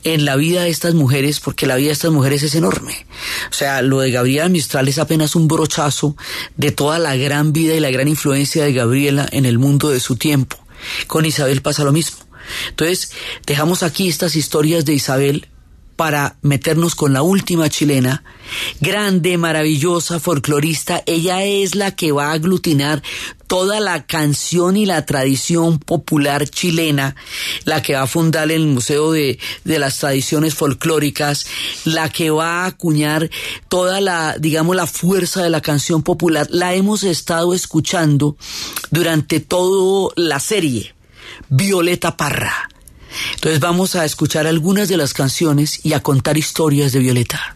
en 0.03 0.25
la 0.25 0.35
vida 0.35 0.63
de 0.63 0.69
estas 0.69 0.93
mujeres, 0.93 1.39
porque 1.39 1.67
la 1.67 1.75
vida 1.75 1.87
de 1.87 1.93
estas 1.93 2.11
mujeres 2.11 2.43
es 2.43 2.55
enorme. 2.55 3.05
O 3.51 3.53
sea, 3.53 3.81
lo 3.81 3.99
de 3.99 4.11
Gabriela 4.11 4.49
Mistral 4.49 4.87
es 4.87 4.97
apenas 4.97 5.35
un 5.35 5.47
brochazo 5.47 6.15
de 6.55 6.71
toda 6.71 6.99
la 6.99 7.15
gran 7.15 7.53
vida 7.53 7.75
y 7.75 7.79
la 7.79 7.91
gran 7.91 8.07
influencia 8.07 8.63
de 8.63 8.73
Gabriela 8.73 9.27
en 9.31 9.45
el 9.45 9.59
mundo 9.59 9.88
de 9.89 9.99
su 9.99 10.15
tiempo. 10.15 10.57
Con 11.07 11.25
Isabel 11.25 11.61
pasa 11.61 11.83
lo 11.83 11.91
mismo. 11.91 12.19
Entonces, 12.69 13.11
dejamos 13.45 13.83
aquí 13.83 14.07
estas 14.07 14.35
historias 14.35 14.85
de 14.85 14.93
Isabel 14.93 15.47
para 15.99 16.37
meternos 16.43 16.95
con 16.95 17.11
la 17.11 17.23
última 17.23 17.67
chilena, 17.67 18.23
grande, 18.79 19.37
maravillosa, 19.37 20.21
folclorista. 20.21 21.03
Ella 21.05 21.43
es 21.43 21.75
la 21.75 21.93
que 21.93 22.13
va 22.13 22.27
a 22.27 22.35
aglutinar 22.35 23.03
toda 23.47 23.81
la 23.81 24.05
canción 24.05 24.77
y 24.77 24.85
la 24.85 25.05
tradición 25.05 25.77
popular 25.77 26.47
chilena, 26.47 27.17
la 27.65 27.81
que 27.81 27.95
va 27.95 28.03
a 28.03 28.07
fundar 28.07 28.49
el 28.49 28.65
Museo 28.65 29.11
de, 29.11 29.39
de 29.65 29.77
las 29.77 29.97
Tradiciones 29.97 30.55
Folclóricas, 30.55 31.47
la 31.83 32.07
que 32.07 32.29
va 32.29 32.63
a 32.63 32.67
acuñar 32.67 33.29
toda 33.67 33.99
la, 33.99 34.37
digamos, 34.39 34.77
la 34.77 34.87
fuerza 34.87 35.43
de 35.43 35.49
la 35.49 35.59
canción 35.59 36.01
popular. 36.01 36.47
La 36.49 36.75
hemos 36.75 37.03
estado 37.03 37.53
escuchando 37.53 38.37
durante 38.89 39.41
toda 39.41 40.13
la 40.15 40.39
serie. 40.39 40.95
Violeta 41.49 42.15
Parra. 42.15 42.69
Entonces 43.35 43.59
vamos 43.59 43.95
a 43.95 44.05
escuchar 44.05 44.47
algunas 44.47 44.89
de 44.89 44.97
las 44.97 45.13
canciones 45.13 45.79
y 45.83 45.93
a 45.93 46.01
contar 46.01 46.37
historias 46.37 46.91
de 46.91 46.99
Violeta. 46.99 47.55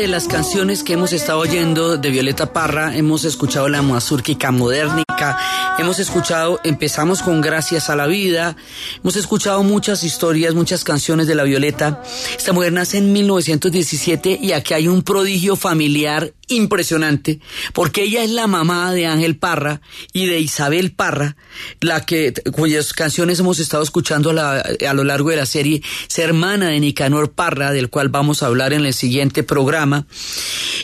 De 0.00 0.08
las 0.08 0.26
canciones 0.26 0.82
que 0.82 0.94
hemos 0.94 1.12
estado 1.12 1.38
oyendo 1.38 1.96
de 1.96 2.10
Violeta 2.10 2.52
Parra. 2.52 2.96
Hemos 2.96 3.24
escuchado 3.24 3.68
la 3.68 3.80
mazurquica 3.80 4.50
modernica. 4.50 5.38
Hemos 5.78 6.00
escuchado, 6.00 6.60
empezamos 6.64 7.22
con 7.22 7.40
Gracias 7.40 7.90
a 7.90 7.96
la 7.96 8.06
Vida. 8.06 8.56
Hemos 9.02 9.14
escuchado 9.14 9.62
muchas 9.62 10.02
historias, 10.02 10.54
muchas 10.54 10.82
canciones 10.82 11.28
de 11.28 11.36
la 11.36 11.44
Violeta. 11.44 12.02
Esta 12.36 12.52
mujer 12.52 12.72
nace 12.72 12.98
en 12.98 13.12
1917 13.12 14.40
y 14.42 14.52
aquí 14.52 14.74
hay 14.74 14.88
un 14.88 15.02
prodigio 15.02 15.54
familiar 15.54 16.32
impresionante 16.48 17.40
porque 17.72 18.04
ella 18.04 18.22
es 18.22 18.30
la 18.30 18.46
mamá 18.46 18.92
de 18.92 19.06
Ángel 19.06 19.36
Parra 19.36 19.80
y 20.12 20.26
de 20.26 20.40
Isabel 20.40 20.92
Parra, 20.92 21.36
la 21.80 22.04
que 22.04 22.32
cuyas 22.52 22.92
canciones 22.92 23.38
hemos 23.40 23.58
estado 23.58 23.82
escuchando 23.82 24.30
a, 24.30 24.94
lo 24.94 25.04
largo 25.04 25.30
de 25.30 25.36
la 25.36 25.46
serie, 25.46 25.82
es 26.08 26.18
hermana 26.18 26.68
de 26.68 26.80
Nicanor 26.80 27.32
Parra, 27.32 27.72
del 27.72 27.90
cual 27.90 28.08
vamos 28.08 28.42
a 28.42 28.46
hablar 28.46 28.72
en 28.72 28.86
el 28.86 28.94
siguiente 28.94 29.42
programa. 29.42 30.06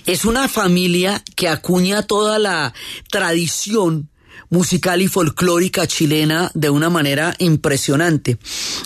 Es 0.07 0.25
una 0.25 0.49
familia 0.49 1.23
que 1.37 1.49
acuña 1.49 2.03
toda 2.03 2.39
la 2.39 2.73
tradición 3.11 4.09
musical 4.49 5.01
y 5.01 5.09
folclórica 5.09 5.87
chilena 5.87 6.51
de 6.55 6.71
una 6.71 6.91
manera 6.91 7.35
impresionante. 7.39 8.39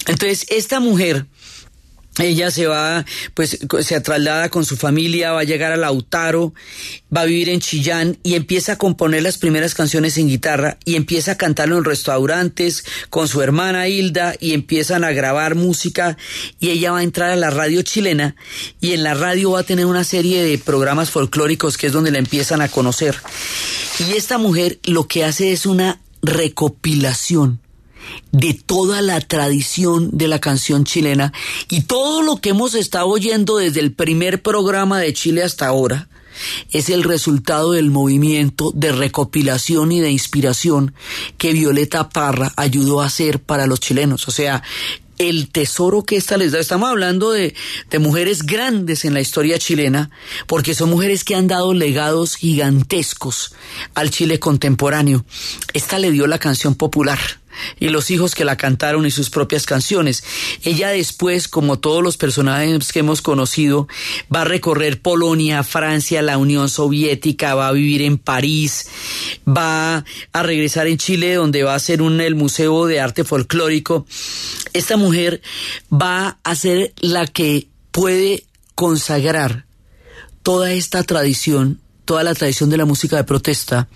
Entonces, 0.07 0.47
esta 0.51 0.79
mujer 0.79 1.27
ella 2.19 2.51
se 2.51 2.67
va, 2.67 3.05
pues 3.35 3.59
se 3.81 4.01
traslada 4.01 4.49
con 4.49 4.65
su 4.65 4.77
familia, 4.77 5.33
va 5.33 5.41
a 5.41 5.45
llegar 5.45 5.73
a 5.73 5.77
Lautaro, 5.77 6.55
va 7.15 7.23
a 7.23 7.25
vivir 7.25 7.49
en 7.49 7.61
Chillán 7.61 8.19
y 8.23 8.35
empieza 8.35 8.73
a 8.73 8.79
componer 8.79 9.23
las 9.23 9.39
primeras 9.39 9.75
canciones 9.75 10.17
en 10.19 10.29
guitarra 10.29 10.79
y 10.85 10.95
empieza 10.95 11.33
a 11.33 11.37
cantarlo 11.37 11.77
en 11.79 11.85
restaurantes 11.85 12.85
con 13.11 13.27
su 13.27 13.43
hermana 13.43 13.89
Hilda 13.89 14.35
y 14.39 14.53
empiezan 14.53 15.03
a 15.03 15.11
grabar 15.11 15.57
música 15.57 16.17
y 16.61 16.71
ella 16.71 16.93
va 16.93 16.99
a 16.99 17.03
entrar 17.03 17.31
a 17.31 17.37
la 17.37 17.51
radio 17.51 17.83
chilena 17.83 18.37
y 18.81 18.93
en 18.93 19.03
la 19.03 19.15
radio 19.15 19.53
va 19.53 19.61
a 19.61 19.65
tener 19.65 19.87
una 19.87 20.05
serie 20.05 20.45
de 20.45 20.59
programas 20.59 21.11
folclóricos 21.11 21.77
que 21.77 21.89
es 21.89 21.93
donde 21.93 22.13
la 22.13 22.19
empiezan 22.19 22.61
a 22.61 22.69
conocer. 22.69 23.17
Y 23.99 24.17
esta 24.17 24.39
mujer 24.39 24.79
lo 24.85 25.09
que 25.09 25.25
hace 25.25 25.53
es 25.53 25.67
una 25.67 26.01
recopilación 26.23 27.64
de 28.33 28.55
toda 28.55 29.03
la 29.03 29.21
tradición 29.21 30.11
de 30.13 30.29
la 30.29 30.41
canción 30.41 30.85
chilena 30.85 31.33
y 31.71 31.83
todo 31.83 32.23
lo 32.23 32.37
que 32.37 32.51
hemos 32.51 32.75
estado 32.75 33.09
oyendo 33.09 33.57
desde 33.57 33.81
el 33.81 33.93
primer 33.93 34.43
programa 34.43 34.99
de 35.01 35.13
Chile 35.13 35.43
hasta 35.43 35.67
ahora 35.67 36.09
es 36.71 36.89
el 36.89 37.05
resultado 37.05 37.73
del 37.73 37.91
movimiento 37.91 38.73
de 38.75 38.93
recopilación 38.93 39.93
y 39.93 40.01
de 40.01 40.11
inspiración 40.11 40.95
que 41.39 41.53
Violeta 41.53 42.09
Parra 42.09 42.53
ayudó 42.57 43.01
a 43.01 43.07
hacer 43.07 43.41
para 43.41 43.67
los 43.67 43.81
chilenos. 43.81 44.27
O 44.29 44.31
sea, 44.31 44.63
el 45.19 45.49
tesoro 45.51 46.03
que 46.03 46.17
esta 46.17 46.37
les 46.37 46.53
da. 46.53 46.59
Estamos 46.59 46.91
hablando 46.91 47.31
de, 47.31 47.55
de 47.91 47.99
mujeres 47.99 48.43
grandes 48.43 49.05
en 49.05 49.15
la 49.15 49.21
historia 49.21 49.59
chilena, 49.59 50.11
porque 50.47 50.75
son 50.75 50.91
mujeres 50.91 51.25
que 51.25 51.37
han 51.37 51.47
dado 51.47 51.73
legados 51.73 52.35
gigantescos 52.35 53.55
al 53.95 54.11
Chile 54.11 54.41
contemporáneo. 54.41 55.25
Esta 55.73 55.99
le 55.99 56.11
dio 56.11 56.27
la 56.27 56.39
canción 56.39 56.75
popular 56.75 57.21
y 57.79 57.89
los 57.89 58.11
hijos 58.11 58.35
que 58.35 58.45
la 58.45 58.57
cantaron 58.57 59.07
y 59.07 59.11
sus 59.11 59.31
propias 59.31 59.67
canciones. 59.67 60.25
Ella 60.63 60.91
después, 60.91 61.49
como 61.49 61.79
todos 61.79 62.03
los 62.03 62.17
personajes 62.17 62.93
que 62.93 63.01
hemos 63.01 63.23
conocido, 63.23 63.89
va 64.35 64.43
a 64.43 64.45
recorrer 64.45 65.01
Polonia, 65.01 65.63
Francia, 65.63 66.23
la 66.23 66.39
Unión 66.39 66.69
Soviética, 66.69 67.55
va 67.55 67.69
a 67.69 67.73
vivir 67.73 68.03
en 68.03 68.19
París, 68.19 68.89
va 69.47 70.05
a 70.33 70.43
regresar 70.43 70.87
en 70.87 70.99
Chile 70.99 71.35
donde 71.35 71.63
va 71.63 71.75
a 71.75 71.79
ser 71.79 72.03
un, 72.03 72.21
el 72.21 72.35
Museo 72.35 72.87
de 72.87 73.01
Arte 73.01 73.25
Folclórico. 73.25 74.07
Esta 74.73 74.97
mujer 74.97 75.43
va 75.93 76.39
a 76.43 76.55
ser 76.55 76.93
la 77.01 77.27
que 77.27 77.69
puede 77.91 78.45
consagrar 78.75 79.67
toda 80.43 80.73
esta 80.73 81.03
tradición, 81.03 81.81
toda 82.05 82.23
la 82.23 82.35
tradición 82.35 82.71
de 82.71 82.77
la 82.77 82.85
música 82.85 83.17
de 83.17 83.25
protesta, 83.25 83.89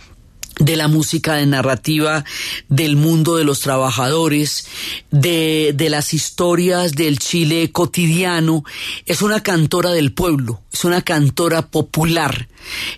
de 0.58 0.76
la 0.76 0.88
música 0.88 1.34
de 1.34 1.46
narrativa 1.46 2.24
del 2.68 2.96
mundo 2.96 3.36
de 3.36 3.44
los 3.44 3.60
trabajadores, 3.60 4.66
de, 5.10 5.72
de 5.74 5.90
las 5.90 6.14
historias 6.14 6.92
del 6.92 7.18
Chile 7.18 7.70
cotidiano. 7.72 8.64
Es 9.06 9.22
una 9.22 9.42
cantora 9.42 9.90
del 9.90 10.12
pueblo, 10.12 10.60
es 10.72 10.84
una 10.84 11.02
cantora 11.02 11.66
popular, 11.66 12.48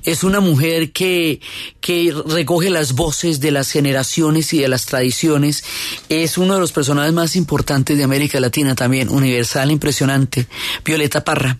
es 0.04 0.24
una 0.24 0.40
mujer 0.40 0.92
que, 0.92 1.40
que 1.80 2.14
recoge 2.26 2.70
las 2.70 2.94
voces 2.94 3.40
de 3.40 3.50
las 3.50 3.70
generaciones 3.70 4.52
y 4.52 4.58
de 4.58 4.68
las 4.68 4.86
tradiciones. 4.86 5.64
Es 6.08 6.38
uno 6.38 6.54
de 6.54 6.60
los 6.60 6.72
personajes 6.72 7.12
más 7.12 7.36
importantes 7.36 7.96
de 7.96 8.04
América 8.04 8.40
Latina 8.40 8.74
también, 8.74 9.08
universal, 9.08 9.70
impresionante. 9.70 10.46
Violeta 10.84 11.24
Parra. 11.24 11.58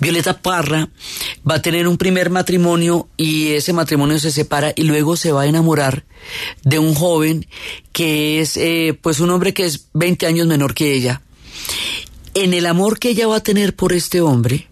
Violeta 0.00 0.40
Parra 0.40 0.88
va 1.48 1.56
a 1.56 1.62
tener 1.62 1.86
un 1.88 1.96
primer 1.96 2.30
matrimonio 2.30 3.08
y 3.16 3.52
ese 3.52 3.72
matrimonio 3.72 4.18
se 4.18 4.30
separa 4.30 4.72
y 4.74 4.82
luego 4.82 5.16
se 5.16 5.32
va 5.32 5.42
a 5.42 5.46
enamorar 5.46 6.04
de 6.62 6.78
un 6.78 6.94
joven 6.94 7.46
que 7.92 8.40
es 8.40 8.56
eh, 8.56 8.98
pues 9.00 9.20
un 9.20 9.30
hombre 9.30 9.54
que 9.54 9.64
es 9.64 9.88
20 9.94 10.26
años 10.26 10.46
menor 10.46 10.74
que 10.74 10.92
ella. 10.92 11.22
En 12.34 12.54
el 12.54 12.66
amor 12.66 12.98
que 12.98 13.10
ella 13.10 13.26
va 13.26 13.36
a 13.36 13.42
tener 13.42 13.76
por 13.76 13.92
este 13.92 14.20
hombre, 14.20 14.68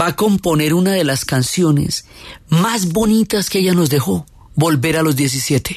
va 0.00 0.08
a 0.08 0.16
componer 0.16 0.72
una 0.74 0.92
de 0.92 1.04
las 1.04 1.24
canciones 1.24 2.06
más 2.48 2.88
bonitas 2.92 3.50
que 3.50 3.58
ella 3.58 3.74
nos 3.74 3.90
dejó, 3.90 4.26
Volver 4.54 4.96
a 4.96 5.02
los 5.02 5.14
17. 5.14 5.76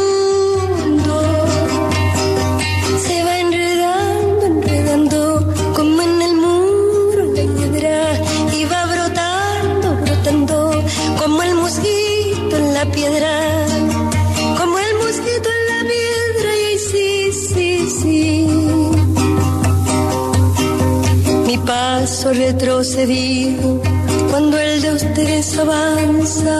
paso 21.71 22.33
retrocedido 22.33 23.81
cuando 24.29 24.57
el 24.59 24.81
de 24.81 24.91
ustedes 24.93 25.57
avanza, 25.57 26.57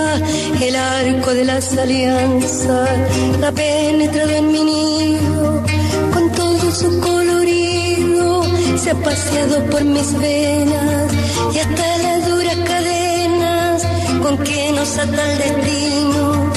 el 0.68 0.76
arco 0.76 1.34
de 1.34 1.44
las 1.44 1.78
alianzas 1.78 2.90
ha 3.46 3.52
penetrado 3.52 4.32
en 4.42 4.48
mi 4.54 4.64
nido 4.64 5.64
con 6.14 6.32
todo 6.32 6.66
su 6.72 6.90
colorido, 7.02 8.44
se 8.82 8.92
ha 8.92 8.96
paseado 9.10 9.58
por 9.72 9.84
mis 9.84 10.10
venas 10.18 11.08
y 11.56 11.58
hasta 11.60 11.88
las 12.06 12.30
duras 12.30 12.60
cadenas 12.72 13.84
con 14.24 14.38
que 14.38 14.72
nos 14.72 14.98
ata 14.98 15.24
el 15.32 15.38
destino. 15.40 16.51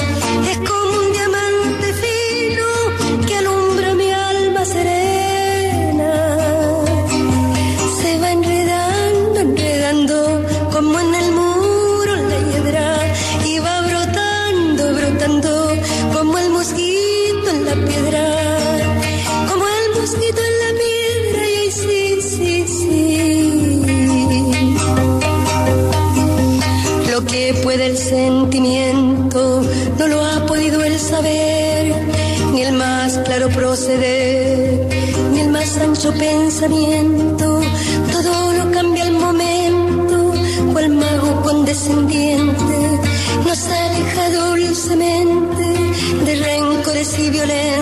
Todo 36.67 38.53
lo 38.53 38.71
cambia 38.71 39.03
al 39.03 39.11
momento, 39.11 40.33
cual 40.73 40.89
mago 40.89 41.43
condescendiente 41.43 42.99
nos 43.45 43.65
aleja 43.67 44.29
dulcemente 44.31 45.63
de 46.25 46.35
rencores 46.43 47.19
y 47.19 47.29
violencia. 47.29 47.74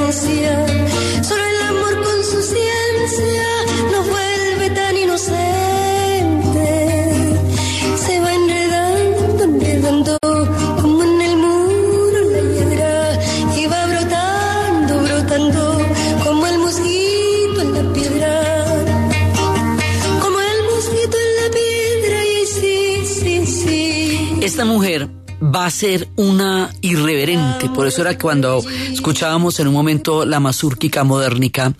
Va 25.53 25.65
a 25.65 25.71
ser 25.71 26.07
una 26.15 26.73
irreverente, 26.81 27.69
por 27.69 27.87
eso 27.87 28.01
era 28.01 28.17
cuando 28.17 28.63
escuchábamos 28.91 29.59
en 29.59 29.67
un 29.67 29.73
momento 29.73 30.25
la 30.25 30.39
mazúrquica 30.39 31.03
modernica, 31.03 31.73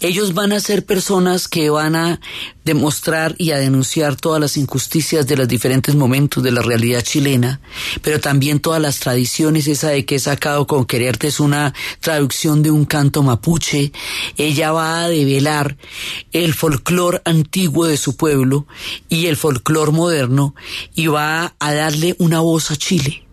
ellos 0.00 0.34
van 0.34 0.52
a 0.52 0.60
ser 0.60 0.84
personas 0.84 1.48
que 1.48 1.70
van 1.70 1.96
a 1.96 2.20
demostrar 2.64 3.34
y 3.38 3.50
a 3.50 3.58
denunciar 3.58 4.16
todas 4.16 4.40
las 4.40 4.56
injusticias 4.56 5.26
de 5.26 5.36
los 5.36 5.48
diferentes 5.48 5.94
momentos 5.94 6.42
de 6.42 6.52
la 6.52 6.62
realidad 6.62 7.02
chilena, 7.02 7.60
pero 8.02 8.20
también 8.20 8.60
todas 8.60 8.80
las 8.80 9.00
tradiciones, 9.00 9.66
esa 9.66 9.88
de 9.88 10.04
que 10.04 10.16
he 10.16 10.18
sacado 10.18 10.66
con 10.66 10.84
quererte 10.84 11.28
es 11.28 11.40
una 11.40 11.74
traducción 12.00 12.62
de 12.62 12.70
un 12.70 12.84
canto 12.84 13.22
mapuche, 13.22 13.92
ella 14.36 14.72
va 14.72 15.02
a 15.02 15.08
develar 15.08 15.76
el 16.32 16.54
folclor 16.54 17.22
antiguo 17.24 17.86
de 17.86 17.96
su 17.96 18.16
pueblo 18.16 18.66
y 19.08 19.26
el 19.26 19.36
folclor 19.36 19.92
moderno 19.92 20.54
y 20.94 21.06
va 21.06 21.54
a 21.58 21.74
darle 21.74 22.14
una 22.18 22.40
voz 22.40 22.70
a 22.70 22.76
Chile, 22.76 23.24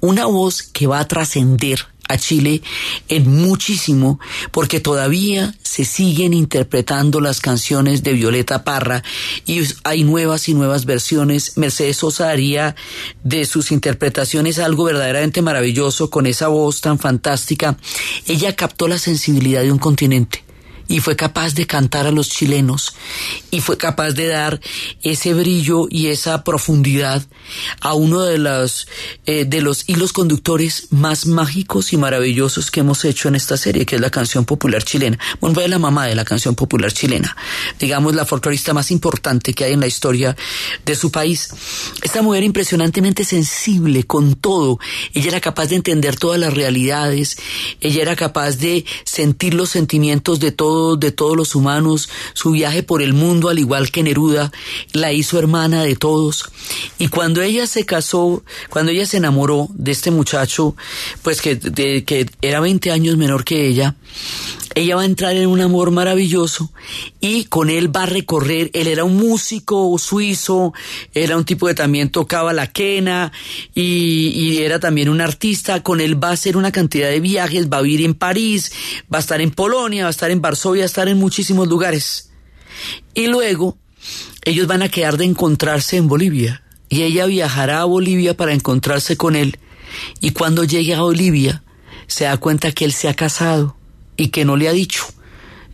una 0.00 0.26
voz 0.26 0.62
que 0.62 0.86
va 0.86 0.98
a 1.00 1.08
trascender 1.08 1.91
a 2.12 2.18
Chile 2.18 2.62
en 3.08 3.28
muchísimo 3.28 4.20
porque 4.50 4.80
todavía 4.80 5.54
se 5.62 5.84
siguen 5.84 6.34
interpretando 6.34 7.20
las 7.20 7.40
canciones 7.40 8.02
de 8.02 8.12
Violeta 8.12 8.64
Parra 8.64 9.02
y 9.46 9.62
hay 9.84 10.04
nuevas 10.04 10.48
y 10.48 10.54
nuevas 10.54 10.84
versiones. 10.84 11.56
Mercedes 11.56 11.96
Sosa 11.96 12.30
haría 12.30 12.76
de 13.24 13.46
sus 13.46 13.72
interpretaciones 13.72 14.58
algo 14.58 14.84
verdaderamente 14.84 15.42
maravilloso 15.42 16.10
con 16.10 16.26
esa 16.26 16.48
voz 16.48 16.80
tan 16.80 16.98
fantástica. 16.98 17.76
Ella 18.26 18.54
captó 18.54 18.88
la 18.88 18.98
sensibilidad 18.98 19.62
de 19.62 19.72
un 19.72 19.78
continente 19.78 20.44
y 20.88 21.00
fue 21.00 21.16
capaz 21.16 21.54
de 21.54 21.66
cantar 21.66 22.06
a 22.06 22.10
los 22.10 22.28
chilenos 22.28 22.94
y 23.50 23.60
fue 23.60 23.76
capaz 23.76 24.12
de 24.12 24.28
dar 24.28 24.60
ese 25.02 25.34
brillo 25.34 25.86
y 25.90 26.08
esa 26.08 26.44
profundidad 26.44 27.22
a 27.80 27.94
uno 27.94 28.22
de 28.22 28.38
los 28.38 28.88
eh, 29.26 29.44
de 29.44 29.62
los 29.62 29.88
hilos 29.88 30.12
conductores 30.12 30.88
más 30.90 31.26
mágicos 31.26 31.92
y 31.92 31.96
maravillosos 31.96 32.70
que 32.70 32.80
hemos 32.80 33.04
hecho 33.04 33.28
en 33.28 33.36
esta 33.36 33.56
serie 33.56 33.86
que 33.86 33.96
es 33.96 34.00
la 34.00 34.10
canción 34.10 34.44
popular 34.44 34.82
chilena. 34.82 35.18
Bueno 35.40 35.54
fue 35.54 35.68
la 35.68 35.78
mamá 35.78 36.06
de 36.06 36.14
la 36.14 36.24
canción 36.24 36.54
popular 36.54 36.92
chilena 36.92 37.36
digamos 37.78 38.14
la 38.14 38.24
folclorista 38.24 38.74
más 38.74 38.90
importante 38.90 39.54
que 39.54 39.64
hay 39.64 39.72
en 39.72 39.80
la 39.80 39.86
historia 39.86 40.36
de 40.84 40.94
su 40.94 41.10
país. 41.10 41.50
Esta 42.02 42.22
mujer 42.22 42.44
impresionantemente 42.44 43.24
sensible 43.24 44.04
con 44.04 44.34
todo. 44.34 44.78
Ella 45.14 45.28
era 45.28 45.40
capaz 45.40 45.66
de 45.66 45.76
entender 45.76 46.16
todas 46.16 46.38
las 46.38 46.54
realidades. 46.54 47.36
Ella 47.80 48.02
era 48.02 48.16
capaz 48.16 48.52
de 48.58 48.84
sentir 49.04 49.54
los 49.54 49.70
sentimientos 49.70 50.40
de 50.40 50.52
todos 50.52 50.71
de 50.98 51.12
todos 51.12 51.36
los 51.36 51.54
humanos, 51.54 52.08
su 52.34 52.52
viaje 52.52 52.82
por 52.82 53.02
el 53.02 53.12
mundo, 53.12 53.48
al 53.48 53.58
igual 53.58 53.90
que 53.90 54.02
Neruda, 54.02 54.52
la 54.92 55.12
hizo 55.12 55.38
hermana 55.38 55.82
de 55.82 55.96
todos. 55.96 56.44
Y 56.98 57.08
cuando 57.08 57.42
ella 57.42 57.66
se 57.66 57.84
casó, 57.84 58.42
cuando 58.70 58.92
ella 58.92 59.06
se 59.06 59.16
enamoró 59.16 59.68
de 59.74 59.92
este 59.92 60.10
muchacho, 60.10 60.74
pues 61.22 61.40
que, 61.40 61.56
de, 61.56 62.04
que 62.04 62.28
era 62.40 62.60
20 62.60 62.90
años 62.90 63.16
menor 63.16 63.44
que 63.44 63.66
ella, 63.66 63.96
ella 64.74 64.96
va 64.96 65.02
a 65.02 65.06
entrar 65.06 65.36
en 65.36 65.48
un 65.48 65.60
amor 65.60 65.90
maravilloso 65.90 66.72
y 67.20 67.44
con 67.44 67.70
él 67.70 67.94
va 67.94 68.04
a 68.04 68.06
recorrer, 68.06 68.70
él 68.72 68.86
era 68.86 69.04
un 69.04 69.16
músico 69.16 69.96
suizo, 69.98 70.72
era 71.14 71.36
un 71.36 71.44
tipo 71.44 71.66
que 71.66 71.74
también 71.74 72.10
tocaba 72.10 72.52
la 72.52 72.66
quena 72.66 73.32
y, 73.74 74.58
era 74.62 74.78
también 74.78 75.08
un 75.08 75.20
artista, 75.20 75.82
con 75.82 76.00
él 76.00 76.22
va 76.22 76.28
a 76.28 76.32
hacer 76.32 76.56
una 76.56 76.72
cantidad 76.72 77.08
de 77.08 77.20
viajes, 77.20 77.68
va 77.68 77.78
a 77.78 77.82
vivir 77.82 78.04
en 78.04 78.14
París, 78.14 78.72
va 79.12 79.18
a 79.18 79.20
estar 79.20 79.40
en 79.40 79.50
Polonia, 79.50 80.04
va 80.04 80.08
a 80.08 80.10
estar 80.10 80.30
en 80.30 80.40
Va 80.70 80.76
a 80.76 80.84
estar 80.84 81.08
en 81.08 81.18
muchísimos 81.18 81.68
lugares. 81.68 82.30
Y 83.14 83.26
luego 83.26 83.76
ellos 84.44 84.66
van 84.66 84.82
a 84.82 84.88
quedar 84.88 85.16
de 85.16 85.24
encontrarse 85.24 85.96
en 85.96 86.08
Bolivia 86.08 86.62
y 86.88 87.02
ella 87.02 87.26
viajará 87.26 87.80
a 87.80 87.84
Bolivia 87.84 88.36
para 88.36 88.52
encontrarse 88.52 89.16
con 89.16 89.36
él 89.36 89.58
y 90.20 90.30
cuando 90.30 90.64
llegue 90.64 90.94
a 90.94 91.02
Bolivia 91.02 91.62
se 92.06 92.24
da 92.24 92.36
cuenta 92.36 92.72
que 92.72 92.84
él 92.84 92.92
se 92.92 93.08
ha 93.08 93.14
casado 93.14 93.76
y 94.16 94.28
que 94.28 94.44
no 94.44 94.56
le 94.56 94.68
ha 94.68 94.72
dicho. 94.72 95.04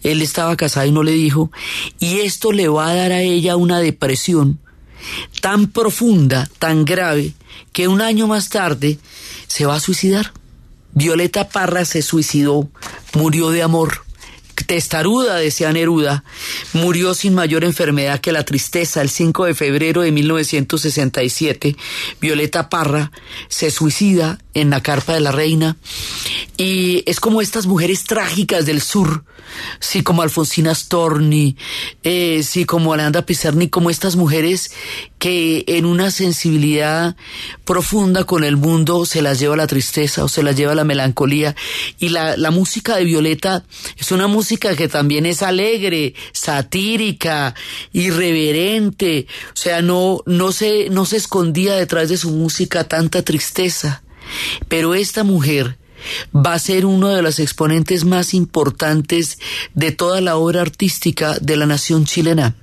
Él 0.02 0.22
estaba 0.22 0.56
casado 0.56 0.86
y 0.86 0.92
no 0.92 1.02
le 1.02 1.12
dijo. 1.12 1.50
Y 1.98 2.20
esto 2.20 2.52
le 2.52 2.68
va 2.68 2.88
a 2.88 2.94
dar 2.94 3.12
a 3.12 3.22
ella 3.22 3.56
una 3.56 3.80
depresión 3.80 4.60
tan 5.40 5.68
profunda, 5.68 6.48
tan 6.58 6.84
grave, 6.84 7.32
que 7.72 7.88
un 7.88 8.00
año 8.00 8.26
más 8.26 8.48
tarde 8.48 8.98
se 9.46 9.66
va 9.66 9.76
a 9.76 9.80
suicidar. 9.80 10.32
Violeta 10.92 11.48
Parra 11.48 11.84
se 11.84 12.02
suicidó, 12.02 12.68
murió 13.14 13.50
de 13.50 13.62
amor. 13.62 14.04
Testaruda, 14.68 15.36
decía 15.36 15.72
Neruda, 15.72 16.24
murió 16.74 17.14
sin 17.14 17.34
mayor 17.34 17.64
enfermedad 17.64 18.20
que 18.20 18.32
la 18.32 18.44
tristeza. 18.44 19.00
El 19.00 19.08
5 19.08 19.46
de 19.46 19.54
febrero 19.54 20.02
de 20.02 20.12
1967, 20.12 21.74
Violeta 22.20 22.68
Parra 22.68 23.10
se 23.48 23.70
suicida 23.70 24.38
en 24.60 24.70
la 24.70 24.82
carpa 24.82 25.14
de 25.14 25.20
la 25.20 25.32
reina. 25.32 25.76
Y 26.56 27.04
es 27.06 27.20
como 27.20 27.40
estas 27.40 27.66
mujeres 27.66 28.04
trágicas 28.04 28.66
del 28.66 28.82
sur, 28.82 29.24
sí 29.78 30.02
como 30.02 30.22
Alfonsina 30.22 30.74
Storni, 30.74 31.56
eh, 32.02 32.42
sí 32.42 32.64
como 32.64 32.92
Alejandra 32.92 33.22
Pizarni, 33.22 33.68
como 33.68 33.90
estas 33.90 34.16
mujeres 34.16 34.72
que 35.18 35.64
en 35.68 35.84
una 35.84 36.10
sensibilidad 36.10 37.16
profunda 37.64 38.24
con 38.24 38.44
el 38.44 38.56
mundo 38.56 39.06
se 39.06 39.22
las 39.22 39.38
lleva 39.38 39.56
la 39.56 39.66
tristeza 39.66 40.24
o 40.24 40.28
se 40.28 40.42
las 40.42 40.56
lleva 40.56 40.74
la 40.74 40.84
melancolía. 40.84 41.54
Y 41.98 42.08
la, 42.08 42.36
la 42.36 42.50
música 42.50 42.96
de 42.96 43.04
Violeta 43.04 43.64
es 43.96 44.10
una 44.10 44.26
música 44.26 44.74
que 44.74 44.88
también 44.88 45.26
es 45.26 45.42
alegre, 45.42 46.14
satírica, 46.32 47.54
irreverente, 47.92 49.26
o 49.52 49.56
sea, 49.56 49.82
no, 49.82 50.22
no 50.26 50.52
se, 50.52 50.90
no 50.90 51.04
se 51.04 51.16
escondía 51.16 51.74
detrás 51.74 52.08
de 52.08 52.16
su 52.16 52.30
música 52.30 52.84
tanta 52.84 53.22
tristeza. 53.22 54.02
Pero 54.68 54.94
esta 54.94 55.24
mujer 55.24 55.78
va 56.34 56.54
a 56.54 56.58
ser 56.58 56.86
uno 56.86 57.08
de 57.08 57.22
los 57.22 57.38
exponentes 57.38 58.04
más 58.04 58.34
importantes 58.34 59.38
de 59.74 59.92
toda 59.92 60.20
la 60.20 60.36
obra 60.36 60.62
artística 60.62 61.38
de 61.40 61.56
la 61.56 61.66
nación 61.66 62.04
chilena. 62.04 62.56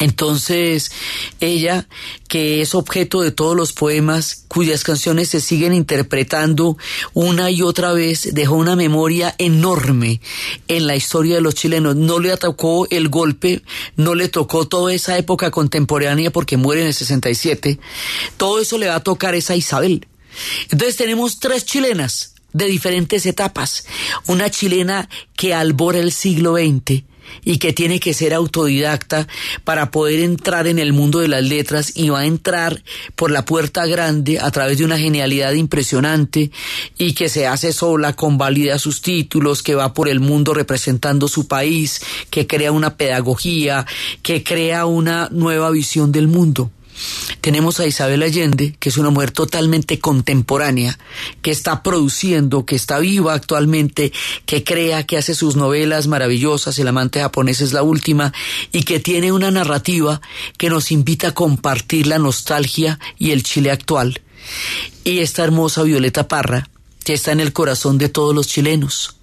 Entonces, 0.00 0.90
ella, 1.38 1.86
que 2.26 2.62
es 2.62 2.74
objeto 2.74 3.20
de 3.20 3.30
todos 3.30 3.54
los 3.54 3.72
poemas, 3.72 4.46
cuyas 4.48 4.84
canciones 4.84 5.28
se 5.28 5.40
siguen 5.40 5.74
interpretando 5.74 6.78
una 7.12 7.50
y 7.50 7.62
otra 7.62 7.92
vez, 7.92 8.30
dejó 8.32 8.56
una 8.56 8.74
memoria 8.74 9.34
enorme 9.38 10.20
en 10.66 10.86
la 10.86 10.96
historia 10.96 11.36
de 11.36 11.42
los 11.42 11.54
chilenos. 11.54 11.94
No 11.94 12.20
le 12.20 12.34
tocó 12.38 12.86
el 12.90 13.10
golpe, 13.10 13.62
no 13.96 14.14
le 14.14 14.28
tocó 14.28 14.66
toda 14.66 14.94
esa 14.94 15.18
época 15.18 15.50
contemporánea 15.50 16.30
porque 16.30 16.56
muere 16.56 16.80
en 16.80 16.88
el 16.88 16.94
67. 16.94 17.78
Todo 18.38 18.60
eso 18.60 18.78
le 18.78 18.88
va 18.88 18.96
a 18.96 19.00
tocar 19.00 19.34
esa 19.34 19.54
Isabel. 19.54 20.06
Entonces 20.70 20.96
tenemos 20.96 21.38
tres 21.38 21.64
chilenas 21.64 22.34
de 22.52 22.66
diferentes 22.66 23.26
etapas. 23.26 23.84
Una 24.26 24.50
chilena 24.50 25.08
que 25.36 25.54
albora 25.54 25.98
el 25.98 26.12
siglo 26.12 26.54
XX, 26.54 27.04
y 27.44 27.58
que 27.58 27.72
tiene 27.72 28.00
que 28.00 28.14
ser 28.14 28.34
autodidacta 28.34 29.26
para 29.64 29.90
poder 29.90 30.20
entrar 30.20 30.66
en 30.66 30.78
el 30.78 30.92
mundo 30.92 31.20
de 31.20 31.28
las 31.28 31.42
letras 31.42 31.92
y 31.96 32.08
va 32.08 32.20
a 32.20 32.26
entrar 32.26 32.82
por 33.14 33.30
la 33.30 33.44
puerta 33.44 33.86
grande 33.86 34.38
a 34.38 34.50
través 34.50 34.78
de 34.78 34.84
una 34.84 34.98
genialidad 34.98 35.52
impresionante 35.52 36.50
y 36.98 37.14
que 37.14 37.28
se 37.28 37.46
hace 37.46 37.72
sola, 37.72 38.14
convalida 38.14 38.78
sus 38.78 39.02
títulos, 39.02 39.62
que 39.62 39.74
va 39.74 39.94
por 39.94 40.08
el 40.08 40.20
mundo 40.20 40.54
representando 40.54 41.28
su 41.28 41.48
país, 41.48 42.00
que 42.30 42.46
crea 42.46 42.72
una 42.72 42.96
pedagogía, 42.96 43.86
que 44.22 44.42
crea 44.44 44.86
una 44.86 45.28
nueva 45.30 45.70
visión 45.70 46.12
del 46.12 46.28
mundo. 46.28 46.70
Tenemos 47.40 47.80
a 47.80 47.86
Isabel 47.86 48.22
Allende, 48.22 48.76
que 48.78 48.88
es 48.88 48.96
una 48.96 49.10
mujer 49.10 49.30
totalmente 49.30 49.98
contemporánea, 49.98 50.98
que 51.40 51.50
está 51.50 51.82
produciendo, 51.82 52.64
que 52.64 52.76
está 52.76 52.98
viva 52.98 53.34
actualmente, 53.34 54.12
que 54.46 54.64
crea, 54.64 55.06
que 55.06 55.18
hace 55.18 55.34
sus 55.34 55.56
novelas 55.56 56.06
maravillosas, 56.06 56.78
El 56.78 56.88
amante 56.88 57.20
japonés 57.20 57.60
es 57.60 57.72
la 57.72 57.82
última, 57.82 58.32
y 58.70 58.84
que 58.84 59.00
tiene 59.00 59.32
una 59.32 59.50
narrativa 59.50 60.20
que 60.58 60.70
nos 60.70 60.92
invita 60.92 61.28
a 61.28 61.34
compartir 61.34 62.06
la 62.06 62.18
nostalgia 62.18 62.98
y 63.18 63.30
el 63.30 63.42
Chile 63.42 63.70
actual. 63.70 64.20
Y 65.04 65.18
esta 65.18 65.44
hermosa 65.44 65.82
Violeta 65.82 66.28
Parra, 66.28 66.68
que 67.04 67.14
está 67.14 67.32
en 67.32 67.40
el 67.40 67.52
corazón 67.52 67.98
de 67.98 68.08
todos 68.08 68.34
los 68.34 68.46
chilenos 68.46 69.16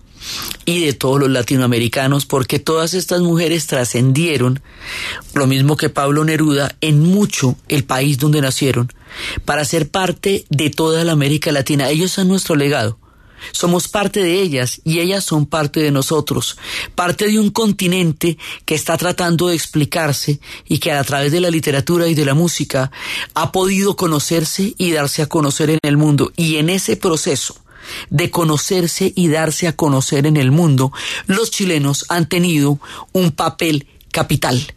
y 0.66 0.86
de 0.86 0.94
todos 0.94 1.20
los 1.20 1.30
latinoamericanos, 1.30 2.26
porque 2.26 2.60
todas 2.60 2.94
estas 2.94 3.22
mujeres 3.22 3.68
trascendieron, 3.68 4.62
lo 5.34 5.48
mismo 5.48 5.78
que 5.78 5.90
Pablo 5.90 6.24
Neruda, 6.24 6.76
en 6.82 7.00
mucho 7.00 7.56
el 7.68 7.84
país 7.84 8.18
donde 8.18 8.42
nacieron, 8.42 8.92
para 9.46 9.66
ser 9.66 9.90
parte 9.90 10.46
de 10.50 10.70
toda 10.70 11.04
la 11.04 11.14
América 11.14 11.52
Latina. 11.52 11.90
Ellos 11.90 12.12
son 12.12 12.28
nuestro 12.28 12.56
legado. 12.56 13.00
Somos 13.52 13.88
parte 13.88 14.22
de 14.22 14.42
ellas 14.42 14.82
y 14.84 15.00
ellas 15.00 15.24
son 15.24 15.46
parte 15.46 15.80
de 15.80 15.92
nosotros, 15.92 16.58
parte 16.96 17.28
de 17.28 17.40
un 17.40 17.52
continente 17.52 18.38
que 18.66 18.76
está 18.76 18.98
tratando 18.98 19.48
de 19.48 19.56
explicarse 19.56 20.40
y 20.68 20.80
que 20.80 20.92
a 20.92 21.04
través 21.04 21.32
de 21.32 21.40
la 21.40 21.50
literatura 21.50 22.08
y 22.08 22.16
de 22.16 22.26
la 22.26 22.34
música 22.34 22.92
ha 23.34 23.52
podido 23.52 23.96
conocerse 23.96 24.74
y 24.78 24.92
darse 24.92 25.22
a 25.22 25.28
conocer 25.28 25.70
en 25.70 25.80
el 25.84 25.98
mundo. 25.98 26.32
Y 26.36 26.58
en 26.58 26.70
ese 26.70 26.98
proceso, 26.98 27.56
de 28.10 28.30
conocerse 28.30 29.12
y 29.16 29.28
darse 29.28 29.68
a 29.68 29.76
conocer 29.76 30.26
en 30.26 30.38
el 30.38 30.52
mundo, 30.52 30.92
los 31.28 31.52
chilenos 31.52 32.06
han 32.10 32.28
tenido 32.28 32.80
un 33.14 33.32
papel 33.32 33.88
capital 34.12 34.74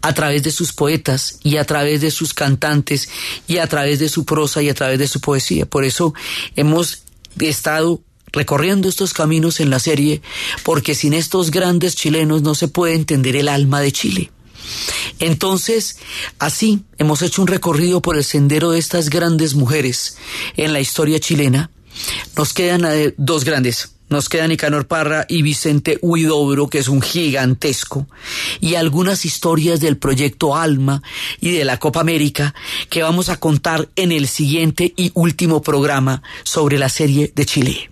a 0.00 0.14
través 0.14 0.42
de 0.42 0.50
sus 0.50 0.72
poetas 0.72 1.38
y 1.42 1.56
a 1.56 1.64
través 1.64 2.00
de 2.00 2.10
sus 2.10 2.34
cantantes 2.34 3.08
y 3.46 3.58
a 3.58 3.66
través 3.66 3.98
de 3.98 4.08
su 4.08 4.24
prosa 4.24 4.62
y 4.62 4.68
a 4.68 4.74
través 4.74 4.98
de 4.98 5.08
su 5.08 5.20
poesía. 5.20 5.66
Por 5.66 5.84
eso 5.84 6.14
hemos 6.56 7.04
estado 7.38 8.02
recorriendo 8.32 8.88
estos 8.88 9.12
caminos 9.12 9.60
en 9.60 9.70
la 9.70 9.78
serie, 9.78 10.20
porque 10.64 10.94
sin 10.94 11.14
estos 11.14 11.50
grandes 11.50 11.94
chilenos 11.94 12.42
no 12.42 12.54
se 12.54 12.68
puede 12.68 12.94
entender 12.94 13.36
el 13.36 13.48
alma 13.48 13.80
de 13.80 13.92
Chile. 13.92 14.30
Entonces, 15.18 15.98
así 16.38 16.84
hemos 16.98 17.22
hecho 17.22 17.42
un 17.42 17.48
recorrido 17.48 18.02
por 18.02 18.16
el 18.16 18.24
sendero 18.24 18.72
de 18.72 18.78
estas 18.78 19.08
grandes 19.08 19.54
mujeres 19.54 20.16
en 20.56 20.72
la 20.72 20.80
historia 20.80 21.20
chilena, 21.20 21.70
nos 22.36 22.52
quedan 22.52 22.84
eh, 22.84 23.14
dos 23.16 23.44
grandes. 23.44 23.90
Nos 24.10 24.28
quedan 24.28 24.50
Nicanor 24.50 24.86
Parra 24.86 25.24
y 25.28 25.42
Vicente 25.42 25.98
Huidobro, 26.02 26.68
que 26.68 26.78
es 26.78 26.88
un 26.88 27.00
gigantesco, 27.00 28.06
y 28.60 28.74
algunas 28.74 29.24
historias 29.24 29.80
del 29.80 29.96
proyecto 29.96 30.54
Alma 30.54 31.02
y 31.40 31.52
de 31.52 31.64
la 31.64 31.78
Copa 31.78 32.00
América 32.00 32.54
que 32.90 33.02
vamos 33.02 33.30
a 33.30 33.40
contar 33.40 33.88
en 33.96 34.12
el 34.12 34.28
siguiente 34.28 34.92
y 34.96 35.10
último 35.14 35.62
programa 35.62 36.22
sobre 36.44 36.78
la 36.78 36.90
serie 36.90 37.32
de 37.34 37.46
Chile. 37.46 37.90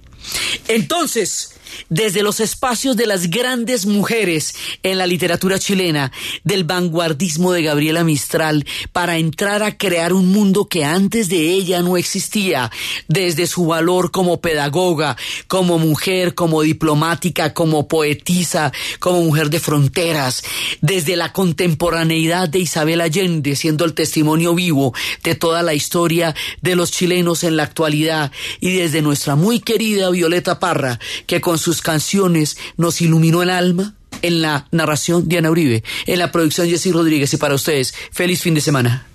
Entonces, 0.68 1.51
desde 1.88 2.22
los 2.22 2.40
espacios 2.40 2.96
de 2.96 3.06
las 3.06 3.30
grandes 3.30 3.86
mujeres 3.86 4.54
en 4.82 4.98
la 4.98 5.06
literatura 5.06 5.58
chilena, 5.58 6.12
del 6.44 6.64
vanguardismo 6.64 7.52
de 7.52 7.62
Gabriela 7.62 8.04
Mistral, 8.04 8.66
para 8.92 9.18
entrar 9.18 9.62
a 9.62 9.76
crear 9.76 10.12
un 10.12 10.32
mundo 10.32 10.66
que 10.66 10.84
antes 10.84 11.28
de 11.28 11.50
ella 11.52 11.82
no 11.82 11.96
existía, 11.96 12.70
desde 13.08 13.46
su 13.46 13.66
valor 13.66 14.10
como 14.10 14.40
pedagoga, 14.40 15.16
como 15.46 15.78
mujer, 15.78 16.34
como 16.34 16.62
diplomática, 16.62 17.54
como 17.54 17.88
poetisa, 17.88 18.72
como 18.98 19.22
mujer 19.22 19.50
de 19.50 19.60
fronteras, 19.60 20.42
desde 20.80 21.16
la 21.16 21.32
contemporaneidad 21.32 22.48
de 22.48 22.60
Isabel 22.60 23.00
Allende, 23.00 23.56
siendo 23.56 23.84
el 23.84 23.94
testimonio 23.94 24.54
vivo 24.54 24.94
de 25.22 25.34
toda 25.34 25.62
la 25.62 25.74
historia 25.74 26.34
de 26.60 26.76
los 26.76 26.90
chilenos 26.90 27.44
en 27.44 27.56
la 27.56 27.64
actualidad, 27.64 28.32
y 28.60 28.72
desde 28.72 29.02
nuestra 29.02 29.36
muy 29.36 29.60
querida 29.60 30.10
Violeta 30.10 30.58
Parra, 30.58 30.98
que 31.26 31.40
con 31.40 31.58
sus 31.62 31.80
canciones 31.80 32.58
nos 32.76 33.00
iluminó 33.00 33.42
el 33.42 33.50
alma. 33.50 33.94
En 34.20 34.42
la 34.42 34.68
narración 34.70 35.26
Diana 35.26 35.50
Uribe, 35.50 35.82
en 36.06 36.18
la 36.18 36.30
producción 36.30 36.68
Jessy 36.68 36.92
Rodríguez 36.92 37.32
y 37.34 37.38
para 37.38 37.54
ustedes, 37.54 37.92
feliz 38.12 38.40
fin 38.42 38.54
de 38.54 38.60
semana. 38.60 39.06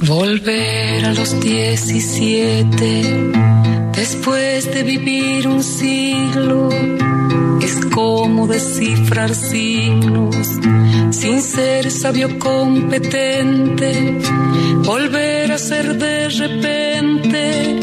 Volver 0.00 1.04
a 1.04 1.14
los 1.14 1.38
17 1.40 3.32
después 3.94 4.72
de 4.72 4.82
vivir 4.82 5.46
un 5.46 5.62
siglo 5.62 6.70
es 7.60 7.84
como 7.86 8.46
descifrar 8.46 9.34
signos 9.34 10.48
sin 11.10 11.40
ser 11.40 11.90
sabio 11.90 12.38
competente, 12.38 14.18
volver 14.84 15.52
a 15.52 15.58
ser 15.58 15.96
de 15.96 16.28
repente 16.28 17.80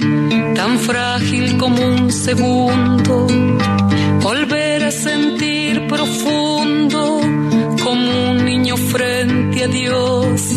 tan 0.56 0.78
frágil 0.80 1.58
como 1.58 1.86
un 1.86 2.12
segundo, 2.12 3.28
volver 4.22 4.84
a 4.84 4.92
sentir 4.92 5.88
profundo 5.88 7.20
como 7.84 8.32
un 8.32 8.46
niño 8.46 8.78
frente 8.78 9.64
a 9.64 9.68
Dios. 9.68 10.53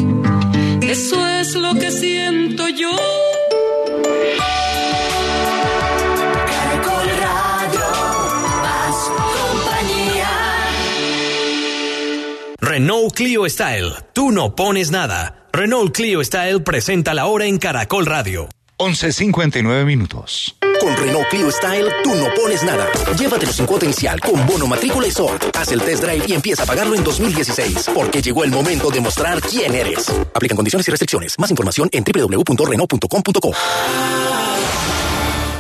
Clio 13.17 13.49
Style. 13.49 13.95
Tú 14.13 14.31
no 14.31 14.55
pones 14.55 14.91
nada. 14.91 15.47
Renault 15.51 15.95
Clio 15.95 16.23
Style 16.23 16.61
presenta 16.61 17.15
la 17.15 17.25
hora 17.25 17.47
en 17.47 17.57
Caracol 17.57 18.05
Radio. 18.05 18.47
11.59 18.77 19.87
minutos. 19.87 20.55
Con 20.79 20.95
Renault 20.95 21.27
Clio 21.31 21.51
Style, 21.51 21.87
tú 22.05 22.15
no 22.15 22.27
pones 22.35 22.63
nada. 22.63 22.87
Llévatelo 23.19 23.55
sin 23.55 23.65
cuota 23.65 23.87
inicial, 23.87 24.21
con 24.21 24.47
bono 24.47 24.67
matrícula 24.67 25.07
y 25.07 25.11
SOT. 25.11 25.57
Haz 25.57 25.73
el 25.73 25.81
test 25.81 26.05
drive 26.05 26.25
y 26.29 26.35
empieza 26.35 26.65
a 26.65 26.67
pagarlo 26.67 26.95
en 26.95 27.05
2016, 27.05 27.89
porque 27.95 28.21
llegó 28.21 28.45
el 28.45 28.51
momento 28.51 28.91
de 28.91 29.01
mostrar 29.01 29.41
quién 29.41 29.75
eres. 29.75 30.13
Aplican 30.35 30.57
condiciones 30.57 30.87
y 30.87 30.91
restricciones. 30.91 31.39
Más 31.39 31.51
información 31.51 31.89
en 31.93 32.05
www.renault.com.co. 32.05 33.53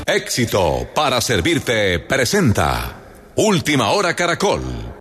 Éxito 0.04 0.88
para 0.94 1.22
servirte 1.22 2.00
presenta 2.00 2.96
Última 3.34 3.92
Hora 3.92 4.14
Caracol. 4.14 4.95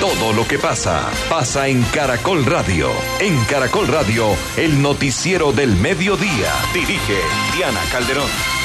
Todo 0.00 0.32
lo 0.32 0.46
que 0.46 0.60
pasa, 0.60 1.10
pasa 1.28 1.66
en 1.66 1.82
Caracol 1.82 2.46
Radio. 2.46 2.92
En 3.18 3.44
Caracol 3.46 3.88
Radio, 3.88 4.28
el 4.56 4.80
noticiero 4.80 5.50
del 5.50 5.74
mediodía. 5.74 6.52
Dirige 6.72 7.18
Diana 7.56 7.80
Calderón. 7.90 8.57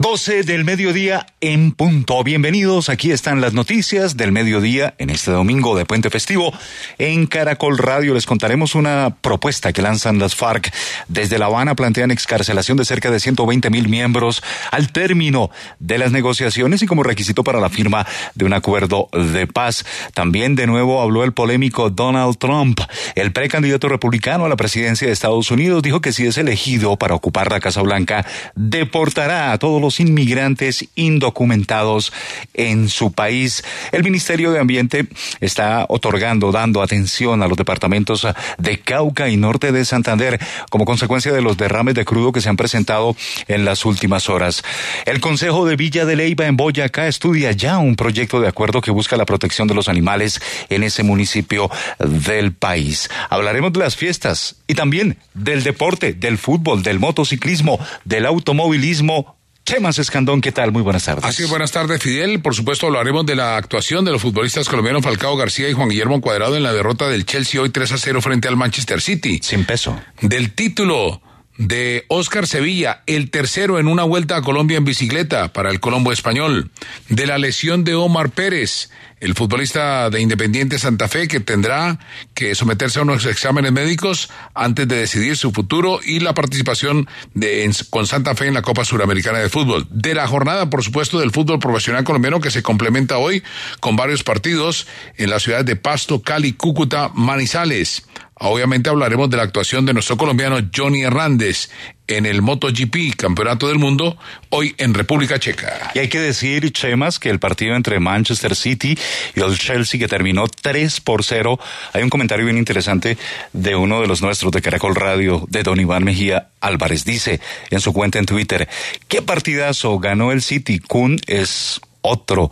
12 0.00 0.44
del 0.44 0.64
mediodía 0.64 1.26
en 1.42 1.72
punto. 1.72 2.24
Bienvenidos, 2.24 2.88
aquí 2.88 3.10
están 3.12 3.42
las 3.42 3.52
noticias 3.52 4.16
del 4.16 4.32
mediodía 4.32 4.94
en 4.96 5.10
este 5.10 5.30
domingo 5.30 5.76
de 5.76 5.84
puente 5.84 6.08
festivo. 6.08 6.54
En 6.96 7.26
Caracol 7.26 7.76
Radio 7.76 8.14
les 8.14 8.24
contaremos 8.24 8.74
una 8.74 9.16
propuesta 9.20 9.74
que 9.74 9.82
lanzan 9.82 10.18
las 10.18 10.34
FARC. 10.34 10.72
Desde 11.08 11.38
La 11.38 11.46
Habana 11.46 11.74
plantean 11.74 12.10
excarcelación 12.10 12.78
de 12.78 12.86
cerca 12.86 13.10
de 13.10 13.20
120 13.20 13.68
mil 13.68 13.90
miembros 13.90 14.42
al 14.70 14.90
término 14.90 15.50
de 15.80 15.98
las 15.98 16.12
negociaciones 16.12 16.82
y 16.82 16.86
como 16.86 17.02
requisito 17.02 17.44
para 17.44 17.60
la 17.60 17.68
firma 17.68 18.06
de 18.34 18.46
un 18.46 18.54
acuerdo 18.54 19.10
de 19.12 19.46
paz. 19.46 19.84
También 20.14 20.54
de 20.56 20.66
nuevo 20.66 21.02
habló 21.02 21.24
el 21.24 21.32
polémico 21.34 21.90
Donald 21.90 22.38
Trump. 22.38 22.80
El 23.16 23.32
precandidato 23.32 23.90
republicano 23.90 24.46
a 24.46 24.48
la 24.48 24.56
presidencia 24.56 25.06
de 25.06 25.12
Estados 25.12 25.50
Unidos 25.50 25.82
dijo 25.82 26.00
que 26.00 26.14
si 26.14 26.26
es 26.26 26.38
elegido 26.38 26.96
para 26.96 27.14
ocupar 27.14 27.50
la 27.50 27.60
Casa 27.60 27.82
Blanca, 27.82 28.24
deportará 28.54 29.52
a 29.52 29.58
todos 29.58 29.78
los 29.78 29.89
inmigrantes 29.98 30.84
indocumentados 30.94 32.12
en 32.54 32.88
su 32.88 33.12
país. 33.12 33.64
El 33.90 34.04
Ministerio 34.04 34.52
de 34.52 34.60
Ambiente 34.60 35.08
está 35.40 35.86
otorgando, 35.88 36.52
dando 36.52 36.82
atención 36.82 37.42
a 37.42 37.48
los 37.48 37.56
departamentos 37.56 38.26
de 38.58 38.78
Cauca 38.78 39.28
y 39.28 39.36
Norte 39.36 39.72
de 39.72 39.84
Santander 39.84 40.38
como 40.70 40.84
consecuencia 40.84 41.32
de 41.32 41.42
los 41.42 41.56
derrames 41.56 41.94
de 41.94 42.04
crudo 42.04 42.32
que 42.32 42.40
se 42.40 42.48
han 42.48 42.56
presentado 42.56 43.16
en 43.48 43.64
las 43.64 43.84
últimas 43.84 44.28
horas. 44.28 44.62
El 45.06 45.20
Consejo 45.20 45.66
de 45.66 45.76
Villa 45.76 46.04
de 46.04 46.16
Leyva 46.16 46.46
en 46.46 46.56
Boyacá 46.56 47.08
estudia 47.08 47.52
ya 47.52 47.78
un 47.78 47.96
proyecto 47.96 48.40
de 48.40 48.48
acuerdo 48.48 48.80
que 48.80 48.90
busca 48.90 49.16
la 49.16 49.24
protección 49.24 49.66
de 49.66 49.74
los 49.74 49.88
animales 49.88 50.40
en 50.68 50.82
ese 50.82 51.02
municipio 51.02 51.70
del 51.98 52.52
país. 52.52 53.08
Hablaremos 53.30 53.72
de 53.72 53.80
las 53.80 53.96
fiestas 53.96 54.56
y 54.66 54.74
también 54.74 55.16
del 55.34 55.62
deporte, 55.62 56.12
del 56.12 56.38
fútbol, 56.38 56.82
del 56.82 56.98
motociclismo, 56.98 57.78
del 58.04 58.26
automovilismo 58.26 59.39
Chemas 59.70 60.00
Escandón, 60.00 60.40
¿qué 60.40 60.50
tal? 60.50 60.72
Muy 60.72 60.82
buenas 60.82 61.04
tardes. 61.04 61.24
Así 61.24 61.44
buenas 61.44 61.70
tardes, 61.70 62.02
Fidel. 62.02 62.40
Por 62.40 62.56
supuesto, 62.56 62.88
hablaremos 62.88 63.24
de 63.24 63.36
la 63.36 63.56
actuación 63.56 64.04
de 64.04 64.10
los 64.10 64.20
futbolistas 64.20 64.68
colombianos 64.68 65.04
Falcao 65.04 65.36
García 65.36 65.68
y 65.68 65.74
Juan 65.74 65.88
Guillermo 65.88 66.20
Cuadrado 66.20 66.56
en 66.56 66.64
la 66.64 66.72
derrota 66.72 67.08
del 67.08 67.24
Chelsea 67.24 67.62
hoy 67.62 67.70
3 67.70 67.92
a 67.92 67.98
0 67.98 68.20
frente 68.20 68.48
al 68.48 68.56
Manchester 68.56 69.00
City. 69.00 69.38
Sin 69.40 69.64
peso. 69.64 69.96
Del 70.22 70.54
título 70.54 71.22
de 71.60 72.06
Oscar 72.08 72.46
Sevilla, 72.46 73.02
el 73.06 73.30
tercero 73.30 73.78
en 73.78 73.86
una 73.86 74.02
vuelta 74.02 74.36
a 74.36 74.42
Colombia 74.42 74.78
en 74.78 74.86
bicicleta 74.86 75.52
para 75.52 75.70
el 75.70 75.78
Colombo 75.78 76.10
español. 76.10 76.70
De 77.10 77.26
la 77.26 77.36
lesión 77.36 77.84
de 77.84 77.94
Omar 77.94 78.30
Pérez, 78.30 78.88
el 79.20 79.34
futbolista 79.34 80.08
de 80.08 80.22
Independiente 80.22 80.78
Santa 80.78 81.06
Fe 81.06 81.28
que 81.28 81.38
tendrá 81.38 81.98
que 82.32 82.54
someterse 82.54 82.98
a 82.98 83.02
unos 83.02 83.26
exámenes 83.26 83.72
médicos 83.72 84.30
antes 84.54 84.88
de 84.88 84.96
decidir 84.96 85.36
su 85.36 85.52
futuro 85.52 86.00
y 86.02 86.20
la 86.20 86.32
participación 86.32 87.06
de, 87.34 87.70
con 87.90 88.06
Santa 88.06 88.34
Fe 88.34 88.46
en 88.46 88.54
la 88.54 88.62
Copa 88.62 88.86
Suramericana 88.86 89.38
de 89.38 89.50
Fútbol. 89.50 89.86
De 89.90 90.14
la 90.14 90.26
jornada, 90.26 90.70
por 90.70 90.82
supuesto, 90.82 91.20
del 91.20 91.30
fútbol 91.30 91.58
profesional 91.58 92.04
colombiano 92.04 92.40
que 92.40 92.50
se 92.50 92.62
complementa 92.62 93.18
hoy 93.18 93.42
con 93.80 93.96
varios 93.96 94.22
partidos 94.22 94.86
en 95.18 95.28
las 95.28 95.42
ciudades 95.42 95.66
de 95.66 95.76
Pasto, 95.76 96.22
Cali, 96.22 96.54
Cúcuta, 96.54 97.10
Manizales. 97.12 98.06
Obviamente 98.42 98.88
hablaremos 98.88 99.28
de 99.28 99.36
la 99.36 99.42
actuación 99.42 99.84
de 99.84 99.92
nuestro 99.92 100.16
colombiano 100.16 100.56
Johnny 100.74 101.02
Hernández 101.02 101.68
en 102.06 102.24
el 102.24 102.40
MotoGP, 102.40 103.14
Campeonato 103.14 103.68
del 103.68 103.78
Mundo, 103.78 104.16
hoy 104.48 104.74
en 104.78 104.94
República 104.94 105.38
Checa. 105.38 105.90
Y 105.94 105.98
hay 105.98 106.08
que 106.08 106.20
decir, 106.20 106.72
Chemas, 106.72 107.18
que 107.18 107.28
el 107.28 107.38
partido 107.38 107.76
entre 107.76 108.00
Manchester 108.00 108.56
City 108.56 108.98
y 109.34 109.40
el 109.40 109.58
Chelsea, 109.58 110.00
que 110.00 110.08
terminó 110.08 110.46
3 110.48 111.02
por 111.02 111.22
0, 111.22 111.60
hay 111.92 112.02
un 112.02 112.08
comentario 112.08 112.46
bien 112.46 112.56
interesante 112.56 113.18
de 113.52 113.76
uno 113.76 114.00
de 114.00 114.06
los 114.06 114.22
nuestros 114.22 114.50
de 114.52 114.62
Caracol 114.62 114.94
Radio, 114.94 115.44
de 115.50 115.62
don 115.62 115.78
Iván 115.78 116.04
Mejía 116.04 116.48
Álvarez. 116.62 117.04
Dice 117.04 117.42
en 117.68 117.80
su 117.80 117.92
cuenta 117.92 118.18
en 118.18 118.24
Twitter, 118.24 118.70
¿qué 119.06 119.20
partidazo 119.20 119.98
ganó 119.98 120.32
el 120.32 120.40
City? 120.40 120.78
Kun 120.78 121.20
es 121.26 121.78
otro 122.00 122.50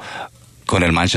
con 0.69 0.83
el 0.83 0.93
Manchester 0.93 1.17